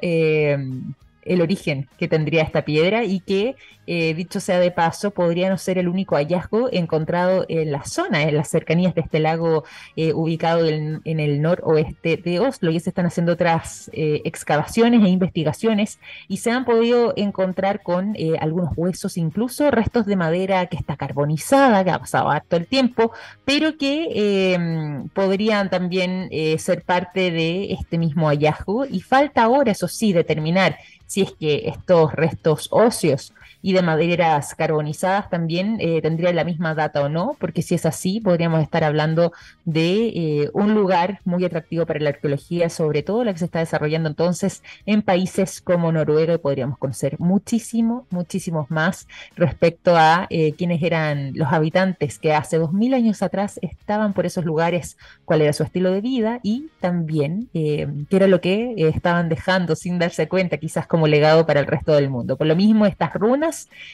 el 1.28 1.42
origen 1.42 1.88
que 1.98 2.08
tendría 2.08 2.42
esta 2.42 2.64
piedra 2.64 3.04
y 3.04 3.20
que, 3.20 3.56
eh, 3.86 4.14
dicho 4.14 4.40
sea 4.40 4.58
de 4.58 4.70
paso, 4.70 5.10
podría 5.12 5.48
no 5.48 5.58
ser 5.58 5.78
el 5.78 5.88
único 5.88 6.16
hallazgo 6.16 6.68
encontrado 6.72 7.46
en 7.48 7.70
la 7.70 7.84
zona, 7.84 8.22
en 8.22 8.36
las 8.36 8.48
cercanías 8.48 8.94
de 8.94 9.02
este 9.02 9.20
lago 9.20 9.64
eh, 9.96 10.12
ubicado 10.12 10.66
en, 10.66 11.00
el 11.04 11.40
noroeste 11.40 12.16
de 12.16 12.40
Oslo. 12.40 12.70
Y 12.70 12.80
se 12.80 12.90
están 12.90 13.06
haciendo 13.06 13.32
otras 13.32 13.90
eh, 13.92 14.22
excavaciones 14.24 15.04
e 15.04 15.08
investigaciones 15.08 15.98
y 16.28 16.38
se 16.38 16.50
han 16.50 16.64
podido 16.64 17.12
encontrar 17.16 17.82
con 17.82 18.16
algunos 18.40 18.72
huesos, 18.76 19.16
incluso 19.16 19.70
restos 19.70 20.06
de 20.06 20.16
madera 20.16 20.66
que 20.66 20.76
está 20.76 20.96
carbonizada, 20.96 21.84
que 21.84 21.90
ha 21.90 21.98
pasado 21.98 22.30
harto 22.30 22.56
el 22.56 22.66
tiempo, 22.66 23.12
pero 23.44 23.76
que 23.76 24.54
em, 24.54 25.08
podrían 25.10 25.70
también 25.70 26.28
ser 26.58 26.82
parte 26.82 27.30
de 27.30 27.72
este 27.72 27.98
mismo 27.98 28.28
hallazgo. 28.28 28.86
Y 28.86 29.00
falta 29.00 29.42
ahora, 29.42 29.72
eso 29.72 29.88
sí, 29.88 30.12
determinar 30.12 30.76
si 31.08 31.22
es 31.22 31.32
que 31.32 31.68
estos 31.68 32.12
restos 32.12 32.68
óseos 32.70 33.32
y 33.60 33.72
de 33.72 33.82
maderas 33.82 34.54
carbonizadas 34.54 35.30
también 35.30 35.78
eh, 35.80 36.00
tendrían 36.00 36.36
la 36.36 36.44
misma 36.44 36.74
data 36.74 37.02
o 37.02 37.08
no, 37.08 37.36
porque 37.40 37.62
si 37.62 37.74
es 37.74 37.86
así, 37.86 38.20
podríamos 38.20 38.62
estar 38.62 38.84
hablando 38.84 39.32
de 39.64 40.08
eh, 40.08 40.50
un 40.52 40.74
lugar 40.74 41.20
muy 41.24 41.44
atractivo 41.44 41.84
para 41.84 42.00
la 42.00 42.10
arqueología, 42.10 42.70
sobre 42.70 43.02
todo 43.02 43.24
la 43.24 43.32
que 43.32 43.40
se 43.40 43.46
está 43.46 43.58
desarrollando 43.58 44.08
entonces 44.08 44.62
en 44.86 45.02
países 45.02 45.60
como 45.60 45.90
Noruega, 45.90 46.34
y 46.34 46.38
podríamos 46.38 46.78
conocer 46.78 47.18
muchísimo, 47.18 48.06
muchísimos 48.10 48.70
más 48.70 49.08
respecto 49.36 49.96
a 49.96 50.26
eh, 50.30 50.52
quiénes 50.52 50.82
eran 50.82 51.32
los 51.34 51.52
habitantes 51.52 52.18
que 52.18 52.34
hace 52.34 52.58
dos 52.58 52.72
mil 52.72 52.94
años 52.94 53.22
atrás 53.22 53.58
estaban 53.62 54.12
por 54.12 54.26
esos 54.26 54.44
lugares, 54.44 54.96
cuál 55.24 55.42
era 55.42 55.52
su 55.52 55.64
estilo 55.64 55.90
de 55.90 56.00
vida 56.00 56.40
y 56.42 56.68
también 56.80 57.48
qué 57.52 57.88
era 58.10 58.26
lo 58.26 58.40
que 58.40 58.74
estaban 58.76 59.28
dejando 59.28 59.74
sin 59.74 59.98
darse 59.98 60.28
cuenta, 60.28 60.58
quizás 60.58 60.86
como 60.86 61.06
legado 61.06 61.46
para 61.46 61.60
el 61.60 61.66
resto 61.66 61.92
del 61.92 62.10
mundo. 62.10 62.36
Por 62.36 62.46
lo 62.46 62.56
mismo, 62.56 62.86
estas 62.86 63.12
runas 63.14 63.47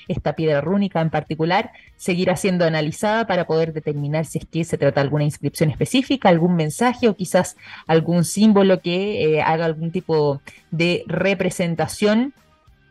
esta 0.09 0.35
piedra 0.35 0.61
rúnica 0.61 1.01
en 1.01 1.11
particular, 1.11 1.73
seguirá 1.97 2.37
siendo 2.37 2.65
analizada 2.65 3.27
para 3.27 3.47
poder 3.47 3.73
determinar 3.73 4.25
si 4.25 4.39
es 4.39 4.47
que 4.47 4.65
se 4.65 4.79
trata 4.79 5.01
de 5.01 5.07
alguna 5.07 5.25
inscripción 5.25 5.71
específica, 5.71 6.29
algún 6.29 6.57
mensaje 6.57 7.09
o 7.09 7.17
quizás 7.17 7.57
algún 7.87 8.25
símbolo 8.25 8.81
que 8.81 9.37
eh, 9.37 9.43
haga 9.43 9.65
algún 9.65 9.91
tipo 9.91 10.41
de 10.71 11.05
representación 11.07 12.35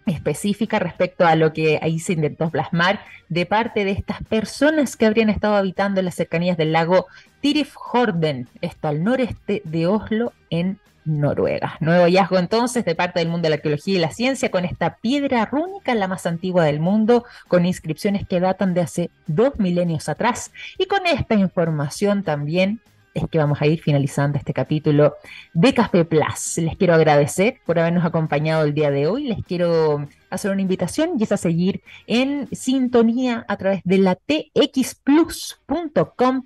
específica 0.06 0.80
respecto 0.80 1.26
a 1.26 1.36
lo 1.36 1.54
que 1.54 1.80
ahí 1.82 2.00
se 2.00 2.14
intentó 2.14 2.50
plasmar 2.50 3.00
de 3.30 3.46
parte 3.46 3.86
de 3.86 3.92
estas 3.92 4.22
personas 4.24 4.96
que 4.96 5.06
habrían 5.06 5.30
estado 5.30 5.56
habitando 5.56 6.00
en 6.00 6.06
las 6.06 6.16
cercanías 6.16 6.58
del 6.58 6.74
lago 6.74 7.08
Tirifjorden, 7.42 8.48
esto 8.62 8.88
al 8.88 9.04
noreste 9.04 9.62
de 9.66 9.88
Oslo, 9.88 10.34
en 10.50 10.80
Noruega. 11.06 11.78
Nuevo 11.80 12.04
hallazgo 12.06 12.38
entonces 12.38 12.86
de 12.86 12.96
parte 12.96 13.20
del 13.20 13.30
mundo 13.30 13.46
de 13.46 13.50
la 13.50 13.56
arqueología 13.56 13.96
y 13.96 14.00
la 14.00 14.12
ciencia 14.12 14.52
con 14.52 14.66
esta 14.66 14.98
piedra 14.98 15.46
rúnica, 15.46 15.96
la 15.96 16.08
más 16.08 16.26
antigua 16.26 16.66
del 16.66 16.80
mundo, 16.80 17.26
con 17.48 17.66
inscripciones 17.66 18.28
que 18.28 18.40
datan 18.40 18.74
de 18.74 18.82
hace 18.82 19.10
dos 19.28 19.58
milenios 19.60 20.10
atrás. 20.10 20.52
Y 20.78 20.86
con 20.86 21.06
esta 21.06 21.36
información 21.36 22.24
también 22.24 22.80
es 23.14 23.28
que 23.30 23.38
vamos 23.38 23.62
a 23.62 23.68
ir 23.68 23.82
finalizando 23.82 24.38
este 24.38 24.54
capítulo 24.54 25.16
de 25.54 25.74
Café 25.74 26.06
Plus. 26.06 26.58
Les 26.58 26.76
quiero 26.78 26.94
agradecer 26.94 27.58
por 27.66 27.80
habernos 27.80 28.06
acompañado 28.06 28.64
el 28.64 28.74
día 28.74 28.92
de 28.92 29.08
hoy. 29.08 29.26
Les 29.26 29.44
quiero 29.46 30.08
hacer 30.30 30.52
una 30.52 30.62
invitación 30.62 31.12
y 31.18 31.24
es 31.24 31.32
a 31.32 31.38
seguir 31.38 31.82
en 32.08 32.48
sintonía 32.52 33.46
a 33.48 33.56
través 33.58 33.82
de 33.84 34.00
la 34.00 34.16
txplus.com, 34.16 35.36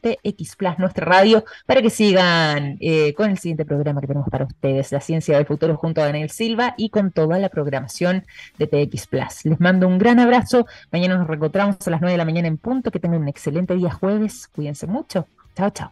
TX 0.02 0.56
Plus, 0.58 0.78
nuestra 0.78 1.06
radio, 1.06 1.46
para 1.66 1.82
que 1.82 1.90
sigan 1.90 2.78
eh, 2.82 3.14
con 3.14 3.30
el 3.30 3.38
siguiente 3.38 3.64
programa 3.66 4.02
que 4.02 4.08
tenemos 4.08 4.28
para 4.30 4.44
ustedes, 4.46 4.92
La 4.92 5.00
Ciencia 5.00 5.38
del 5.38 5.46
Futuro 5.46 5.78
junto 5.78 6.02
a 6.02 6.06
Daniel 6.06 6.30
Silva 6.30 6.74
y 6.78 6.90
con 6.90 7.12
toda 7.12 7.40
la 7.40 7.48
programación 7.50 8.26
de 8.58 8.68
TX 8.68 9.08
Plus. 9.08 9.46
Les 9.46 9.60
mando 9.60 9.88
un 9.88 9.98
gran 9.98 10.20
abrazo. 10.20 10.66
Mañana 10.92 11.18
nos 11.18 11.28
reencontramos 11.28 11.76
a 11.88 11.90
las 11.92 12.02
9 12.02 12.12
de 12.12 12.18
la 12.18 12.26
mañana 12.26 12.48
en 12.48 12.58
punto. 12.58 12.92
Que 12.92 13.00
tengan 13.00 13.22
un 13.22 13.28
excelente 13.28 13.74
día 13.76 13.92
jueves. 13.92 14.48
Cuídense 14.48 14.88
mucho. 14.88 15.28
Chao, 15.56 15.70
chao. 15.72 15.92